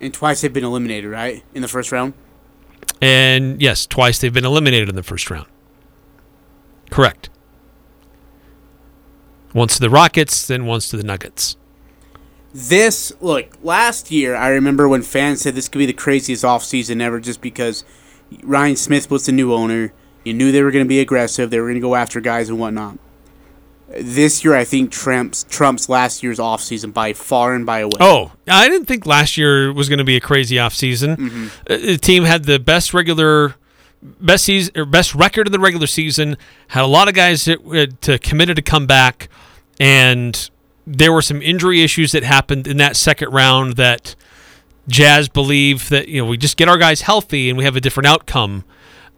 And 0.00 0.14
twice 0.14 0.40
they've 0.40 0.52
been 0.52 0.64
eliminated, 0.64 1.10
right? 1.10 1.42
In 1.54 1.62
the 1.62 1.68
first 1.68 1.90
round? 1.90 2.14
And 3.00 3.60
yes, 3.60 3.86
twice 3.86 4.18
they've 4.18 4.32
been 4.32 4.44
eliminated 4.44 4.88
in 4.88 4.94
the 4.94 5.02
first 5.02 5.30
round. 5.30 5.46
Correct. 6.90 7.30
Once 9.52 9.74
to 9.74 9.80
the 9.80 9.90
Rockets, 9.90 10.46
then 10.46 10.66
once 10.66 10.88
to 10.90 10.96
the 10.96 11.02
Nuggets. 11.02 11.56
This 12.52 13.12
look 13.20 13.56
last 13.62 14.10
year. 14.10 14.36
I 14.36 14.48
remember 14.48 14.88
when 14.88 15.02
fans 15.02 15.40
said 15.40 15.54
this 15.54 15.68
could 15.68 15.78
be 15.78 15.86
the 15.86 15.92
craziest 15.92 16.44
offseason 16.44 17.00
ever, 17.00 17.18
just 17.20 17.40
because 17.40 17.84
Ryan 18.42 18.76
Smith 18.76 19.10
was 19.10 19.26
the 19.26 19.32
new 19.32 19.52
owner. 19.52 19.92
You 20.24 20.32
knew 20.34 20.50
they 20.52 20.62
were 20.62 20.70
going 20.70 20.84
to 20.84 20.88
be 20.88 21.00
aggressive. 21.00 21.50
They 21.50 21.60
were 21.60 21.66
going 21.66 21.74
to 21.76 21.80
go 21.80 21.94
after 21.94 22.20
guys 22.20 22.48
and 22.48 22.58
whatnot. 22.58 22.98
This 24.00 24.42
year, 24.44 24.54
I 24.56 24.64
think 24.64 24.90
trumps 24.90 25.44
trumps 25.48 25.88
last 25.88 26.22
year's 26.22 26.38
offseason 26.38 26.92
by 26.92 27.12
far 27.12 27.54
and 27.54 27.66
by 27.66 27.80
away. 27.80 27.92
Oh, 28.00 28.32
I 28.48 28.68
didn't 28.68 28.86
think 28.86 29.06
last 29.06 29.36
year 29.36 29.72
was 29.72 29.88
going 29.88 29.98
to 29.98 30.04
be 30.04 30.16
a 30.16 30.20
crazy 30.20 30.56
offseason. 30.56 31.16
Mm-hmm. 31.16 31.46
Uh, 31.70 31.76
The 31.76 31.98
team 31.98 32.24
had 32.24 32.44
the 32.44 32.58
best 32.58 32.94
regular, 32.94 33.54
best 34.02 34.44
season 34.44 34.72
or 34.76 34.86
best 34.86 35.14
record 35.14 35.46
in 35.46 35.52
the 35.52 35.60
regular 35.60 35.86
season. 35.86 36.36
Had 36.68 36.82
a 36.82 36.86
lot 36.88 37.08
of 37.08 37.14
guys 37.14 37.44
that 37.44 37.60
uh, 37.66 37.94
to 38.00 38.18
committed 38.18 38.56
to 38.56 38.62
come 38.62 38.86
back, 38.86 39.28
and 39.78 40.50
there 40.86 41.12
were 41.12 41.22
some 41.22 41.42
injury 41.42 41.82
issues 41.82 42.12
that 42.12 42.22
happened 42.22 42.66
in 42.66 42.78
that 42.78 42.96
second 42.96 43.32
round 43.32 43.76
that 43.76 44.16
Jazz 44.88 45.28
believe 45.28 45.90
that 45.90 46.08
you 46.08 46.22
know 46.22 46.28
we 46.28 46.36
just 46.38 46.56
get 46.56 46.68
our 46.68 46.78
guys 46.78 47.02
healthy 47.02 47.48
and 47.48 47.58
we 47.58 47.64
have 47.64 47.76
a 47.76 47.80
different 47.80 48.06
outcome 48.06 48.64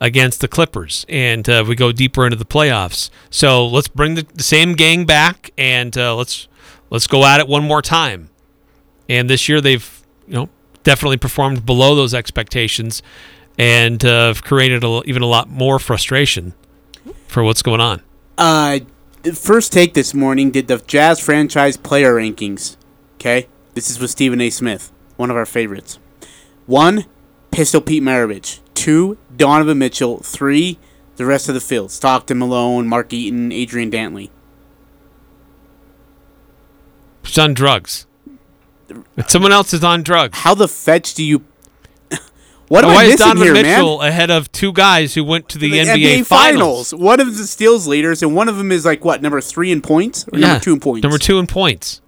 against 0.00 0.40
the 0.40 0.48
Clippers, 0.48 1.06
and 1.08 1.48
uh, 1.48 1.64
we 1.66 1.74
go 1.74 1.92
deeper 1.92 2.24
into 2.24 2.36
the 2.36 2.44
playoffs. 2.44 3.10
So 3.30 3.66
let's 3.66 3.88
bring 3.88 4.14
the, 4.14 4.26
the 4.34 4.42
same 4.42 4.74
gang 4.74 5.06
back, 5.06 5.50
and 5.56 5.96
uh, 5.96 6.14
let's 6.16 6.48
let's 6.90 7.06
go 7.06 7.24
at 7.24 7.40
it 7.40 7.48
one 7.48 7.64
more 7.64 7.82
time. 7.82 8.30
And 9.08 9.30
this 9.30 9.48
year 9.48 9.60
they've 9.60 10.02
you 10.26 10.34
know 10.34 10.48
definitely 10.84 11.16
performed 11.16 11.64
below 11.64 11.94
those 11.94 12.14
expectations, 12.14 13.02
and 13.58 14.04
uh, 14.04 14.28
have 14.28 14.44
created 14.44 14.84
a, 14.84 15.02
even 15.06 15.22
a 15.22 15.26
lot 15.26 15.48
more 15.48 15.78
frustration 15.78 16.54
for 17.26 17.42
what's 17.42 17.62
going 17.62 17.80
on. 17.80 18.02
Uh, 18.38 18.80
first 19.34 19.72
take 19.72 19.94
this 19.94 20.12
morning 20.12 20.50
did 20.50 20.68
the 20.68 20.78
Jazz 20.86 21.20
franchise 21.20 21.76
player 21.76 22.14
rankings. 22.14 22.76
Okay, 23.14 23.48
this 23.74 23.90
is 23.90 23.98
with 23.98 24.10
Stephen 24.10 24.40
A. 24.40 24.50
Smith, 24.50 24.92
one 25.16 25.30
of 25.30 25.36
our 25.36 25.46
favorites. 25.46 25.98
One, 26.66 27.06
Pistol 27.50 27.80
Pete 27.80 28.02
Maravich. 28.02 28.60
Two, 28.74 29.16
Donovan 29.36 29.78
Mitchell. 29.78 30.18
Three, 30.18 30.78
the 31.16 31.24
rest 31.26 31.48
of 31.48 31.54
the 31.54 31.60
field: 31.60 31.90
Stockton, 31.90 32.38
Malone, 32.38 32.86
Mark 32.86 33.12
Eaton, 33.12 33.52
Adrian 33.52 33.90
Dantley. 33.90 34.30
Who's 37.24 37.38
on 37.38 37.54
drugs? 37.54 38.06
If 39.16 39.30
someone 39.30 39.52
else 39.52 39.72
is 39.74 39.82
on 39.82 40.02
drugs. 40.02 40.38
How 40.38 40.54
the 40.54 40.68
fetch 40.68 41.14
do 41.14 41.24
you? 41.24 41.44
what 42.68 42.84
am 42.84 42.92
Why 42.94 43.02
I 43.02 43.04
is 43.06 43.16
Donovan 43.18 43.42
here, 43.42 43.52
Mitchell 43.54 43.98
man? 43.98 44.08
ahead 44.08 44.30
of 44.30 44.50
two 44.52 44.72
guys 44.72 45.14
who 45.14 45.24
went 45.24 45.48
to 45.50 45.58
the, 45.58 45.70
The 45.70 45.78
NBA, 45.78 46.26
finals? 46.26 46.94
One 46.94 47.18
of 47.20 47.36
the 47.36 47.46
steals 47.46 47.86
leaders, 47.88 48.22
and 48.22 48.34
one 48.34 48.48
of 48.48 48.56
them 48.56 48.70
is 48.70 48.84
like 48.84 49.04
what 49.04 49.22
number 49.22 49.40
three 49.40 49.72
in 49.72 49.82
points 49.82 50.26
or 50.32 50.38
number 50.38 50.60
two 50.62 50.72
in 50.74 50.80
points. 50.80 51.02
Number 51.02 51.18
two 51.18 51.38
in 51.38 51.46
points. 51.46 52.00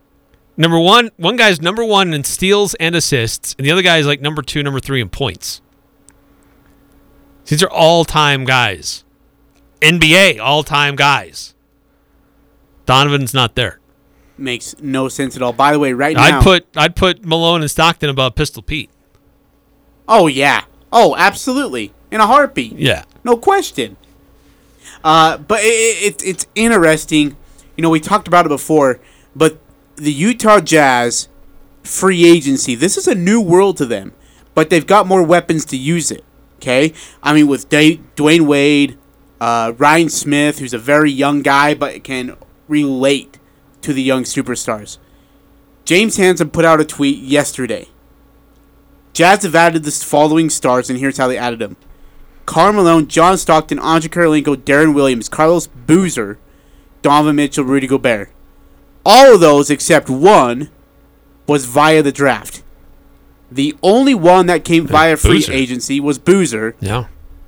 Number 0.57 0.79
one, 0.79 1.11
one 1.16 1.37
guy's 1.37 1.61
number 1.62 1.85
one 1.85 2.12
in 2.12 2.24
steals 2.24 2.74
and 2.74 2.97
assists, 2.97 3.55
and 3.59 3.66
the 3.66 3.70
other 3.70 3.83
guy 3.83 3.99
is 3.99 4.07
like 4.07 4.20
number 4.20 4.43
two, 4.43 4.62
number 4.62 4.81
three 4.81 5.01
in 5.01 5.09
points. 5.09 5.61
These 7.49 7.62
are 7.62 7.70
all-time 7.70 8.44
guys, 8.44 9.05
NBA 9.80 10.38
all-time 10.38 10.96
guys. 10.96 11.55
Donovan's 12.84 13.32
not 13.32 13.55
there. 13.55 13.80
Makes 14.36 14.76
no 14.80 15.09
sense 15.09 15.34
at 15.34 15.40
all. 15.42 15.55
By 15.55 15.72
the 15.72 15.78
way, 15.78 15.94
right 15.94 16.14
now, 16.14 16.38
I'd 16.38 16.42
put 16.42 16.66
I'd 16.76 16.94
put 16.94 17.24
Malone 17.24 17.62
and 17.62 17.70
Stockton 17.70 18.09
above 18.09 18.34
Pistol 18.34 18.62
Pete. 18.62 18.90
Oh 20.07 20.26
yeah. 20.26 20.64
Oh, 20.92 21.16
absolutely. 21.16 21.92
In 22.11 22.20
a 22.20 22.26
heartbeat. 22.26 22.74
Yeah. 22.74 23.05
No 23.24 23.36
question. 23.36 23.96
Uh, 25.03 25.38
but 25.38 25.61
it, 25.62 26.20
it, 26.20 26.22
it's 26.24 26.46
interesting. 26.55 27.36
You 27.76 27.82
know, 27.82 27.90
we 27.90 28.01
talked 28.01 28.28
about 28.28 28.46
it 28.46 28.51
before, 28.51 29.01
but 29.34 29.59
the 29.96 30.12
Utah 30.12 30.61
Jazz 30.61 31.28
free 31.82 32.26
agency, 32.26 32.74
this 32.74 32.96
is 32.96 33.09
a 33.09 33.14
new 33.14 33.40
world 33.40 33.76
to 33.78 33.86
them, 33.86 34.12
but 34.55 34.70
they've 34.70 34.86
got 34.86 35.07
more 35.07 35.22
weapons 35.22 35.64
to 35.66 35.76
use 35.76 36.11
it. 36.11 36.24
Okay? 36.59 36.92
I 37.22 37.32
mean, 37.32 37.46
with 37.46 37.68
Dwyane 37.68 38.46
Wade, 38.46 38.98
uh, 39.40 39.72
Ryan 39.76 40.09
Smith, 40.09 40.59
who's 40.59 40.74
a 40.74 40.78
very 40.78 41.11
young 41.11 41.42
guy 41.42 41.74
but 41.74 42.02
can 42.04 42.36
relate 42.66 43.38
to 43.82 43.92
the 43.92 44.02
young 44.02 44.24
superstars. 44.24 44.98
James 45.84 46.16
Hansen 46.16 46.50
put 46.50 46.64
out 46.64 46.80
a 46.80 46.84
tweet 46.84 47.22
yesterday. 47.22 47.88
Jazz 49.12 49.42
have 49.42 49.54
added 49.54 49.84
the 49.84 49.90
following 49.90 50.50
stars, 50.50 50.90
and 50.90 50.98
here's 50.98 51.16
how 51.16 51.26
they 51.26 51.38
added 51.38 51.59
them. 51.59 51.76
Karl 52.46 52.72
Malone, 52.72 53.09
John 53.09 53.36
Stockton, 53.36 53.78
Andrei 53.78 54.09
Kirilenko, 54.09 54.56
Deron 54.56 54.94
Williams, 54.94 55.28
Carlos 55.28 55.66
Boozer, 55.66 56.38
Donovan 57.02 57.36
Mitchell, 57.36 57.64
Rudy 57.64 57.86
Gobert. 57.86 58.30
All 59.04 59.34
of 59.34 59.40
those 59.40 59.70
except 59.70 60.09
one 60.11 60.70
was 61.46 61.64
via 61.64 62.02
the 62.02 62.12
draft. 62.12 62.62
The 63.51 63.74
only 63.82 64.14
one 64.14 64.46
that 64.46 64.64
came 64.64 64.86
via 64.86 65.16
free 65.16 65.38
Boozer. 65.38 65.53
agency 65.53 66.01
was 66.01 66.18
Boozer, 66.18 66.74
Yeah. 66.80 67.05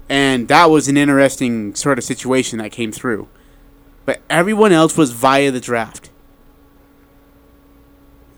and 0.08 0.48
that 0.48 0.70
was 0.70 0.88
an 0.88 0.96
interesting 0.96 1.74
sort 1.74 1.98
of 1.98 2.04
situation 2.04 2.58
that 2.58 2.72
came 2.72 2.90
through. 2.92 3.28
But 4.06 4.22
everyone 4.30 4.72
else 4.72 4.96
was 4.96 5.12
via 5.12 5.50
the 5.50 5.60
draft. 5.60 6.10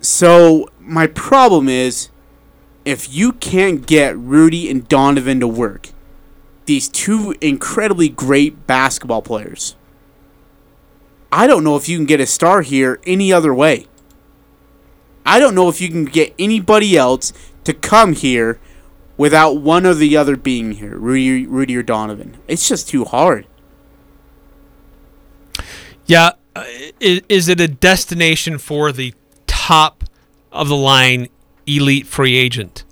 So 0.00 0.68
my 0.80 1.06
problem 1.06 1.68
is, 1.68 2.08
if 2.84 3.12
you 3.14 3.32
can't 3.32 3.86
get 3.86 4.16
Rudy 4.18 4.68
and 4.68 4.88
Donovan 4.88 5.38
to 5.40 5.46
work, 5.46 5.90
these 6.66 6.88
two 6.88 7.34
incredibly 7.40 8.08
great 8.08 8.66
basketball 8.66 9.22
players, 9.22 9.76
I 11.30 11.46
don't 11.46 11.62
know 11.64 11.76
if 11.76 11.88
you 11.88 11.96
can 11.96 12.06
get 12.06 12.20
a 12.20 12.26
star 12.26 12.62
here 12.62 13.00
any 13.06 13.32
other 13.32 13.54
way. 13.54 13.86
I 15.24 15.38
don't 15.38 15.54
know 15.54 15.68
if 15.68 15.80
you 15.80 15.88
can 15.88 16.04
get 16.04 16.34
anybody 16.38 16.96
else 16.96 17.32
to 17.64 17.72
come 17.72 18.14
here 18.14 18.60
without 19.16 19.58
one 19.58 19.86
or 19.86 19.94
the 19.94 20.16
other 20.16 20.36
being 20.36 20.72
here, 20.72 20.96
Rudy, 20.96 21.46
Rudy 21.46 21.76
or 21.76 21.82
Donovan. 21.82 22.36
It's 22.48 22.68
just 22.68 22.88
too 22.88 23.04
hard. 23.04 23.46
Yeah, 26.06 26.32
uh, 26.56 26.64
is, 27.00 27.22
is 27.28 27.48
it 27.48 27.60
a 27.60 27.68
destination 27.68 28.58
for 28.58 28.92
the 28.92 29.14
top 29.46 30.04
of 30.50 30.68
the 30.68 30.76
line 30.76 31.28
elite 31.66 32.06
free 32.06 32.36
agent? 32.36 32.84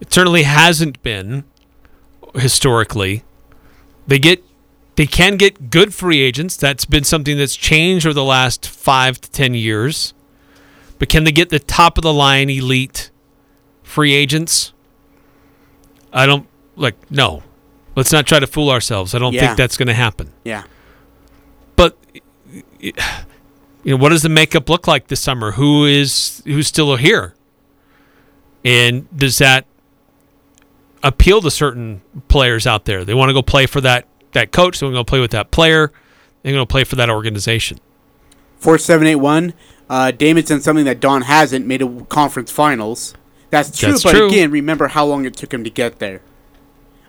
It 0.00 0.12
certainly 0.12 0.44
hasn't 0.44 1.02
been 1.02 1.44
historically. 2.34 3.24
They 4.06 4.18
get 4.18 4.44
they 4.96 5.06
can 5.06 5.36
get 5.36 5.70
good 5.70 5.94
free 5.94 6.20
agents. 6.20 6.56
That's 6.56 6.84
been 6.84 7.04
something 7.04 7.38
that's 7.38 7.56
changed 7.56 8.04
over 8.06 8.12
the 8.12 8.24
last 8.24 8.68
5 8.68 9.20
to 9.22 9.30
10 9.30 9.54
years. 9.54 10.12
But 10.98 11.08
can 11.08 11.24
they 11.24 11.32
get 11.32 11.48
the 11.48 11.58
top 11.58 11.96
of 11.96 12.02
the 12.02 12.12
line 12.12 12.50
elite 12.50 13.09
free 13.90 14.14
agents? 14.14 14.72
I 16.12 16.26
don't 16.26 16.46
like 16.76 16.96
no. 17.10 17.42
Let's 17.96 18.12
not 18.12 18.26
try 18.26 18.38
to 18.40 18.46
fool 18.46 18.70
ourselves. 18.70 19.14
I 19.14 19.18
don't 19.18 19.32
Yeah. 19.34 19.46
think 19.48 19.56
that's 19.58 19.76
going 19.76 19.88
to 19.88 19.94
happen. 19.94 20.32
Yeah. 20.44 20.62
But 21.76 21.96
you 22.80 22.92
know, 23.84 23.96
what 23.96 24.10
does 24.10 24.22
the 24.22 24.28
makeup 24.28 24.68
look 24.68 24.86
like 24.86 25.08
this 25.08 25.20
summer? 25.20 25.52
Who 25.52 25.84
is 25.84 26.42
who's 26.46 26.66
still 26.66 26.96
here? 26.96 27.34
And 28.64 29.08
does 29.16 29.38
that 29.38 29.66
appeal 31.02 31.40
to 31.40 31.50
certain 31.50 32.02
players 32.28 32.66
out 32.66 32.84
there? 32.84 33.04
They 33.04 33.14
want 33.14 33.28
to 33.30 33.34
go 33.34 33.42
play 33.42 33.66
for 33.66 33.80
that 33.80 34.06
that 34.32 34.52
coach. 34.52 34.78
They 34.80 34.86
want 34.86 34.94
to 34.94 35.00
go 35.00 35.04
play 35.04 35.20
with 35.20 35.30
that 35.32 35.50
player. 35.50 35.92
They're 36.42 36.52
going 36.52 36.66
to 36.66 36.70
play 36.70 36.84
for 36.84 36.96
that 36.96 37.10
organization. 37.10 37.78
Four 38.58 38.78
seven 38.78 39.06
eight 39.06 39.16
one. 39.16 39.54
Uh, 39.88 40.10
Damon's 40.12 40.48
done 40.48 40.60
something 40.60 40.84
that 40.84 41.00
Don 41.00 41.22
hasn't 41.22 41.66
made 41.66 41.82
a 41.82 42.04
conference 42.04 42.52
finals. 42.52 43.14
That's 43.50 43.76
true, 43.76 43.90
That's 43.90 44.02
but 44.04 44.12
true. 44.12 44.28
again, 44.28 44.50
remember 44.50 44.88
how 44.88 45.04
long 45.04 45.24
it 45.24 45.34
took 45.34 45.52
him 45.52 45.64
to 45.64 45.70
get 45.70 45.98
there. 45.98 46.20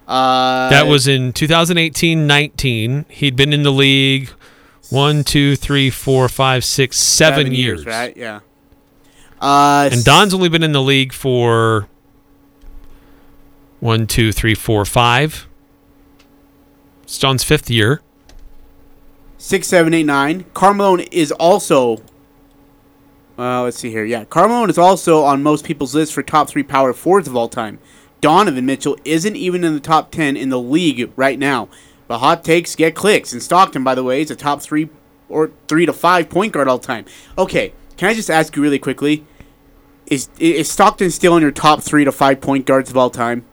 Uh, 0.07 0.69
that 0.69 0.87
was 0.87 1.07
in 1.07 1.31
2018-19. 1.33 3.09
He'd 3.09 3.35
been 3.35 3.53
in 3.53 3.63
the 3.63 3.71
league 3.71 4.29
one, 4.89 5.23
two, 5.23 5.55
three, 5.55 5.89
four, 5.89 6.27
five, 6.27 6.65
six, 6.65 6.97
seven, 6.97 7.53
years. 7.53 7.85
right? 7.85 8.15
Yeah. 8.17 8.39
Uh, 9.39 9.89
And 9.91 10.03
Don's 10.03 10.33
only 10.33 10.49
been 10.49 10.63
in 10.63 10.71
the 10.73 10.81
league 10.81 11.13
for 11.13 11.87
one, 13.79 14.05
two, 14.07 14.31
three, 14.31 14.53
four, 14.55 14.83
five. 14.85 15.47
It's 17.03 17.17
Don's 17.17 17.43
fifth 17.43 17.69
year. 17.69 18.01
six 19.37 19.67
seven 19.67 19.93
eight 19.93 20.05
nine. 20.05 20.45
Carmelo 20.53 20.97
is 21.11 21.31
also. 21.33 22.01
Uh, 23.41 23.63
let's 23.63 23.79
see 23.79 23.89
here. 23.89 24.05
Yeah, 24.05 24.23
Carmelo 24.25 24.67
is 24.67 24.77
also 24.77 25.23
on 25.23 25.41
most 25.41 25.65
people's 25.65 25.95
list 25.95 26.13
for 26.13 26.21
top 26.21 26.47
three 26.47 26.61
power 26.61 26.93
forwards 26.93 27.27
of 27.27 27.35
all 27.35 27.49
time. 27.49 27.79
Donovan 28.21 28.67
Mitchell 28.67 28.95
isn't 29.03 29.35
even 29.35 29.63
in 29.63 29.73
the 29.73 29.79
top 29.79 30.11
ten 30.11 30.37
in 30.37 30.49
the 30.49 30.59
league 30.59 31.11
right 31.15 31.39
now. 31.39 31.67
But 32.07 32.19
hot 32.19 32.43
takes 32.43 32.75
get 32.75 32.93
clicks. 32.93 33.33
And 33.33 33.41
Stockton, 33.41 33.83
by 33.83 33.95
the 33.95 34.03
way, 34.03 34.21
is 34.21 34.29
a 34.29 34.35
top 34.35 34.61
three 34.61 34.89
or 35.27 35.49
three 35.67 35.87
to 35.87 35.93
five 35.93 36.29
point 36.29 36.53
guard 36.53 36.67
all 36.67 36.77
time. 36.77 37.05
Okay, 37.35 37.73
can 37.97 38.09
I 38.09 38.13
just 38.13 38.29
ask 38.29 38.55
you 38.55 38.61
really 38.61 38.77
quickly? 38.77 39.25
Is 40.05 40.29
is 40.37 40.69
Stockton 40.69 41.09
still 41.09 41.35
in 41.35 41.41
your 41.41 41.51
top 41.51 41.81
three 41.81 42.05
to 42.05 42.11
five 42.11 42.41
point 42.41 42.67
guards 42.67 42.91
of 42.91 42.97
all 42.97 43.09
time? 43.09 43.43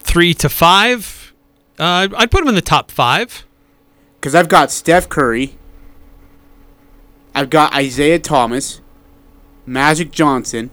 Three 0.00 0.34
to 0.34 0.50
five. 0.50 1.32
Uh, 1.78 2.08
I'd 2.14 2.30
put 2.30 2.42
him 2.42 2.48
in 2.48 2.54
the 2.54 2.60
top 2.60 2.90
five. 2.90 3.46
Because 4.20 4.34
I've 4.34 4.50
got 4.50 4.70
Steph 4.70 5.08
Curry. 5.08 5.56
I've 7.34 7.50
got 7.50 7.74
Isaiah 7.74 8.18
Thomas, 8.18 8.80
Magic 9.66 10.10
Johnson. 10.10 10.70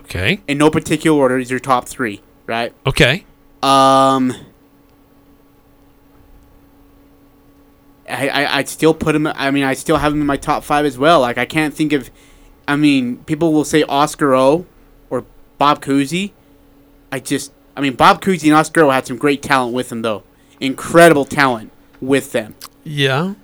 Okay. 0.00 0.40
In 0.48 0.58
no 0.58 0.70
particular 0.70 1.18
order, 1.18 1.38
these 1.38 1.52
are 1.52 1.58
top 1.58 1.86
three, 1.86 2.22
right? 2.46 2.72
Okay. 2.86 3.24
Um, 3.62 4.34
I, 8.08 8.28
I 8.28 8.56
I'd 8.58 8.68
still 8.68 8.94
put 8.94 9.14
him. 9.14 9.26
I 9.26 9.50
mean, 9.50 9.64
I 9.64 9.74
still 9.74 9.98
have 9.98 10.12
him 10.12 10.20
in 10.20 10.26
my 10.26 10.36
top 10.36 10.64
five 10.64 10.84
as 10.84 10.98
well. 10.98 11.20
Like 11.20 11.38
I 11.38 11.44
can't 11.44 11.74
think 11.74 11.92
of. 11.92 12.10
I 12.66 12.76
mean, 12.76 13.18
people 13.24 13.52
will 13.52 13.64
say 13.64 13.82
Oscar 13.84 14.34
O 14.34 14.66
or 15.10 15.24
Bob 15.58 15.82
Cousy. 15.82 16.32
I 17.12 17.20
just. 17.20 17.52
I 17.76 17.80
mean, 17.80 17.94
Bob 17.94 18.20
Cousy 18.20 18.44
and 18.44 18.54
Oscar 18.54 18.82
O 18.84 18.90
had 18.90 19.06
some 19.06 19.16
great 19.16 19.42
talent 19.42 19.74
with 19.74 19.90
them, 19.90 20.02
though. 20.02 20.24
Incredible 20.58 21.24
talent 21.24 21.70
with 22.00 22.32
them. 22.32 22.54
Yeah. 22.82 23.34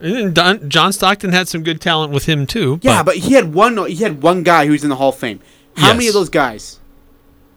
Don, 0.00 0.70
John 0.70 0.92
Stockton 0.92 1.32
had 1.32 1.46
some 1.48 1.62
good 1.62 1.80
talent 1.80 2.12
with 2.12 2.24
him 2.26 2.46
too. 2.46 2.78
Yeah, 2.82 3.02
but 3.02 3.16
he 3.16 3.34
had 3.34 3.52
one. 3.52 3.76
He 3.86 3.96
had 3.96 4.22
one 4.22 4.42
guy 4.42 4.66
who's 4.66 4.82
in 4.82 4.88
the 4.90 4.96
Hall 4.96 5.10
of 5.10 5.16
Fame. 5.16 5.40
How 5.76 5.92
many 5.92 6.08
of 6.08 6.14
those 6.14 6.28
guys? 6.30 6.80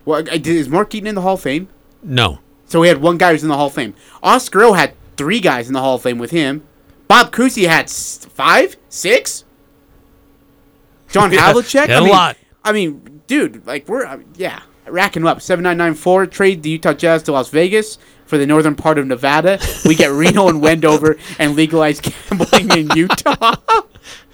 Well, 0.06 0.24
is 0.28 0.68
Mark 0.70 0.94
Eaton 0.94 1.08
in 1.08 1.16
the 1.16 1.22
Hall 1.22 1.36
of 1.36 1.42
Fame? 1.42 1.68
no. 2.02 2.40
So 2.66 2.82
he 2.82 2.90
had 2.90 3.02
one 3.02 3.18
guy 3.20 3.32
who's 3.34 3.44
in 3.44 3.50
the 3.50 3.58
Hall 3.58 3.68
of 3.68 3.74
Fame. 3.74 3.94
Oscar 4.24 4.64
O 4.64 4.74
had 4.74 4.96
three 5.16 5.40
guys 5.40 5.68
in 5.68 5.74
the 5.74 5.80
Hall 5.80 5.96
of 5.96 6.02
Fame 6.02 6.18
with 6.18 6.32
him. 6.32 6.64
Bob 7.08 7.32
Cousy 7.32 7.68
had 7.68 7.88
five, 7.88 8.78
six. 8.90 9.44
John 11.10 11.32
Yeah, 11.34 11.54
Havlicek, 11.54 11.90
I 11.90 11.94
a 11.94 12.02
mean, 12.02 12.10
lot. 12.10 12.38
I 12.64 12.72
mean, 12.72 13.22
dude, 13.28 13.68
like 13.68 13.88
we're 13.88 14.06
uh, 14.06 14.20
yeah 14.36 14.62
racking 14.88 15.22
them 15.22 15.28
up. 15.28 15.42
Seven 15.42 15.62
nine 15.64 15.78
nine 15.78 15.94
four 15.94 16.26
trade 16.26 16.64
the 16.64 16.72
Utah 16.72 16.94
Jazz 16.94 17.22
to 17.24 17.32
Las 17.32 17.50
Vegas 17.50 18.00
for 18.34 18.40
the 18.40 18.48
northern 18.48 18.76
part 18.76 18.98
of 18.98 19.06
Nevada. 19.06 19.60
We 19.86 19.94
get 19.94 20.10
Reno 20.12 20.48
and 20.48 20.60
Wendover 20.60 21.18
and 21.38 21.56
legalize 21.56 22.02
gambling 22.02 22.72
in 22.76 22.90
Utah. 22.98 23.58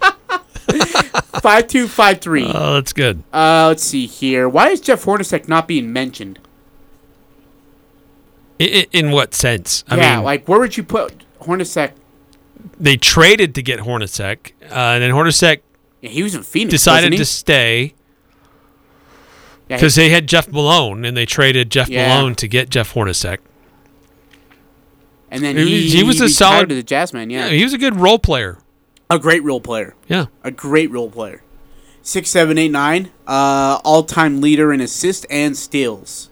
five 1.42 1.66
two 1.66 1.86
five 1.86 2.22
three. 2.22 2.46
Oh, 2.46 2.74
that's 2.74 2.94
good. 2.94 3.22
Uh, 3.30 3.66
let's 3.68 3.82
see 3.82 4.06
here. 4.06 4.48
Why 4.48 4.70
is 4.70 4.80
Jeff 4.80 5.04
Hornacek 5.04 5.48
not 5.48 5.68
being 5.68 5.92
mentioned? 5.92 6.38
In, 8.58 8.86
in 8.90 9.10
what 9.10 9.34
sense? 9.34 9.84
I 9.86 9.96
yeah, 9.98 10.16
mean, 10.16 10.24
like 10.24 10.48
where 10.48 10.58
would 10.58 10.78
you 10.78 10.82
put 10.82 11.12
Hornacek? 11.42 11.92
they 12.78 12.96
traded 12.96 13.54
to 13.56 13.62
get 13.62 13.80
Hornacek, 13.80 14.52
uh, 14.62 14.74
and 14.94 15.02
then 15.02 15.10
Hornacek 15.10 15.60
Yeah, 16.00 16.08
he 16.08 16.22
was 16.22 16.34
in 16.34 16.42
Phoenix. 16.42 16.70
decided 16.70 17.12
to 17.18 17.24
stay 17.26 17.92
Yeah, 19.68 19.76
because 19.76 19.94
they 19.94 20.08
had 20.08 20.26
Jeff 20.26 20.48
Malone, 20.48 21.04
and 21.04 21.14
they 21.14 21.26
traded 21.26 21.70
Jeff 21.70 21.90
Yeah. 21.90 22.08
Malone 22.16 22.34
to 22.36 22.48
get 22.48 22.70
Jeff 22.70 22.94
Hornacek. 22.94 23.40
And 25.30 25.42
then 25.42 25.56
he- 25.56 25.82
he, 25.88 25.98
he 25.98 26.02
was 26.02 26.20
a 26.20 26.28
solid- 26.28 26.68
to 26.68 26.74
the 26.74 26.82
Jazz 26.82 27.12
man. 27.12 27.30
Yeah, 27.30 27.46
Yeah, 27.46 27.52
he 27.52 27.64
was 27.64 27.72
a 27.72 27.78
good 27.78 27.96
role 27.96 28.18
player. 28.18 28.58
a 29.08 29.18
great 29.18 29.42
role 29.42 29.60
player. 29.60 29.94
Yeah. 30.08 30.26
a 30.44 30.50
great 30.50 30.90
role 30.90 31.10
player. 31.10 31.42
Six, 32.02 32.30
seven, 32.30 32.56
eight, 32.58 32.70
nine. 32.70 33.10
Uh, 33.26 33.78
all-time 33.84 34.40
leader 34.40 34.72
in 34.72 34.80
assists 34.80 35.26
and 35.28 35.56
steals. 35.56 36.30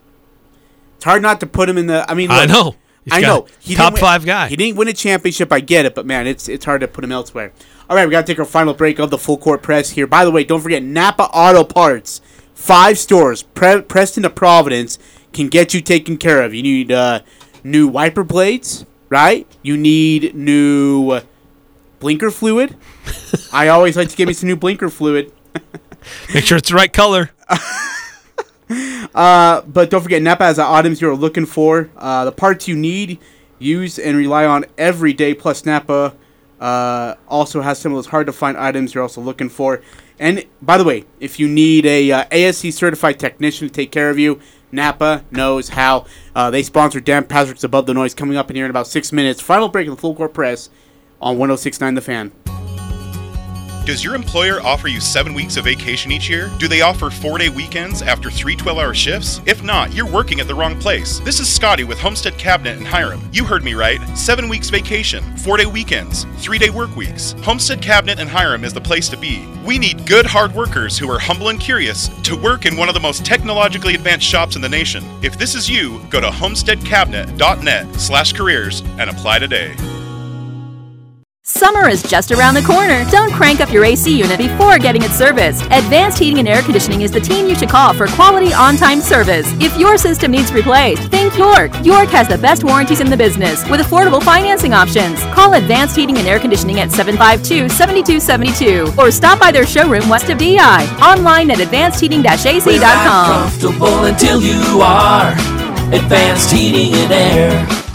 It's 0.97 1.05
hard 1.05 1.23
not 1.23 1.41
to 1.41 1.47
put 1.47 1.69
him 1.69 1.77
in 1.79 1.87
the. 1.87 2.05
I 2.11 2.15
mean, 2.15 2.31
I 2.31 2.47
know. 2.47 2.75
He's 3.05 3.13
I 3.15 3.21
got 3.21 3.27
know. 3.27 3.47
He 3.61 3.75
top 3.75 3.93
win- 3.95 4.01
five 4.01 4.25
guy. 4.25 4.49
He 4.49 4.57
didn't 4.57 4.77
win 4.77 4.89
a 4.89 4.93
championship. 4.93 5.53
I 5.53 5.61
get 5.61 5.85
it, 5.87 5.95
but 5.95 6.07
man, 6.07 6.27
it's 6.27 6.49
it's 6.49 6.65
hard 6.65 6.81
to 6.81 6.89
put 6.89 7.05
him 7.05 7.13
elsewhere. 7.13 7.53
All 7.89 7.97
right, 7.97 8.07
we 8.07 8.13
got 8.13 8.27
to 8.27 8.33
take 8.33 8.39
our 8.39 8.45
final 8.45 8.75
break 8.75 8.99
of 8.99 9.11
the 9.11 9.19
full 9.19 9.39
court 9.39 9.63
press 9.63 9.91
here. 9.91 10.07
By 10.07 10.25
the 10.25 10.31
way, 10.31 10.43
don't 10.45 10.61
forget 10.61 10.83
Napa 10.83 11.25
Auto 11.25 11.65
Parts. 11.65 12.21
Five 12.55 12.99
stores, 12.99 13.43
Pre- 13.45 13.83
Preston 13.83 14.25
to 14.25 14.31
Providence, 14.31 14.99
can 15.33 15.49
get 15.49 15.73
you 15.73 15.81
taken 15.81 16.17
care 16.17 16.43
of. 16.43 16.53
You 16.53 16.63
need 16.63 16.91
uh, 16.93 17.21
new 17.63 17.87
wiper 17.87 18.25
blades, 18.25 18.85
right? 19.09 19.47
You 19.63 19.77
need 19.77 20.35
new 20.35 21.21
blinker 22.01 22.31
fluid. 22.31 22.77
I 23.53 23.69
always 23.69 23.97
like 23.97 24.09
to 24.09 24.17
give 24.17 24.29
me 24.29 24.35
some 24.35 24.49
new 24.49 24.57
blinker 24.57 24.91
fluid. 24.91 25.33
Make 26.35 26.45
sure 26.45 26.59
it's 26.59 26.69
the 26.69 26.75
right 26.75 26.93
color. 26.93 27.31
Uh, 29.15 29.63
but 29.63 29.91
don't 29.91 30.03
forget, 30.03 30.23
Napa 30.23 30.45
has 30.45 30.57
the 30.57 30.65
items 30.65 31.01
you're 31.01 31.17
looking 31.17 31.47
for. 31.47 31.91
Uh, 31.97 32.25
the 32.25 32.33
parts 32.33 32.69
you 32.69 32.77
need, 32.77 33.19
use, 33.59 33.99
and 33.99 34.17
rely 34.17 34.45
on 34.45 34.67
every 34.77 35.13
day. 35.13 35.35
Plus, 35.35 35.65
Napa 35.65 36.15
uh, 36.61 37.15
also 37.27 37.61
has 37.63 37.79
some 37.79 37.93
of 37.93 37.97
those 37.97 38.07
hard 38.07 38.27
to 38.27 38.33
find 38.33 38.57
items 38.57 38.95
you're 38.95 39.03
also 39.03 39.21
looking 39.21 39.49
for. 39.49 39.83
And 40.19 40.45
by 40.61 40.79
the 40.79 40.85
way, 40.85 41.05
if 41.21 41.39
you 41.39 41.49
need 41.49 41.87
a 41.87 42.11
uh, 42.13 42.25
ASC 42.27 42.73
certified 42.73 43.19
technician 43.19 43.69
to 43.69 43.75
take 43.75 43.91
care 43.91 44.11
of 44.11 44.19
you, 44.19 44.41
Napa 44.73 45.25
knows 45.31 45.71
how. 45.71 46.07
Uh, 46.35 46.51
they 46.51 46.63
sponsor 46.63 47.01
Dan 47.01 47.25
Patrick's 47.25 47.65
Above 47.65 47.87
the 47.87 47.95
Noise 47.95 48.15
coming 48.15 48.37
up 48.37 48.51
in 48.51 48.57
here 48.57 48.65
in 48.65 48.71
about 48.71 48.87
six 48.87 49.13
minutes. 49.13 49.41
Final 49.41 49.69
break 49.69 49.89
of 49.89 49.97
the 49.97 50.01
full 50.01 50.15
court 50.15 50.35
press 50.35 50.71
on 51.21 51.39
1069 51.39 51.95
The 51.95 52.01
Fan. 52.01 52.58
Does 53.89 54.05
your 54.05 54.15
employer 54.15 54.61
offer 54.61 54.87
you 54.87 55.01
seven 55.01 55.33
weeks 55.33 55.57
of 55.57 55.65
vacation 55.65 56.13
each 56.13 56.29
year? 56.29 56.53
Do 56.59 56.69
they 56.69 56.83
offer 56.83 57.09
four 57.09 57.39
day 57.39 57.49
weekends 57.49 58.03
after 58.03 58.31
three 58.31 58.55
12 58.55 58.77
hour 58.77 58.93
shifts? 58.93 59.41
If 59.47 59.63
not, 59.63 59.95
you're 59.95 60.07
working 60.07 60.41
at 60.41 60.47
the 60.47 60.55
wrong 60.55 60.79
place. 60.79 61.21
This 61.21 61.41
is 61.41 61.51
Scotty 61.51 61.85
with 61.85 61.99
Homestead 61.99 62.37
Cabinet 62.37 62.77
in 62.77 62.85
Hyrum. 62.85 63.27
You 63.33 63.47
heard 63.47 63.65
me 63.65 63.73
right. 63.73 63.99
Seven 64.15 64.47
weeks 64.51 64.69
vacation, 64.69 65.25
four 65.39 65.57
day 65.57 65.65
weekends, 65.65 66.27
three 66.37 66.59
day 66.59 66.69
work 66.69 66.95
weeks. 66.97 67.33
Homestead 67.43 67.81
Cabinet 67.81 68.19
in 68.19 68.29
Hyrum 68.29 68.63
is 68.63 68.75
the 68.75 68.81
place 68.83 69.09
to 69.09 69.17
be. 69.17 69.49
We 69.65 69.79
need 69.79 70.07
good, 70.07 70.27
hard 70.27 70.55
workers 70.55 70.99
who 70.99 71.11
are 71.11 71.19
humble 71.19 71.49
and 71.49 71.59
curious 71.59 72.09
to 72.25 72.37
work 72.37 72.67
in 72.67 72.77
one 72.77 72.89
of 72.89 72.95
the 72.95 73.01
most 73.01 73.25
technologically 73.25 73.95
advanced 73.95 74.27
shops 74.27 74.55
in 74.55 74.61
the 74.61 74.69
nation. 74.69 75.03
If 75.23 75.39
this 75.39 75.55
is 75.55 75.67
you, 75.67 75.99
go 76.11 76.21
to 76.21 76.29
homesteadcabinet.net 76.29 77.95
slash 77.95 78.35
careers 78.35 78.83
and 78.99 79.09
apply 79.09 79.39
today. 79.39 79.98
Summer 81.51 81.89
is 81.89 82.03
just 82.03 82.31
around 82.31 82.53
the 82.53 82.61
corner. 82.63 83.07
Don't 83.11 83.33
crank 83.33 83.61
up 83.61 83.73
your 83.73 83.83
AC 83.83 84.15
unit 84.17 84.37
before 84.37 84.79
getting 84.79 85.03
it 85.03 85.11
serviced. 85.11 85.65
Advanced 85.71 86.19
Heating 86.19 86.39
and 86.41 86.47
Air 86.47 86.61
Conditioning 86.61 87.01
is 87.01 87.11
the 87.11 87.21
team 87.21 87.47
you 87.47 87.55
should 87.55 87.71
call 87.71 87.95
for 87.95 88.07
quality 88.07 88.53
on 88.53 88.77
time 88.77 89.01
service. 89.01 89.47
If 89.59 89.75
your 89.79 89.97
system 89.97 90.31
needs 90.33 90.53
replaced, 90.53 91.11
think 91.11 91.39
York. 91.39 91.73
York 91.83 92.11
has 92.11 92.29
the 92.29 92.37
best 92.37 92.65
warranties 92.65 93.01
in 93.01 93.09
the 93.09 93.17
business 93.17 93.67
with 93.71 93.81
affordable 93.81 94.23
financing 94.23 94.75
options. 94.75 95.19
Call 95.35 95.55
Advanced 95.55 95.97
Heating 95.97 96.19
and 96.19 96.29
Air 96.29 96.39
Conditioning 96.39 96.81
at 96.81 96.91
752 96.93 97.71
7272 97.71 99.01
or 99.01 99.11
stop 99.11 99.41
by 99.41 99.51
their 99.51 99.67
showroom 99.67 100.07
west 100.11 100.29
of 100.29 100.37
DI. 100.37 100.59
Online 101.01 101.51
at 101.51 101.59
advancedheating-ac.com. 101.59 103.49
comfortable 103.51 104.05
until 104.05 104.43
you 104.43 104.83
are. 104.83 105.33
Advanced 105.95 106.53
heating 106.53 106.93
and 106.93 107.11
air. 107.13 107.88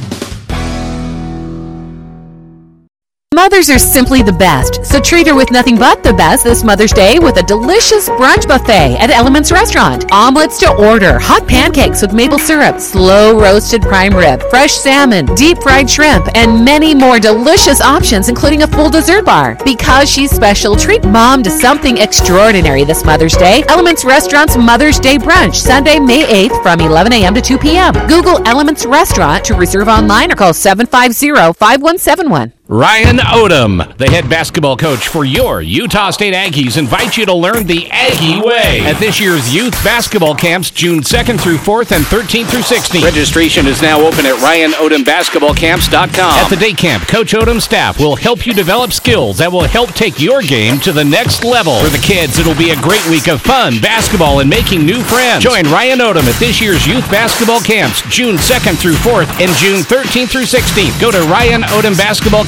Mothers 3.34 3.67
are 3.71 3.79
simply 3.79 4.21
the 4.21 4.31
best, 4.31 4.86
so 4.86 5.01
treat 5.01 5.25
her 5.25 5.34
with 5.34 5.49
nothing 5.49 5.75
but 5.75 6.03
the 6.03 6.13
best 6.13 6.43
this 6.43 6.63
Mother's 6.63 6.93
Day 6.93 7.17
with 7.17 7.38
a 7.38 7.41
delicious 7.41 8.07
brunch 8.09 8.47
buffet 8.47 8.95
at 8.99 9.09
Elements 9.09 9.51
Restaurant. 9.51 10.05
Omelets 10.11 10.59
to 10.59 10.71
order, 10.75 11.17
hot 11.17 11.47
pancakes 11.47 12.03
with 12.03 12.13
maple 12.13 12.38
syrup, 12.38 12.79
slow 12.79 13.41
roasted 13.41 13.81
prime 13.81 14.13
rib, 14.13 14.39
fresh 14.51 14.73
salmon, 14.73 15.25
deep 15.34 15.57
fried 15.63 15.89
shrimp, 15.89 16.27
and 16.36 16.63
many 16.63 16.93
more 16.93 17.19
delicious 17.19 17.81
options, 17.81 18.29
including 18.29 18.61
a 18.61 18.67
full 18.67 18.91
dessert 18.91 19.25
bar. 19.25 19.57
Because 19.65 20.07
she's 20.07 20.29
special, 20.29 20.75
treat 20.75 21.03
mom 21.03 21.41
to 21.41 21.49
something 21.49 21.97
extraordinary 21.97 22.84
this 22.84 23.03
Mother's 23.03 23.36
Day. 23.36 23.63
Elements 23.67 24.05
Restaurant's 24.05 24.57
Mother's 24.57 24.99
Day 24.99 25.17
brunch, 25.17 25.55
Sunday, 25.55 25.99
May 25.99 26.47
8th 26.47 26.61
from 26.61 26.81
11 26.81 27.11
a.m. 27.13 27.34
to 27.34 27.41
2 27.41 27.57
p.m. 27.57 27.93
Google 28.07 28.45
Elements 28.47 28.86
Restaurant 28.86 29.43
to 29.45 29.55
reserve 29.55 29.88
online 29.88 30.31
or 30.31 30.36
call 30.36 30.53
750 30.53 31.31
5171. 31.57 32.53
Ryan 32.70 33.18
Odom, 33.18 33.97
the 33.97 34.09
head 34.09 34.30
basketball 34.30 34.78
coach 34.78 35.09
for 35.09 35.26
your 35.26 35.61
Utah 35.61 36.11
State 36.11 36.34
Aggies, 36.34 36.78
invites 36.78 37.18
you 37.18 37.26
to 37.26 37.34
learn 37.34 37.68
the 37.68 37.91
Aggie 37.91 38.39
way 38.39 38.80
at 38.86 38.97
this 39.01 39.20
year's 39.20 39.53
youth 39.53 39.74
basketball 39.84 40.34
camps, 40.34 40.72
June 40.72 41.01
2nd 41.01 41.41
through 41.41 41.57
4th 41.57 41.93
and 41.93 42.05
13th 42.05 42.47
through 42.47 42.61
16th. 42.61 43.03
Registration 43.03 43.68
is 43.68 43.82
now 43.82 43.99
open 43.99 44.26
at 44.26 44.36
RyanOdomBasketballCamps.com. 44.36 46.39
At 46.39 46.49
the 46.49 46.55
day 46.55 46.72
camp, 46.72 47.05
Coach 47.05 47.34
Odom's 47.34 47.66
staff 47.66 47.99
will 47.99 48.16
help 48.16 48.47
you 48.47 48.53
develop 48.53 48.93
skills 48.93 49.39
that 49.39 49.51
will 49.51 49.68
help 49.68 49.89
take 49.89 50.22
your 50.22 50.41
game 50.41 50.80
to 50.80 50.93
the 50.93 51.03
next 51.03 51.43
level. 51.43 51.82
For 51.82 51.89
the 51.89 51.97
kids, 51.97 52.39
it'll 52.39 52.55
be 52.55 52.70
a 52.70 52.82
great 52.82 53.05
week 53.09 53.28
of 53.28 53.41
fun, 53.41 53.82
basketball, 53.82 54.39
and 54.39 54.49
making 54.49 54.86
new 54.86 55.03
friends. 55.03 55.43
Join 55.43 55.66
Ryan 55.66 55.99
Odom 55.99 56.24
at 56.32 56.39
this 56.39 56.61
year's 56.61 56.88
youth 56.88 57.11
basketball 57.11 57.59
camps, 57.59 58.01
June 58.03 58.38
2nd 58.38 58.80
through 58.80 58.95
4th 59.03 59.28
and 59.43 59.51
June 59.57 59.82
13th 59.84 60.30
through 60.30 60.47
16th. 60.47 61.01
Go 61.01 61.11
to 61.11 61.20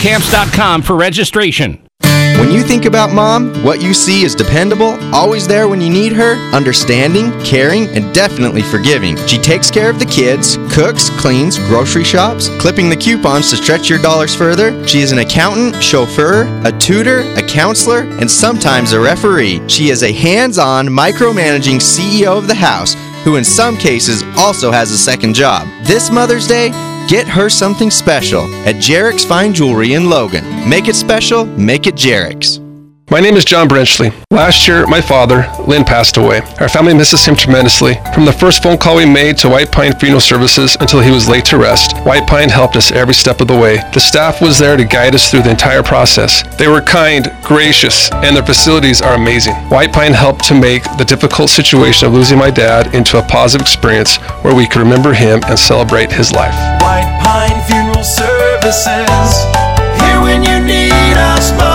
RyanOdomBasketballCamps.com 0.05 0.81
for 0.83 0.95
registration. 0.95 1.81
When 2.37 2.51
you 2.51 2.61
think 2.61 2.85
about 2.85 3.11
mom, 3.11 3.63
what 3.63 3.81
you 3.81 3.93
see 3.93 4.23
is 4.23 4.35
dependable, 4.35 4.99
always 5.15 5.47
there 5.47 5.67
when 5.67 5.81
you 5.81 5.89
need 5.89 6.11
her, 6.11 6.35
understanding, 6.53 7.31
caring, 7.43 7.87
and 7.87 8.13
definitely 8.13 8.61
forgiving. 8.61 9.15
She 9.25 9.39
takes 9.39 9.71
care 9.71 9.89
of 9.89 9.97
the 9.97 10.05
kids, 10.05 10.57
cooks, 10.71 11.09
cleans, 11.21 11.57
grocery 11.57 12.03
shops, 12.03 12.49
clipping 12.59 12.89
the 12.89 12.95
coupons 12.95 13.49
to 13.49 13.57
stretch 13.57 13.89
your 13.89 13.99
dollars 13.99 14.35
further. 14.35 14.87
She 14.87 14.99
is 14.99 15.11
an 15.11 15.19
accountant, 15.19 15.81
chauffeur, 15.81 16.43
a 16.63 16.71
tutor, 16.77 17.21
a 17.35 17.41
counselor, 17.41 18.01
and 18.19 18.29
sometimes 18.29 18.91
a 18.91 18.99
referee. 18.99 19.67
She 19.67 19.89
is 19.89 20.03
a 20.03 20.13
hands 20.13 20.59
on, 20.59 20.87
micromanaging 20.87 21.79
CEO 21.79 22.37
of 22.37 22.47
the 22.47 22.53
house 22.53 22.95
who, 23.23 23.37
in 23.37 23.43
some 23.43 23.75
cases, 23.75 24.21
also 24.37 24.69
has 24.69 24.91
a 24.91 24.97
second 24.97 25.33
job. 25.33 25.67
This 25.83 26.11
Mother's 26.11 26.47
Day, 26.47 26.69
Get 27.07 27.27
her 27.27 27.49
something 27.49 27.91
special 27.91 28.43
at 28.65 28.75
Jarek's 28.75 29.23
Fine 29.23 29.53
Jewelry 29.53 29.93
in 29.93 30.09
Logan. 30.09 30.67
Make 30.67 30.87
it 30.87 30.95
special, 30.95 31.45
make 31.45 31.85
it 31.85 31.93
Jarek's. 31.93 32.64
My 33.11 33.19
name 33.19 33.35
is 33.35 33.45
John 33.45 33.69
Brenchley. 33.69 34.11
Last 34.31 34.67
year, 34.67 34.87
my 34.87 34.99
father, 34.99 35.47
Lynn, 35.67 35.83
passed 35.85 36.17
away. 36.17 36.41
Our 36.59 36.67
family 36.67 36.95
misses 36.95 37.23
him 37.23 37.35
tremendously. 37.35 37.99
From 38.15 38.25
the 38.25 38.33
first 38.33 38.63
phone 38.63 38.79
call 38.79 38.95
we 38.95 39.05
made 39.05 39.37
to 39.37 39.49
White 39.49 39.71
Pine 39.71 39.93
Funeral 39.99 40.19
Services 40.19 40.75
until 40.79 41.01
he 41.01 41.11
was 41.11 41.29
laid 41.29 41.45
to 41.45 41.59
rest, 41.59 41.95
White 41.99 42.27
Pine 42.27 42.49
helped 42.49 42.75
us 42.75 42.91
every 42.91 43.13
step 43.13 43.41
of 43.41 43.47
the 43.47 43.55
way. 43.55 43.77
The 43.93 43.99
staff 43.99 44.41
was 44.41 44.57
there 44.57 44.75
to 44.75 44.83
guide 44.83 45.13
us 45.13 45.29
through 45.29 45.43
the 45.43 45.51
entire 45.51 45.83
process. 45.83 46.41
They 46.57 46.67
were 46.67 46.81
kind, 46.81 47.31
gracious, 47.43 48.11
and 48.11 48.35
their 48.35 48.45
facilities 48.45 49.03
are 49.03 49.13
amazing. 49.13 49.53
White 49.69 49.93
Pine 49.93 50.13
helped 50.13 50.43
to 50.45 50.59
make 50.59 50.83
the 50.97 51.05
difficult 51.05 51.51
situation 51.51 52.07
of 52.07 52.13
losing 52.15 52.39
my 52.39 52.49
dad 52.49 52.95
into 52.95 53.19
a 53.19 53.23
positive 53.27 53.65
experience 53.65 54.17
where 54.41 54.55
we 54.55 54.65
could 54.65 54.79
remember 54.79 55.13
him 55.13 55.41
and 55.45 55.59
celebrate 55.59 56.11
his 56.11 56.31
life. 56.31 56.55
White 56.81 57.21
Pine 57.23 57.61
Funeral 57.69 58.03
Services. 58.03 59.45
Here 60.01 60.21
when 60.21 60.41
you 60.43 60.59
need 60.65 61.17
us 61.17 61.51
most. 61.51 61.74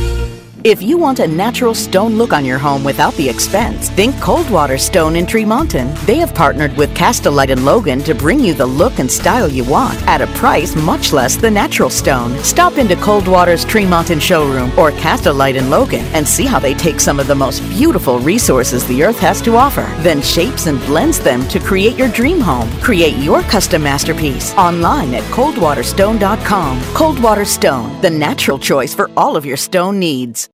If 0.63 0.83
you 0.83 0.95
want 0.95 1.17
a 1.19 1.27
natural 1.27 1.73
stone 1.73 2.19
look 2.19 2.33
on 2.33 2.45
your 2.45 2.59
home 2.59 2.83
without 2.83 3.15
the 3.15 3.27
expense, 3.27 3.89
think 3.89 4.15
Coldwater 4.21 4.77
Stone 4.77 5.15
in 5.15 5.25
Tremonton. 5.25 5.91
They 6.05 6.17
have 6.17 6.35
partnered 6.35 6.77
with 6.77 6.93
Castlelite 6.93 7.49
and 7.49 7.65
Logan 7.65 8.01
to 8.03 8.13
bring 8.13 8.39
you 8.39 8.53
the 8.53 8.67
look 8.67 8.99
and 8.99 9.09
style 9.09 9.47
you 9.47 9.63
want 9.63 9.99
at 10.07 10.21
a 10.21 10.27
price 10.27 10.75
much 10.75 11.13
less 11.13 11.35
than 11.35 11.55
natural 11.55 11.89
stone. 11.89 12.37
Stop 12.43 12.77
into 12.77 12.95
Coldwater's 12.97 13.65
Tremonton 13.65 14.21
showroom 14.21 14.69
or 14.77 14.91
Castlelite 14.91 15.57
and 15.57 15.71
Logan 15.71 16.05
and 16.13 16.27
see 16.27 16.45
how 16.45 16.59
they 16.59 16.75
take 16.75 16.99
some 16.99 17.19
of 17.19 17.25
the 17.25 17.33
most 17.33 17.61
beautiful 17.69 18.19
resources 18.19 18.85
the 18.85 19.03
earth 19.03 19.17
has 19.17 19.41
to 19.41 19.55
offer, 19.55 19.89
then 20.03 20.21
shapes 20.21 20.67
and 20.67 20.79
blends 20.81 21.19
them 21.19 21.47
to 21.47 21.59
create 21.59 21.97
your 21.97 22.09
dream 22.09 22.39
home. 22.39 22.69
Create 22.81 23.17
your 23.17 23.41
custom 23.43 23.81
masterpiece 23.81 24.53
online 24.57 25.15
at 25.15 25.23
coldwaterstone.com. 25.33 26.79
Coldwater 26.93 27.45
Stone, 27.45 27.99
the 28.03 28.11
natural 28.11 28.59
choice 28.59 28.93
for 28.93 29.09
all 29.17 29.35
of 29.35 29.43
your 29.43 29.57
stone 29.57 29.97
needs. 29.97 30.50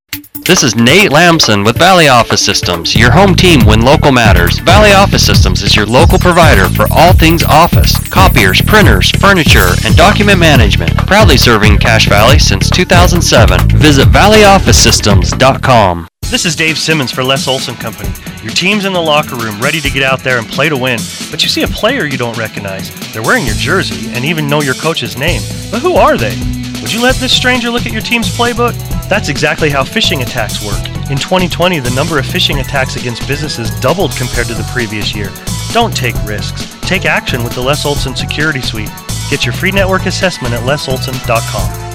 This 0.47 0.63
is 0.63 0.75
Nate 0.77 1.11
Lamson 1.11 1.65
with 1.65 1.77
Valley 1.77 2.07
Office 2.07 2.39
Systems, 2.39 2.95
your 2.95 3.11
home 3.11 3.35
team 3.35 3.65
when 3.65 3.81
local 3.81 4.13
matters. 4.13 4.59
Valley 4.59 4.93
Office 4.93 5.25
Systems 5.25 5.61
is 5.61 5.75
your 5.75 5.85
local 5.85 6.17
provider 6.17 6.69
for 6.69 6.85
all 6.89 7.11
things 7.11 7.43
office, 7.43 7.97
copiers, 8.07 8.61
printers, 8.61 9.11
furniture, 9.11 9.73
and 9.83 9.93
document 9.97 10.39
management. 10.39 10.95
Proudly 10.99 11.35
serving 11.35 11.79
Cache 11.79 12.07
Valley 12.07 12.39
since 12.39 12.69
2007. 12.69 13.77
Visit 13.77 14.07
valleyofficesystems.com. 14.07 16.07
This 16.21 16.45
is 16.45 16.55
Dave 16.55 16.77
Simmons 16.77 17.11
for 17.11 17.25
Les 17.25 17.45
Olson 17.45 17.75
Company. 17.75 18.13
Your 18.41 18.53
team's 18.53 18.85
in 18.85 18.93
the 18.93 19.01
locker 19.01 19.35
room 19.35 19.59
ready 19.59 19.81
to 19.81 19.89
get 19.89 20.03
out 20.03 20.21
there 20.21 20.37
and 20.37 20.47
play 20.47 20.69
to 20.69 20.77
win, 20.77 20.99
but 21.29 21.43
you 21.43 21.49
see 21.49 21.63
a 21.63 21.67
player 21.67 22.05
you 22.05 22.17
don't 22.17 22.37
recognize. 22.37 22.89
They're 23.11 23.21
wearing 23.21 23.45
your 23.45 23.55
jersey 23.55 24.13
and 24.13 24.23
even 24.23 24.47
know 24.47 24.61
your 24.61 24.75
coach's 24.75 25.17
name. 25.17 25.41
But 25.71 25.81
who 25.81 25.95
are 25.95 26.17
they? 26.17 26.56
Would 26.87 26.93
you 26.93 27.03
let 27.03 27.15
this 27.17 27.35
stranger 27.35 27.69
look 27.69 27.85
at 27.85 27.91
your 27.91 28.01
team's 28.01 28.29
playbook? 28.29 28.71
That's 29.09 29.27
exactly 29.27 29.69
how 29.69 29.83
phishing 29.83 30.21
attacks 30.21 30.63
work. 30.63 30.79
In 31.11 31.17
2020, 31.17 31.81
the 31.81 31.89
number 31.89 32.17
of 32.17 32.25
phishing 32.25 32.61
attacks 32.61 32.95
against 32.95 33.27
businesses 33.27 33.77
doubled 33.81 34.15
compared 34.15 34.47
to 34.47 34.53
the 34.53 34.65
previous 34.71 35.13
year. 35.13 35.29
Don't 35.73 35.93
take 35.93 36.15
risks. 36.23 36.79
Take 36.83 37.03
action 37.03 37.43
with 37.43 37.51
the 37.55 37.61
Les 37.61 37.85
Olson 37.85 38.15
Security 38.15 38.61
Suite. 38.61 38.89
Get 39.29 39.45
your 39.45 39.51
free 39.51 39.71
network 39.71 40.05
assessment 40.05 40.53
at 40.53 40.61
lesolson.com. 40.61 41.87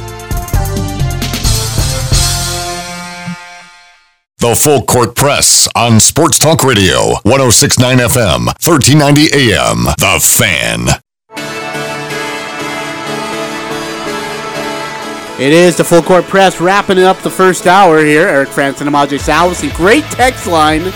The 4.41 4.55
Full 4.55 4.83
Court 4.83 5.17
Press 5.17 5.67
on 5.75 6.01
Sports 6.01 6.39
Talk 6.39 6.63
Radio, 6.63 7.15
1069 7.23 7.97
FM, 7.97 8.47
1390 8.61 9.55
AM. 9.55 9.85
The 9.97 10.21
Fan. 10.21 11.02
It 15.43 15.53
is 15.53 15.77
the 15.77 15.83
full 15.83 16.03
court 16.03 16.23
press 16.27 16.61
wrapping 16.61 17.01
up 17.01 17.19
the 17.19 17.29
first 17.29 17.67
hour 17.67 17.99
here. 17.99 18.29
Eric 18.29 18.51
Frandsen 18.51 18.87
and 18.87 18.95
Ajay 18.95 19.19
Salvesen. 19.19 19.75
Great 19.75 20.05
text 20.05 20.47
line 20.47 20.93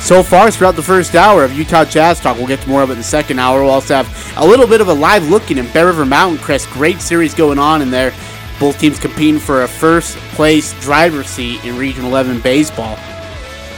so 0.00 0.22
far 0.22 0.50
throughout 0.50 0.76
the 0.76 0.82
first 0.82 1.14
hour 1.14 1.44
of 1.44 1.52
Utah 1.52 1.84
Jazz 1.84 2.18
Talk. 2.18 2.38
We'll 2.38 2.46
get 2.46 2.62
to 2.62 2.68
more 2.70 2.82
of 2.82 2.88
it 2.88 2.94
in 2.94 2.98
the 3.00 3.04
second 3.04 3.38
hour. 3.38 3.60
We'll 3.60 3.70
also 3.72 3.96
have 3.96 4.34
a 4.38 4.46
little 4.46 4.66
bit 4.66 4.80
of 4.80 4.88
a 4.88 4.94
live 4.94 5.28
looking 5.28 5.58
in 5.58 5.70
Bear 5.72 5.84
River 5.84 6.06
Mountain 6.06 6.38
Crest. 6.38 6.70
Great 6.70 7.02
series 7.02 7.34
going 7.34 7.58
on 7.58 7.82
in 7.82 7.90
there. 7.90 8.14
Both 8.58 8.80
teams 8.80 8.98
competing 8.98 9.38
for 9.38 9.64
a 9.64 9.68
first 9.68 10.16
place 10.30 10.72
driver's 10.80 11.26
seat 11.26 11.62
in 11.62 11.76
Region 11.76 12.06
11 12.06 12.40
baseball. 12.40 12.96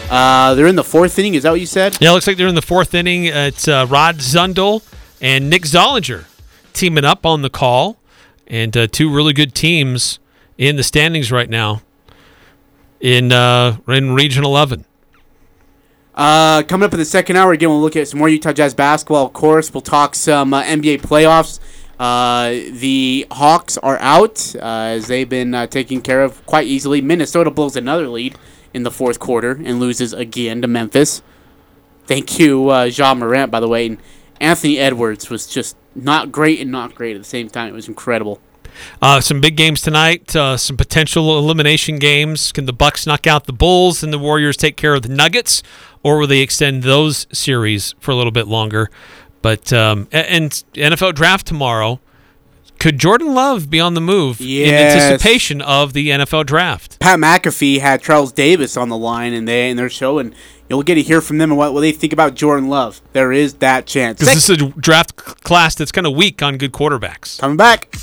Uh, 0.08 0.54
they're 0.54 0.68
in 0.68 0.76
the 0.76 0.84
fourth 0.84 1.18
inning. 1.18 1.34
Is 1.34 1.42
that 1.42 1.50
what 1.50 1.58
you 1.58 1.66
said? 1.66 1.98
Yeah, 2.00 2.12
looks 2.12 2.28
like 2.28 2.36
they're 2.36 2.46
in 2.46 2.54
the 2.54 2.62
fourth 2.62 2.94
inning. 2.94 3.24
It's 3.24 3.66
uh, 3.66 3.88
Rod 3.90 4.18
Zundel 4.18 4.84
and 5.20 5.50
Nick 5.50 5.62
Zollinger 5.62 6.26
teaming 6.72 7.04
up 7.04 7.26
on 7.26 7.42
the 7.42 7.50
call, 7.50 7.96
and 8.46 8.76
uh, 8.76 8.86
two 8.86 9.12
really 9.12 9.32
good 9.32 9.54
teams 9.54 10.18
in 10.58 10.76
the 10.76 10.82
standings 10.82 11.32
right 11.32 11.48
now 11.48 11.82
in 13.00 13.32
uh, 13.32 13.76
in 13.88 14.14
Region 14.14 14.44
11. 14.44 14.84
Uh, 16.14 16.62
coming 16.62 16.86
up 16.86 16.92
in 16.92 16.98
the 16.98 17.04
second 17.04 17.36
hour, 17.36 17.52
again, 17.52 17.68
we'll 17.68 17.80
look 17.80 17.96
at 17.96 18.06
some 18.06 18.18
more 18.18 18.28
Utah 18.28 18.52
Jazz 18.52 18.72
basketball. 18.72 19.26
Of 19.26 19.32
course, 19.32 19.74
we'll 19.74 19.80
talk 19.80 20.14
some 20.14 20.54
uh, 20.54 20.62
NBA 20.62 21.02
playoffs. 21.02 21.58
Uh, 21.98 22.50
the 22.72 23.26
Hawks 23.32 23.76
are 23.78 23.98
out 23.98 24.54
uh, 24.56 24.60
as 24.62 25.08
they've 25.08 25.28
been 25.28 25.68
taken 25.68 26.00
care 26.00 26.22
of 26.22 26.44
quite 26.46 26.66
easily. 26.66 27.00
Minnesota 27.00 27.50
blows 27.50 27.76
another 27.76 28.08
lead 28.08 28.36
in 28.72 28.84
the 28.84 28.90
fourth 28.90 29.18
quarter 29.18 29.52
and 29.52 29.80
loses 29.80 30.12
again 30.12 30.62
to 30.62 30.68
Memphis. 30.68 31.22
Thank 32.06 32.38
you, 32.38 32.72
Ja 32.72 33.14
Morant, 33.14 33.50
by 33.50 33.60
the 33.60 33.68
way. 33.68 33.86
And 33.86 33.98
Anthony 34.40 34.78
Edwards 34.78 35.30
was 35.30 35.46
just 35.46 35.76
not 35.94 36.32
great 36.32 36.60
and 36.60 36.70
not 36.70 36.94
great 36.94 37.16
at 37.16 37.22
the 37.22 37.28
same 37.28 37.48
time. 37.48 37.68
It 37.68 37.72
was 37.72 37.88
incredible. 37.88 38.40
Uh, 39.00 39.20
some 39.20 39.40
big 39.40 39.56
games 39.56 39.80
tonight. 39.80 40.34
Uh, 40.34 40.56
some 40.56 40.76
potential 40.76 41.38
elimination 41.38 41.98
games. 41.98 42.52
Can 42.52 42.66
the 42.66 42.72
Bucks 42.72 43.06
knock 43.06 43.26
out 43.26 43.44
the 43.46 43.52
Bulls 43.52 44.02
and 44.02 44.12
the 44.12 44.18
Warriors 44.18 44.56
take 44.56 44.76
care 44.76 44.94
of 44.94 45.02
the 45.02 45.08
Nuggets, 45.08 45.62
or 46.02 46.18
will 46.18 46.26
they 46.26 46.40
extend 46.40 46.82
those 46.82 47.26
series 47.32 47.94
for 48.00 48.10
a 48.10 48.14
little 48.14 48.32
bit 48.32 48.48
longer? 48.48 48.90
But 49.42 49.72
um, 49.72 50.08
and 50.10 50.50
NFL 50.74 51.14
draft 51.14 51.46
tomorrow. 51.46 52.00
Could 52.80 52.98
Jordan 52.98 53.32
Love 53.34 53.70
be 53.70 53.80
on 53.80 53.94
the 53.94 54.00
move 54.00 54.40
in 54.40 54.74
anticipation 54.74 55.62
of 55.62 55.92
the 55.92 56.08
NFL 56.10 56.44
draft? 56.44 56.98
Pat 56.98 57.18
McAfee 57.18 57.78
had 57.78 58.02
Charles 58.02 58.32
Davis 58.32 58.76
on 58.76 58.88
the 58.88 58.96
line, 58.96 59.32
and 59.32 59.48
they 59.48 59.70
in 59.70 59.76
their 59.76 59.88
show, 59.88 60.18
and 60.64 60.70
you'll 60.70 60.82
get 60.82 60.94
to 60.94 61.02
hear 61.02 61.20
from 61.20 61.36
them 61.36 61.50
and 61.50 61.58
what, 61.58 61.74
what 61.74 61.80
they 61.82 61.92
think 61.92 62.14
about 62.14 62.34
Jordan 62.34 62.70
Love. 62.70 63.02
There 63.12 63.32
is 63.32 63.54
that 63.54 63.86
chance. 63.86 64.20
Because 64.20 64.34
this 64.34 64.48
is 64.48 64.62
a 64.62 64.68
draft 64.70 65.14
class 65.14 65.74
that's 65.74 65.92
kind 65.92 66.06
of 66.06 66.16
weak 66.16 66.42
on 66.42 66.56
good 66.56 66.72
quarterbacks. 66.72 67.38
Coming 67.38 67.58
back. 67.58 67.94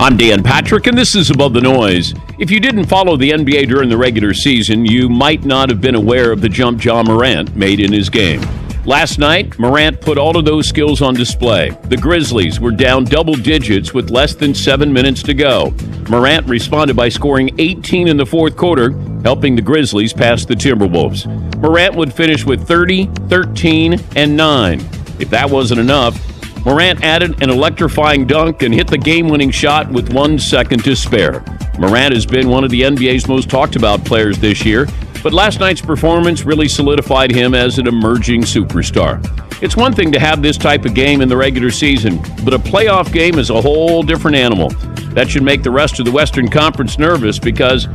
I'm 0.00 0.16
Dan 0.16 0.42
Patrick, 0.42 0.86
and 0.86 0.98
this 0.98 1.14
is 1.14 1.30
Above 1.30 1.54
the 1.54 1.60
Noise. 1.60 2.14
If 2.38 2.50
you 2.50 2.58
didn't 2.58 2.86
follow 2.86 3.16
the 3.16 3.30
NBA 3.30 3.68
during 3.68 3.88
the 3.88 3.96
regular 3.96 4.34
season, 4.34 4.84
you 4.84 5.08
might 5.08 5.44
not 5.44 5.68
have 5.68 5.80
been 5.80 5.94
aware 5.94 6.32
of 6.32 6.40
the 6.40 6.48
jump 6.48 6.84
Ja 6.84 7.02
Morant 7.02 7.54
made 7.56 7.80
in 7.80 7.92
his 7.92 8.08
game. 8.08 8.40
Last 8.88 9.18
night, 9.18 9.58
Morant 9.58 10.00
put 10.00 10.16
all 10.16 10.38
of 10.38 10.46
those 10.46 10.66
skills 10.66 11.02
on 11.02 11.12
display. 11.12 11.76
The 11.90 11.96
Grizzlies 11.98 12.58
were 12.58 12.70
down 12.70 13.04
double 13.04 13.34
digits 13.34 13.92
with 13.92 14.08
less 14.08 14.34
than 14.34 14.54
seven 14.54 14.90
minutes 14.90 15.22
to 15.24 15.34
go. 15.34 15.74
Morant 16.08 16.46
responded 16.46 16.96
by 16.96 17.10
scoring 17.10 17.54
18 17.58 18.08
in 18.08 18.16
the 18.16 18.24
fourth 18.24 18.56
quarter, 18.56 18.92
helping 19.24 19.54
the 19.54 19.60
Grizzlies 19.60 20.14
pass 20.14 20.46
the 20.46 20.54
Timberwolves. 20.54 21.26
Morant 21.60 21.96
would 21.96 22.14
finish 22.14 22.46
with 22.46 22.66
30, 22.66 23.10
13, 23.28 24.00
and 24.16 24.34
9. 24.34 24.80
If 25.20 25.28
that 25.28 25.50
wasn't 25.50 25.80
enough, 25.80 26.18
Morant 26.64 27.04
added 27.04 27.42
an 27.42 27.50
electrifying 27.50 28.26
dunk 28.26 28.62
and 28.62 28.72
hit 28.72 28.86
the 28.86 28.96
game 28.96 29.28
winning 29.28 29.50
shot 29.50 29.90
with 29.90 30.14
one 30.14 30.38
second 30.38 30.82
to 30.84 30.96
spare. 30.96 31.44
Morant 31.78 32.14
has 32.14 32.24
been 32.24 32.48
one 32.48 32.64
of 32.64 32.70
the 32.70 32.80
NBA's 32.80 33.28
most 33.28 33.50
talked 33.50 33.76
about 33.76 34.02
players 34.06 34.38
this 34.38 34.64
year, 34.64 34.86
but 35.22 35.32
last 35.32 35.60
night's 35.60 35.80
performance 35.80 36.44
really 36.44 36.68
solidified 36.68 37.30
him 37.30 37.54
as 37.54 37.78
an 37.78 37.86
emerging 37.86 38.42
superstar. 38.42 39.22
It's 39.62 39.76
one 39.76 39.92
thing 39.92 40.12
to 40.12 40.20
have 40.20 40.42
this 40.42 40.56
type 40.56 40.84
of 40.84 40.94
game 40.94 41.20
in 41.20 41.28
the 41.28 41.36
regular 41.36 41.70
season, 41.70 42.18
but 42.44 42.54
a 42.54 42.58
playoff 42.58 43.12
game 43.12 43.38
is 43.38 43.50
a 43.50 43.60
whole 43.60 44.02
different 44.02 44.36
animal. 44.36 44.70
That 45.14 45.28
should 45.28 45.42
make 45.42 45.62
the 45.62 45.70
rest 45.70 45.98
of 45.98 46.04
the 46.04 46.12
Western 46.12 46.48
Conference 46.48 46.98
nervous 46.98 47.38
because 47.38 47.88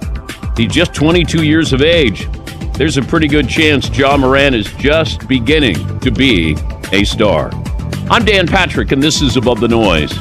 he's 0.57 0.73
just 0.73 0.93
22 0.93 1.43
years 1.43 1.71
of 1.71 1.81
age. 1.81 2.27
There's 2.73 2.97
a 2.97 3.01
pretty 3.01 3.27
good 3.27 3.47
chance 3.47 3.89
Ja 3.97 4.17
Morant 4.17 4.55
is 4.55 4.71
just 4.73 5.27
beginning 5.27 5.99
to 5.99 6.11
be 6.11 6.57
a 6.91 7.03
star. 7.03 7.51
I'm 8.09 8.25
Dan 8.25 8.45
Patrick, 8.45 8.91
and 8.91 9.01
this 9.01 9.21
is 9.21 9.37
Above 9.37 9.61
the 9.61 9.67
Noise. 9.67 10.11